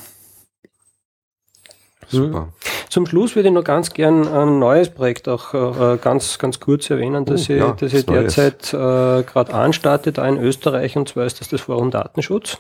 [2.08, 2.48] Super.
[2.88, 6.88] Zum Schluss würde ich noch ganz gern ein neues Projekt auch äh, ganz, ganz kurz
[6.88, 11.08] erwähnen, das oh, ich, ja, das ich derzeit äh, gerade anstarte, da in Österreich, und
[11.08, 12.58] zwar ist das das Forum Datenschutz.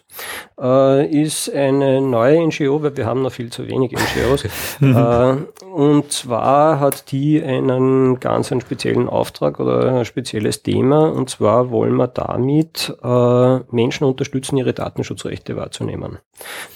[0.60, 4.44] Äh, ist eine neue NGO, weil wir haben noch viel zu wenige NGOs.
[4.82, 11.30] äh, und zwar hat die einen ganz einen speziellen Auftrag oder ein spezielles Thema, und
[11.30, 16.18] zwar wollen wir damit äh, Menschen unterstützen, ihre Datenschutzrechte wahrzunehmen.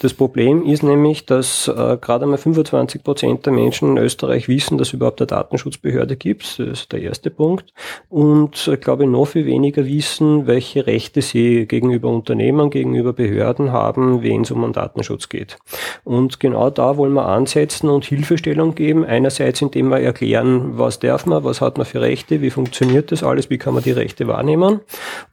[0.01, 4.79] Das Problem ist nämlich, dass äh, gerade einmal 25 Prozent der Menschen in Österreich wissen,
[4.79, 6.59] dass es überhaupt eine Datenschutzbehörde gibt.
[6.59, 7.73] Das ist der erste Punkt.
[8.09, 14.23] Und äh, glaube noch viel weniger wissen, welche Rechte sie gegenüber Unternehmen, gegenüber Behörden haben,
[14.23, 15.59] wenn es um einen Datenschutz geht.
[16.05, 19.05] Und genau da wollen wir ansetzen und Hilfestellung geben.
[19.05, 23.23] Einerseits, indem wir erklären, was darf man, was hat man für Rechte, wie funktioniert das
[23.23, 24.81] alles, wie kann man die Rechte wahrnehmen.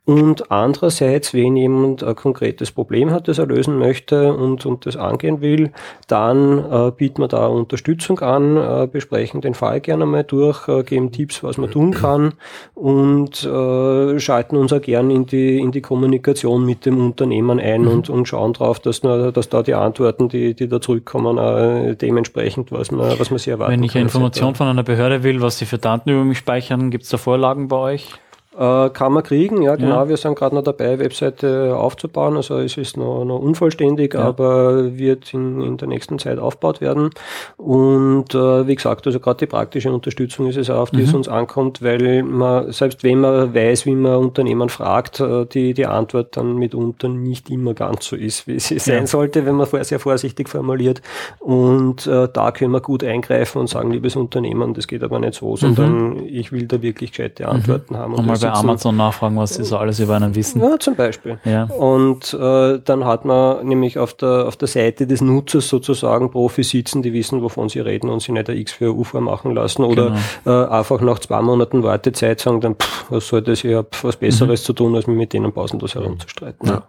[0.05, 4.95] Und andererseits, wenn jemand ein konkretes Problem hat, das er lösen möchte und, und das
[4.95, 5.71] angehen will,
[6.07, 10.83] dann äh, bieten wir da Unterstützung an, äh, besprechen den Fall gerne mal durch, äh,
[10.83, 12.33] geben Tipps, was man tun kann
[12.73, 17.81] und äh, schalten uns auch gern in die, in die Kommunikation mit dem Unternehmen ein
[17.81, 17.87] mhm.
[17.87, 22.71] und, und schauen drauf, dass, dass da die Antworten, die, die da zurückkommen, äh, dementsprechend,
[22.71, 25.57] was man, was man sich erwarten Wenn ich eine Information von einer Behörde will, was
[25.57, 28.09] sie für Daten über mich speichern, gibt es da Vorlagen bei euch?
[28.57, 29.97] Äh, kann man kriegen, ja genau.
[29.97, 30.09] Ja.
[30.09, 32.37] Wir sind gerade noch dabei, Webseite aufzubauen.
[32.37, 34.21] Also es ist noch, noch unvollständig, ja.
[34.21, 37.11] aber wird in, in der nächsten Zeit aufgebaut werden.
[37.57, 41.03] Und äh, wie gesagt, also gerade die praktische Unterstützung ist es auch, auf die mhm.
[41.03, 45.75] es uns ankommt, weil man, selbst wenn man weiß, wie man Unternehmen fragt, äh, die,
[45.75, 49.67] die Antwort dann mitunter nicht immer ganz so ist, wie sie sein sollte, wenn man
[49.67, 51.03] vorher sehr vorsichtig formuliert.
[51.39, 55.35] Und äh, da können wir gut eingreifen und sagen, liebes Unternehmen, das geht aber nicht
[55.35, 56.23] so, sondern mhm.
[56.27, 57.49] ich will da wirklich gescheite mhm.
[57.49, 57.97] Antworten mhm.
[57.97, 58.13] haben.
[58.15, 60.61] Und bei Amazon nachfragen, was sie so alles über einen wissen.
[60.61, 61.39] Ja, zum Beispiel.
[61.45, 61.63] Ja.
[61.63, 66.69] Und äh, dann hat man nämlich auf der, auf der Seite des Nutzers sozusagen Profis
[66.69, 69.83] sitzen, die wissen, wovon sie reden und sie nicht der X für U vormachen lassen
[69.83, 70.63] oder genau.
[70.63, 74.17] äh, einfach nach zwei Monaten Wartezeit sagen, dann, pff, was soll das, ich habe was
[74.17, 74.65] Besseres mhm.
[74.65, 76.67] zu tun, als mich mit denen pausenlos herumzustreiten.
[76.67, 76.83] Ja.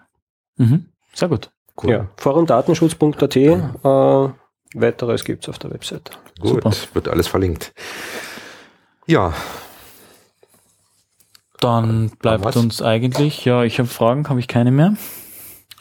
[0.56, 0.86] Mhm.
[1.14, 1.50] Sehr gut.
[1.82, 1.90] Cool.
[1.90, 4.28] Ja, forumdatenschutz.at, äh,
[4.74, 6.12] weiteres gibt's auf der Webseite.
[6.40, 6.72] Gut, Super.
[6.94, 7.72] wird alles verlinkt.
[9.06, 9.32] Ja,
[11.60, 14.94] dann bleibt uns eigentlich, ja, ich habe Fragen, habe ich keine mehr.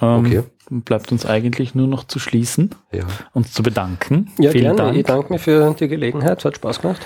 [0.01, 0.43] Ähm, okay.
[0.69, 3.05] Bleibt uns eigentlich nur noch zu schließen, ja.
[3.33, 4.31] uns zu bedanken.
[4.37, 4.77] Ja, Vielen gerne.
[4.77, 4.97] Dank.
[4.97, 7.01] Ich danke mir für die Gelegenheit, es hat Spaß gemacht.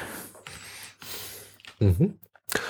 [1.79, 2.15] Mhm.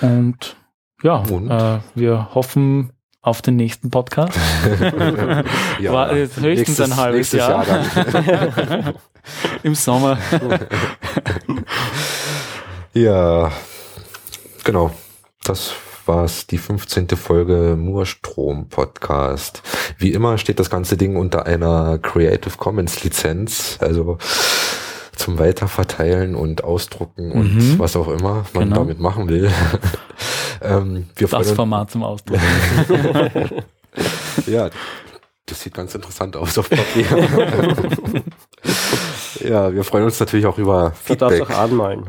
[0.00, 0.56] Und
[1.02, 1.50] ja, Und?
[1.50, 2.92] Äh, wir hoffen
[3.22, 4.38] auf den nächsten Podcast.
[5.80, 7.66] ja, War jetzt höchstens nächstes, ein halbes Jahr.
[7.66, 8.94] Jahr
[9.62, 10.18] Im Sommer.
[12.92, 13.50] ja,
[14.64, 14.90] genau.
[15.44, 15.74] Das
[16.06, 17.08] war es die 15.
[17.10, 19.62] Folge Murstrom Podcast.
[19.98, 24.18] Wie immer steht das ganze Ding unter einer Creative Commons Lizenz, also
[25.16, 27.78] zum Weiterverteilen und Ausdrucken und mhm.
[27.78, 28.76] was auch immer man genau.
[28.76, 29.50] damit machen will.
[30.62, 32.42] ähm, das Format zum Ausdrucken.
[34.46, 34.70] ja,
[35.46, 37.04] das sieht ganz interessant aus auf Papier.
[39.44, 41.38] Ja, wir freuen uns natürlich auch über Du Feedback.
[41.38, 42.04] darfst auch anmalen.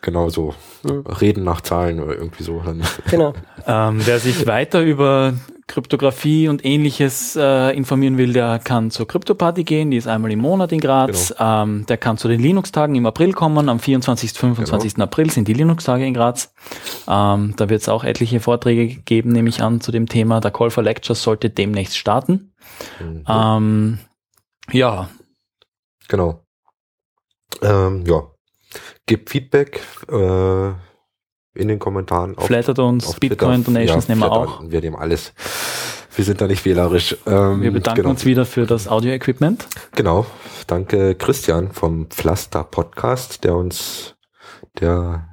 [0.00, 0.54] Genau so.
[0.84, 2.62] Reden nach Zahlen oder irgendwie so.
[3.10, 3.32] Genau.
[3.68, 5.34] Ähm, wer sich weiter über
[5.66, 10.38] Kryptographie und ähnliches äh, informieren will, der kann zur Krypto-Party gehen, die ist einmal im
[10.38, 11.34] Monat in Graz.
[11.36, 13.68] Ähm, der kann zu den Linux-Tagen im April kommen.
[13.68, 14.34] Am 24.
[14.34, 14.98] 25.
[15.00, 16.54] April sind die Linux-Tage in Graz.
[17.08, 20.40] Ähm, da wird es auch etliche Vorträge geben, nehme ich an, zu dem Thema.
[20.40, 22.52] Der Call for Lectures sollte demnächst starten.
[23.00, 23.24] Mhm.
[23.28, 23.98] Ähm,
[24.70, 25.08] ja,
[26.08, 26.40] Genau.
[27.62, 28.22] Ähm, ja.
[29.06, 30.68] Gebt Feedback äh,
[31.54, 32.36] in den Kommentaren.
[32.36, 33.72] auf- flattert uns, auf Bitcoin Twitter.
[33.72, 34.62] Donations Ja, nehmen wir auch.
[34.64, 35.32] Wir nehmen alles.
[36.14, 37.16] Wir sind da nicht wählerisch.
[37.26, 38.10] Ähm, Wir bedanken genau.
[38.10, 39.66] uns wieder für das Audio-Equipment.
[39.94, 40.26] Genau.
[40.66, 44.14] Danke Christian vom Pflaster Podcast, der uns
[44.80, 45.28] der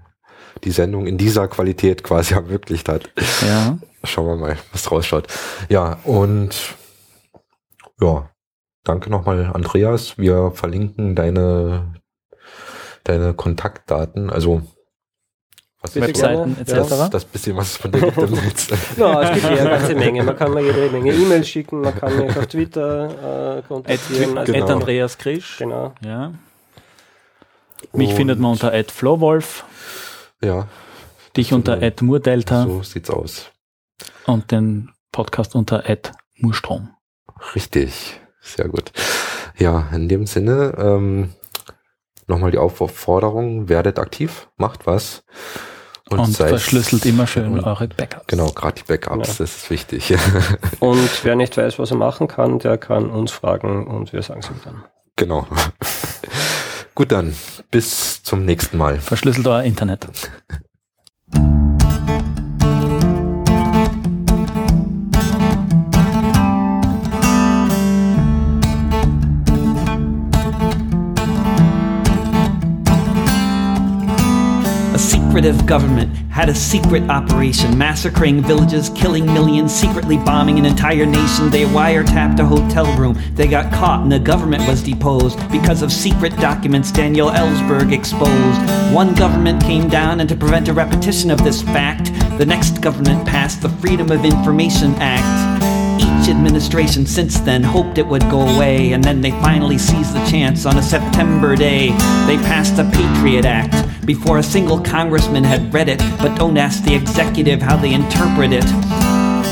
[0.64, 3.10] die Sendung in dieser Qualität quasi ermöglicht hat.
[3.46, 3.78] Ja.
[4.06, 5.28] Schauen wir mal, was draus schaut.
[5.70, 6.76] Ja, und
[8.02, 8.30] ja,
[8.84, 10.18] danke nochmal, Andreas.
[10.18, 11.94] Wir verlinken deine,
[13.04, 14.62] deine Kontaktdaten, also
[15.82, 16.74] was Webseiten etc.
[16.90, 18.68] das, das bisschen, was es von dir gibt im Netz.
[18.98, 20.24] Ja, es gibt ja eine ganze Menge.
[20.24, 24.32] Man kann mir jede Menge E-Mails schicken, man kann mich auf Twitter äh, kontaktieren.
[24.32, 24.68] At, Also, Genau.
[24.68, 25.58] Andreas Krisch.
[25.58, 25.94] genau.
[26.02, 26.34] Ja.
[27.92, 29.66] Mich Und- findet man unter @flowwolf,
[30.42, 30.68] Ja,
[31.36, 33.48] dich unter @murdelta so sieht's aus.
[34.26, 35.84] und den Podcast unter
[36.38, 36.90] @murstrom.
[37.56, 38.92] Richtig, sehr gut.
[39.58, 41.34] Ja, in dem Sinne, ähm,
[42.28, 45.24] nochmal die Aufforderung, werdet aktiv, macht was.
[46.10, 48.28] Und, seid- verschlüsselt immer schön und- eure Backups.
[48.28, 49.34] Genau, gerade die Backups, Ja.
[49.38, 50.14] das ist wichtig.
[50.80, 54.42] Und wer nicht weiß, was er machen kann, der kann uns fragen und wir sagen
[54.42, 54.84] es ihm dann.
[55.16, 55.48] genau.
[56.96, 57.34] Gut dann,
[57.72, 59.00] bis zum nächsten Mal.
[59.00, 60.08] Verschlüsselt euer Internet.
[75.34, 81.50] Secretive government had a secret operation, massacring villages, killing millions, secretly bombing an entire nation.
[81.50, 83.20] They wiretapped a hotel room.
[83.34, 88.94] They got caught and the government was deposed because of secret documents Daniel Ellsberg exposed.
[88.94, 93.28] One government came down, and to prevent a repetition of this fact, the next government
[93.28, 95.53] passed the Freedom of Information Act.
[96.34, 100.66] Administration since then hoped it would go away, and then they finally seized the chance
[100.66, 101.90] on a September day.
[102.26, 106.84] They passed the Patriot Act before a single congressman had read it, but don't ask
[106.84, 108.66] the executive how they interpret it.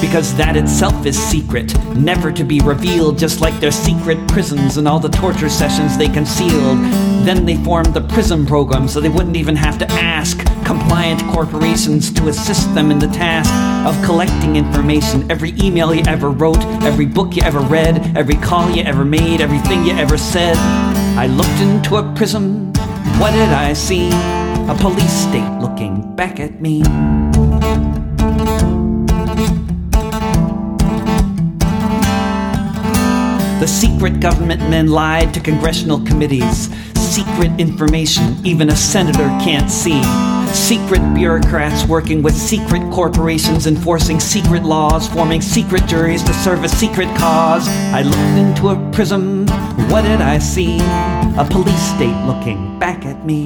[0.01, 4.87] Because that itself is secret, never to be revealed, just like their secret prisons and
[4.87, 6.79] all the torture sessions they concealed.
[7.25, 12.11] Then they formed the PRISM program so they wouldn't even have to ask compliant corporations
[12.13, 13.53] to assist them in the task
[13.87, 15.29] of collecting information.
[15.29, 19.39] Every email you ever wrote, every book you ever read, every call you ever made,
[19.39, 20.57] everything you ever said.
[21.15, 22.73] I looked into a prism.
[23.19, 24.09] What did I see?
[24.09, 26.81] A police state looking back at me.
[33.59, 36.69] The secret government men lied to congressional committees.
[37.11, 40.01] Secret information even a senator can't see.
[40.53, 46.69] Secret bureaucrats working with secret corporations, enforcing secret laws, forming secret juries to serve a
[46.69, 47.67] secret cause.
[47.67, 49.45] I looked into a prism.
[49.89, 50.77] What did I see?
[51.37, 53.45] A police state looking back at me.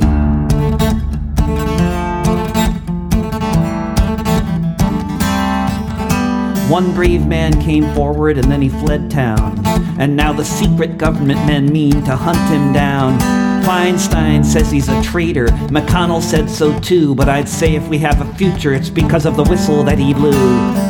[6.70, 9.60] One brave man came forward and then he fled town.
[9.98, 13.45] And now the secret government men mean to hunt him down.
[13.66, 15.48] Feinstein says he's a traitor.
[15.74, 19.36] McConnell said so too, but I'd say if we have a future, it's because of
[19.36, 20.38] the whistle that he blew.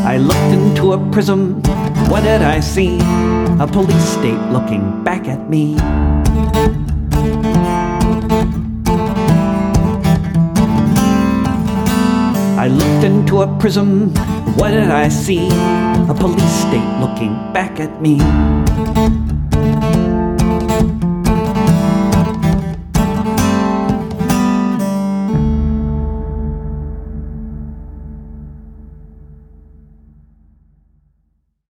[0.03, 1.61] I looked into a prism.
[2.09, 2.97] What did I see?
[3.61, 5.77] A police state looking back at me.
[12.59, 14.13] I looked into a prism.
[14.57, 15.47] What did I see?
[15.47, 18.19] A police state looking back at me.